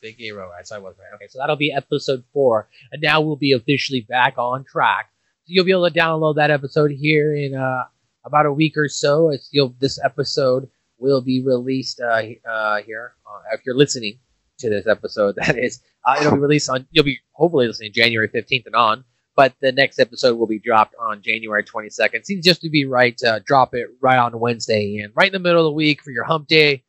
Big 0.00 0.18
Gay 0.18 0.30
Road 0.30 0.50
Ride. 0.50 0.66
So 0.66 0.76
I 0.76 0.78
was 0.78 0.94
right. 0.98 1.14
Okay, 1.14 1.26
so 1.28 1.38
that'll 1.38 1.56
be 1.56 1.72
episode 1.72 2.24
four, 2.32 2.68
and 2.92 3.02
now 3.02 3.20
we'll 3.20 3.36
be 3.36 3.52
officially 3.52 4.00
back 4.08 4.34
on 4.38 4.64
track. 4.64 5.10
So 5.44 5.52
you'll 5.52 5.64
be 5.64 5.72
able 5.72 5.90
to 5.90 5.98
download 5.98 6.36
that 6.36 6.50
episode 6.50 6.90
here 6.90 7.34
in 7.34 7.54
uh, 7.54 7.84
about 8.24 8.46
a 8.46 8.52
week 8.52 8.76
or 8.76 8.88
so. 8.88 9.30
It's, 9.30 9.48
you'll, 9.52 9.74
this 9.80 9.98
episode 10.02 10.68
will 10.98 11.20
be 11.20 11.42
released 11.42 12.00
uh, 12.00 12.22
uh, 12.48 12.82
here 12.82 13.14
uh, 13.26 13.54
if 13.54 13.60
you're 13.64 13.76
listening 13.76 14.18
to 14.58 14.68
this 14.68 14.86
episode. 14.86 15.36
That 15.46 15.58
is, 15.58 15.80
uh, 16.06 16.16
it'll 16.20 16.32
be 16.32 16.38
released 16.38 16.68
on. 16.68 16.86
You'll 16.90 17.04
be 17.04 17.20
hopefully 17.32 17.66
listening 17.66 17.92
January 17.92 18.28
15th 18.28 18.66
and 18.66 18.74
on. 18.74 19.04
But 19.36 19.54
the 19.60 19.70
next 19.70 20.00
episode 20.00 20.36
will 20.36 20.48
be 20.48 20.58
dropped 20.58 20.96
on 20.98 21.22
January 21.22 21.62
22nd. 21.62 22.24
Seems 22.24 22.44
just 22.44 22.60
to 22.62 22.70
be 22.70 22.86
right 22.86 23.16
to 23.18 23.40
drop 23.46 23.72
it 23.72 23.86
right 24.00 24.18
on 24.18 24.38
Wednesday 24.40 24.98
and 24.98 25.12
right 25.14 25.28
in 25.28 25.32
the 25.32 25.38
middle 25.38 25.64
of 25.64 25.70
the 25.70 25.76
week 25.76 26.02
for 26.02 26.10
your 26.10 26.24
hump 26.24 26.48
day. 26.48 26.82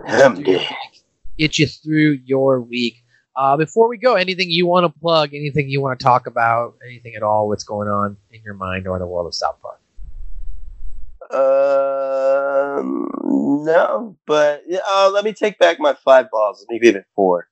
Hump 0.00 0.42
day. 0.42 0.66
Get 1.36 1.58
you 1.58 1.66
through 1.66 2.20
your 2.24 2.62
week. 2.62 2.96
Uh, 3.36 3.58
before 3.58 3.88
we 3.90 3.98
go, 3.98 4.14
anything 4.14 4.48
you 4.48 4.66
want 4.66 4.84
to 4.90 5.00
plug? 5.00 5.34
Anything 5.34 5.68
you 5.68 5.82
want 5.82 6.00
to 6.00 6.02
talk 6.02 6.26
about? 6.26 6.76
Anything 6.82 7.14
at 7.14 7.22
all? 7.22 7.46
What's 7.46 7.64
going 7.64 7.88
on 7.88 8.16
in 8.30 8.40
your 8.42 8.54
mind 8.54 8.86
or 8.86 8.96
in 8.96 9.00
the 9.00 9.06
world 9.06 9.26
of 9.26 9.34
South 9.34 9.60
Park? 9.60 9.81
Um, 11.32 13.08
no, 13.64 14.16
but 14.26 14.62
yeah, 14.66 14.80
uh, 14.92 15.10
let 15.12 15.24
me 15.24 15.32
take 15.32 15.58
back 15.58 15.80
my 15.80 15.94
five 15.94 16.30
balls. 16.30 16.60
Let 16.60 16.74
me 16.74 16.78
give 16.78 16.96
it 16.96 17.06
four 17.14 17.48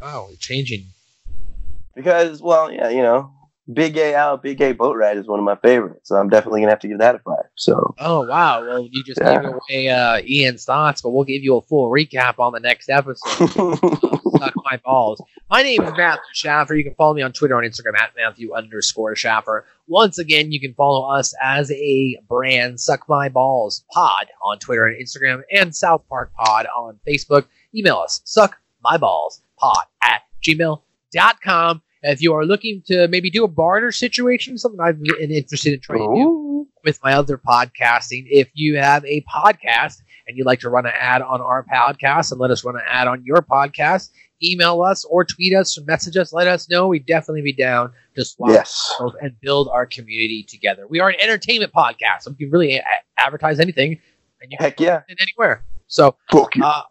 Oh, 0.00 0.30
changing. 0.38 0.86
because, 1.94 2.40
well, 2.40 2.70
yeah, 2.72 2.88
you 2.88 3.02
know, 3.02 3.32
Big 3.72 3.92
Gay 3.94 4.14
Al, 4.14 4.36
Big 4.38 4.56
Gay 4.58 4.72
Boat 4.72 4.96
Ride 4.96 5.18
is 5.18 5.26
one 5.26 5.38
of 5.38 5.44
my 5.44 5.56
favorites, 5.56 6.08
so 6.08 6.16
I'm 6.16 6.28
definitely 6.30 6.60
gonna 6.62 6.72
have 6.72 6.80
to 6.80 6.88
give 6.88 6.98
that 6.98 7.14
a 7.16 7.18
five. 7.18 7.44
So 7.54 7.94
Oh 7.98 8.26
wow! 8.26 8.64
Well, 8.66 8.88
you 8.90 9.04
just 9.04 9.20
Yeah. 9.20 9.42
gave 9.42 9.50
away 9.52 9.88
uh, 9.90 10.20
Ian's 10.26 10.64
thoughts, 10.64 11.02
but 11.02 11.10
we'll 11.10 11.24
give 11.24 11.42
you 11.42 11.56
a 11.56 11.62
full 11.62 11.90
recap 11.90 12.38
on 12.38 12.52
the 12.52 12.60
next 12.60 12.88
episode. 12.88 13.46
Suck 14.38 14.54
my 14.64 14.78
balls. 14.84 15.20
My 15.50 15.62
name 15.62 15.82
is 15.82 15.92
Mathew 15.96 16.22
Shaffer. 16.32 16.74
You 16.76 16.84
can 16.84 16.94
follow 16.94 17.12
me 17.14 17.22
on 17.22 17.32
Twitter 17.32 17.58
and 17.58 17.70
Instagram 17.70 17.98
at 18.00 18.12
Mathew 18.16 18.54
underscore 18.54 19.14
Shaffer. 19.16 19.66
Once 19.86 20.18
again, 20.18 20.50
you 20.52 20.60
can 20.60 20.74
follow 20.74 21.08
us 21.10 21.34
as 21.42 21.70
a 21.72 22.16
brand, 22.28 22.78
Suck 22.80 23.08
My 23.08 23.28
Balls 23.28 23.84
Pod 23.92 24.26
on 24.44 24.58
Twitter 24.58 24.86
and 24.86 24.96
Instagram, 25.02 25.42
and 25.52 25.74
South 25.74 26.04
Park 26.08 26.32
Pod 26.34 26.66
on 26.76 26.98
Facebook. 27.06 27.46
Email 27.74 27.96
us, 27.98 28.22
suckmyballspod 28.24 29.82
at 30.02 30.22
gmail.com. 30.42 31.82
If 32.02 32.22
you 32.22 32.34
are 32.34 32.44
looking 32.44 32.82
to 32.86 33.08
maybe 33.08 33.30
do 33.30 33.44
a 33.44 33.48
barter 33.48 33.90
situation, 33.92 34.56
something 34.58 34.80
I've 34.80 35.02
been 35.02 35.30
interested 35.30 35.72
in 35.74 35.80
trying 35.80 35.98
to 36.00 36.14
do 36.14 36.66
with 36.84 37.00
my 37.02 37.12
other 37.14 37.38
podcasting, 37.38 38.26
if 38.28 38.48
you 38.54 38.78
have 38.78 39.04
a 39.04 39.22
podcast 39.22 40.02
and 40.26 40.36
you'd 40.36 40.46
like 40.46 40.60
to 40.60 40.70
run 40.70 40.86
an 40.86 40.92
ad 40.98 41.22
on 41.22 41.40
our 41.40 41.64
podcast 41.64 42.30
and 42.30 42.40
let 42.40 42.50
us 42.50 42.64
run 42.64 42.76
an 42.76 42.82
ad 42.88 43.08
on 43.08 43.24
your 43.24 43.38
podcast, 43.38 44.10
email 44.42 44.82
us 44.82 45.04
or 45.04 45.24
tweet 45.24 45.54
us 45.54 45.76
or 45.76 45.82
message 45.84 46.16
us. 46.16 46.32
Let 46.32 46.46
us 46.46 46.70
know. 46.70 46.86
We'd 46.88 47.06
definitely 47.06 47.42
be 47.42 47.52
down 47.52 47.92
to 48.14 48.24
swap 48.24 48.50
Yes. 48.50 48.94
and 49.20 49.32
build 49.40 49.68
our 49.72 49.86
community 49.86 50.44
together. 50.48 50.86
We 50.86 51.00
are 51.00 51.08
an 51.08 51.16
entertainment 51.20 51.72
podcast, 51.72 52.22
so 52.22 52.30
we 52.30 52.36
can 52.44 52.50
really 52.52 52.76
a- 52.76 52.84
advertise 53.18 53.58
anything, 53.58 53.98
and 54.40 54.52
you 54.52 54.58
can 54.58 54.66
heck 54.66 54.80
yeah, 54.80 55.02
it 55.08 55.18
anywhere. 55.20 55.64
So, 55.88 56.16
uh, 56.62 56.82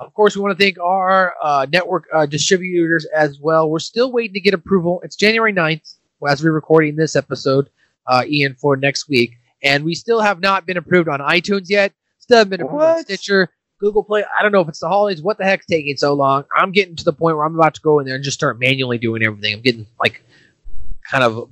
of 0.00 0.14
course, 0.14 0.34
we 0.34 0.42
want 0.42 0.58
to 0.58 0.64
thank 0.64 0.78
our 0.78 1.34
uh, 1.42 1.66
network 1.70 2.06
uh, 2.12 2.26
distributors 2.26 3.04
as 3.14 3.38
well. 3.38 3.68
We're 3.68 3.78
still 3.78 4.10
waiting 4.10 4.34
to 4.34 4.40
get 4.40 4.54
approval. 4.54 5.00
It's 5.04 5.16
January 5.16 5.52
9th 5.52 5.96
as 6.26 6.42
we're 6.42 6.52
recording 6.52 6.96
this 6.96 7.16
episode, 7.16 7.68
uh, 8.06 8.24
Ian, 8.26 8.54
for 8.54 8.76
next 8.76 9.08
week. 9.08 9.36
And 9.62 9.84
we 9.84 9.94
still 9.94 10.20
have 10.20 10.40
not 10.40 10.66
been 10.66 10.78
approved 10.78 11.08
on 11.08 11.20
iTunes 11.20 11.66
yet. 11.68 11.92
Still 12.18 12.38
haven't 12.38 12.50
been 12.50 12.62
approved 12.62 12.82
on? 12.82 13.02
Stitcher, 13.02 13.50
Google 13.78 14.02
Play. 14.02 14.24
I 14.38 14.42
don't 14.42 14.52
know 14.52 14.60
if 14.60 14.68
it's 14.68 14.80
the 14.80 14.88
holidays. 14.88 15.22
What 15.22 15.36
the 15.36 15.44
heck's 15.44 15.66
taking 15.66 15.96
so 15.96 16.14
long? 16.14 16.44
I'm 16.56 16.72
getting 16.72 16.96
to 16.96 17.04
the 17.04 17.12
point 17.12 17.36
where 17.36 17.44
I'm 17.44 17.54
about 17.54 17.74
to 17.74 17.80
go 17.82 17.98
in 17.98 18.06
there 18.06 18.14
and 18.14 18.24
just 18.24 18.38
start 18.38 18.58
manually 18.58 18.96
doing 18.96 19.22
everything. 19.22 19.54
I'm 19.54 19.60
getting 19.60 19.86
like 20.00 20.24
kind 21.10 21.24
of 21.24 21.50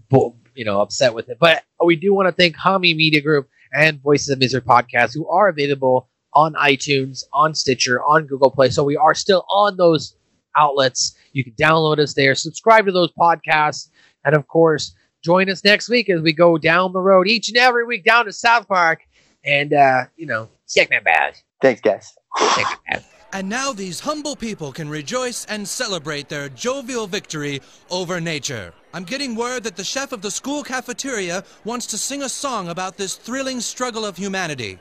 you 0.55 0.65
know 0.65 0.81
upset 0.81 1.15
with 1.15 1.29
it. 1.29 1.39
But 1.39 1.65
we 1.85 1.97
do 1.97 2.15
want 2.15 2.29
to 2.29 2.33
thank 2.33 2.57
Hami 2.57 2.97
Media 2.97 3.21
Group 3.21 3.49
and 3.73 4.01
Voices 4.01 4.29
of 4.31 4.39
Misery 4.39 4.63
podcast, 4.63 5.15
who 5.15 5.29
are 5.29 5.49
available 5.49 6.09
on 6.39 6.55
iTunes, 6.55 7.25
on 7.33 7.53
Stitcher, 7.53 8.01
on 8.05 8.27
Google 8.27 8.53
Play. 8.53 8.71
So 8.71 8.85
we 8.85 8.97
are 8.97 9.15
still 9.15 9.45
on 9.51 9.77
those 9.77 10.15
outlets. 10.57 11.17
You 11.33 11.43
can 11.43 11.55
download 11.55 11.99
us 11.99 12.15
there, 12.15 12.37
subscribe 12.37 12.87
to 12.87 12.93
those 12.93 13.11
podcasts, 13.19 13.89
and 14.25 14.37
of 14.37 14.47
course, 14.47 14.95
join 15.25 15.51
us 15.51 15.65
next 15.65 15.89
week 15.89 16.09
as 16.09 16.21
we 16.21 16.33
go 16.33 16.57
down 16.57 16.93
the 16.93 17.01
road 17.01 17.27
each 17.27 17.49
and 17.49 17.59
every 17.59 17.85
week 17.85 18.05
down 18.05 18.27
to 18.27 18.33
South 18.33 18.69
Park 18.69 19.01
and 19.45 19.73
uh, 19.73 20.05
you 20.17 20.27
know, 20.27 20.49
check 20.69 20.89
my 20.91 21.01
bad. 21.01 21.35
Thanks, 21.61 21.81
guys. 21.81 22.15
Check 22.55 22.67
my 22.67 22.77
bad. 22.89 23.05
And 23.33 23.49
now 23.49 23.73
these 23.73 24.01
humble 24.01 24.37
people 24.37 24.73
can 24.73 24.89
rejoice 24.89 25.45
and 25.47 25.67
celebrate 25.69 26.29
their 26.29 26.49
jovial 26.49 27.07
victory 27.07 27.61
over 27.91 28.21
nature. 28.21 28.73
I'm 28.95 29.05
getting 29.05 29.35
word 29.35 29.65
that 29.65 29.77
the 29.77 29.85
chef 29.85 30.13
of 30.13 30.23
the 30.23 30.31
school 30.31 30.63
cafeteria 30.63 31.45
wants 31.65 31.87
to 31.89 31.99
sing 31.99 32.23
a 32.23 32.29
song 32.29 32.69
about 32.69 32.97
this 32.97 33.17
thrilling 33.17 33.61
struggle 33.61 34.07
of 34.07 34.17
humanity. 34.17 34.79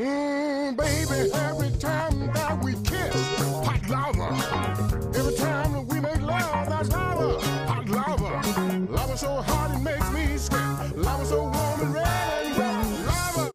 Mm, 0.00 0.78
baby, 0.78 1.30
every 1.34 1.70
time 1.72 2.32
that 2.32 2.64
we 2.64 2.72
kiss, 2.72 3.14
hot 3.62 3.86
lava. 3.86 4.32
Every 5.14 5.34
time 5.34 5.72
that 5.74 5.84
we 5.88 6.00
make 6.00 6.22
love, 6.22 6.70
that's 6.70 6.88
lava, 6.88 7.38
hot 7.66 7.86
lava. 7.86 8.86
Lava 8.90 9.18
so 9.18 9.42
hot 9.42 9.76
it 9.76 9.82
makes 9.82 10.10
me 10.10 10.38
sweat. 10.38 10.96
Lava 10.96 11.26
so 11.26 11.42
warm 11.42 11.80
and 11.82 11.94
red 11.94 12.46
and 12.46 12.56
wet. 12.56 12.86
Lava. 13.04 13.52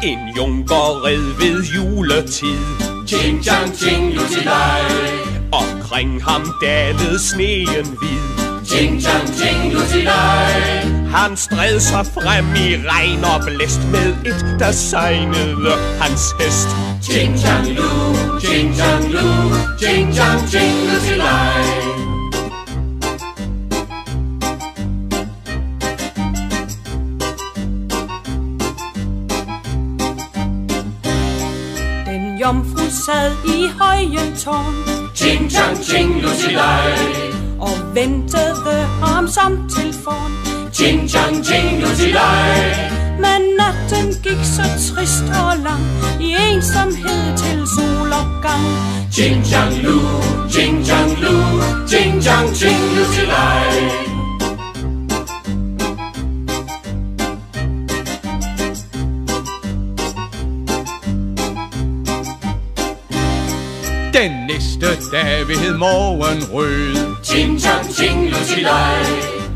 En 0.00 0.32
junkerred 0.34 1.36
ved 1.36 1.64
juletid 1.64 2.91
Ching 3.12 3.42
chang 3.42 3.70
ching 3.76 4.14
lutilej 4.16 4.84
Omkring 5.52 6.20
ham 6.20 6.42
dalede 6.62 7.18
sneen 7.18 7.84
hvid. 8.00 8.64
Ching 8.64 9.00
chang 9.00 9.26
ching 9.38 9.72
lutilej 9.72 11.10
Han 11.10 11.36
stred 11.36 11.80
sig 11.80 12.06
frem 12.06 12.54
i 12.54 12.76
regn 12.88 13.24
og 13.24 13.40
blæst 13.46 13.80
med 13.90 14.14
et, 14.24 14.56
der 14.58 14.72
sejnede 14.72 15.76
hans 16.00 16.34
hest. 16.40 16.68
Ching 17.02 17.38
chang 17.38 17.68
lu, 17.76 17.90
ching 18.40 18.76
chang 18.76 19.10
lu. 19.10 19.28
Ching 19.80 20.14
chang 20.14 20.48
ching 20.50 20.76
lutilej 20.88 22.11
jomfru 32.42 32.90
sad 32.90 33.32
i 33.44 33.68
højen 33.80 34.36
tårn. 34.44 34.74
Ting, 35.14 35.50
tang, 35.50 35.76
ting, 35.76 36.20
lusilej. 36.22 36.98
Og 37.60 37.94
ventede 37.94 38.86
ham 39.02 39.28
som 39.28 39.68
til 39.76 39.94
forn. 40.04 40.32
Ting, 40.72 41.10
tang, 41.10 41.44
ting, 41.44 41.80
lusilej. 41.80 42.58
Men 43.18 43.42
natten 43.58 44.06
gik 44.22 44.42
så 44.56 44.62
trist 44.62 45.24
og 45.44 45.52
lang 45.66 45.86
i 46.20 46.34
ensomhed 46.52 47.36
til 47.36 47.66
solopgang. 47.74 48.66
Ching 49.12 49.44
chang 49.44 49.74
lu, 49.82 50.00
ching 50.50 50.86
chang 50.86 51.20
lu, 51.20 51.34
ting, 51.88 52.22
tang, 52.22 52.48
ting, 52.54 52.82
lusilej. 52.96 54.11
Den 64.22 64.46
næste 64.46 65.10
dag 65.12 65.48
ved 65.48 65.76
morgenrød 65.78 66.96
Ching 67.24 67.60
chang 67.60 67.94
ching 67.94 68.30
lutilej 68.30 69.04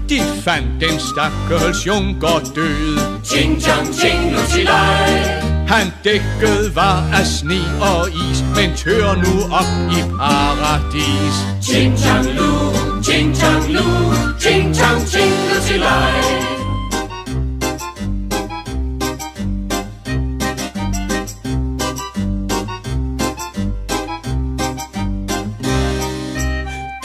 De 0.09 0.21
fandt 0.43 0.69
den 0.81 1.01
stakkels 1.01 1.87
junker 1.87 2.53
død. 2.55 2.99
Ching 3.25 3.62
chang 3.62 3.95
ching 3.95 4.33
lutilej 4.33 5.11
Han 5.69 5.87
dækket 6.05 6.77
var 6.77 7.11
af 7.14 7.27
sne 7.27 7.61
og 7.81 8.09
is 8.09 8.45
Men 8.57 8.77
tør 8.77 9.14
nu 9.14 9.55
op 9.61 9.71
i 9.99 10.01
paradis. 10.19 11.37
Ching 11.62 11.99
chang 11.99 12.27
lu, 12.39 12.51
ching 13.03 13.37
chang 13.37 13.71
lu. 13.71 13.87
Ching 14.41 14.75
chang 14.75 15.07
ching 15.07 15.35
lutilej 15.51 16.55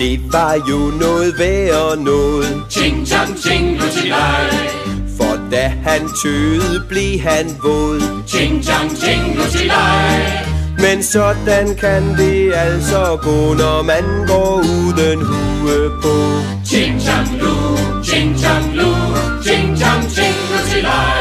Det 0.01 0.33
var 0.33 0.53
jo 0.69 0.77
noget 0.99 1.39
værd 1.39 1.97
noget. 1.97 2.63
Ching 2.69 3.07
chang 3.07 3.37
ching 3.37 3.77
lutilej 3.77 4.49
For 5.17 5.49
da 5.51 5.67
han 5.67 6.01
tøede, 6.23 6.83
blev 6.89 7.19
han 7.19 7.45
våd. 7.63 8.01
Ching 8.27 8.63
chang 8.63 8.89
ching 8.95 9.35
lutilej 9.35 10.45
Men 10.77 11.03
sådan 11.03 11.75
kan 11.75 12.03
det 12.17 12.53
altså 12.53 13.17
gå, 13.21 13.53
når 13.53 13.81
man 13.81 14.03
går 14.27 14.57
uden 14.59 15.19
hue 15.25 15.89
på. 16.03 16.15
Ching 16.65 17.01
chang 17.01 17.37
lu, 17.41 17.77
ching 18.03 18.37
chang 18.37 18.75
lu. 18.75 18.91
Ching 19.43 19.77
chang 19.77 20.09
ching 20.09 20.35
lutilej 20.51 21.20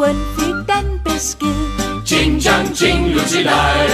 fruen 0.00 0.16
fik 0.36 0.54
den 0.68 1.00
besked. 1.04 2.04
Ching, 2.04 2.40
chang, 2.40 2.74
ching, 2.74 3.14
lutilej. 3.14 3.88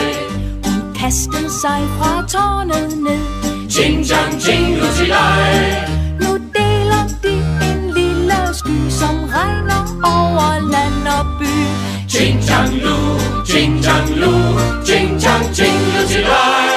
Hun 0.64 0.94
kastede 0.94 1.50
sig 1.50 1.82
fra 1.98 2.22
tårnet 2.28 2.98
ned. 2.98 3.20
Ching, 3.68 4.04
chang, 4.04 4.40
ching, 4.40 4.76
lutilej. 4.80 5.88
Nu 6.20 6.38
deler 6.54 7.06
de 7.22 7.34
en 7.70 7.90
lille 7.94 8.54
sky, 8.54 8.90
som 8.90 9.16
regner 9.34 9.84
over 10.04 10.70
land 10.72 11.08
og 11.18 11.26
by. 11.40 11.54
Ching, 12.08 12.42
chang, 12.42 12.74
lu, 12.74 12.96
ching, 13.46 13.82
chang, 13.82 14.08
lu, 14.14 14.32
ching, 14.84 15.20
chang, 15.20 15.54
ching, 15.54 15.80
lutilej. 15.94 16.75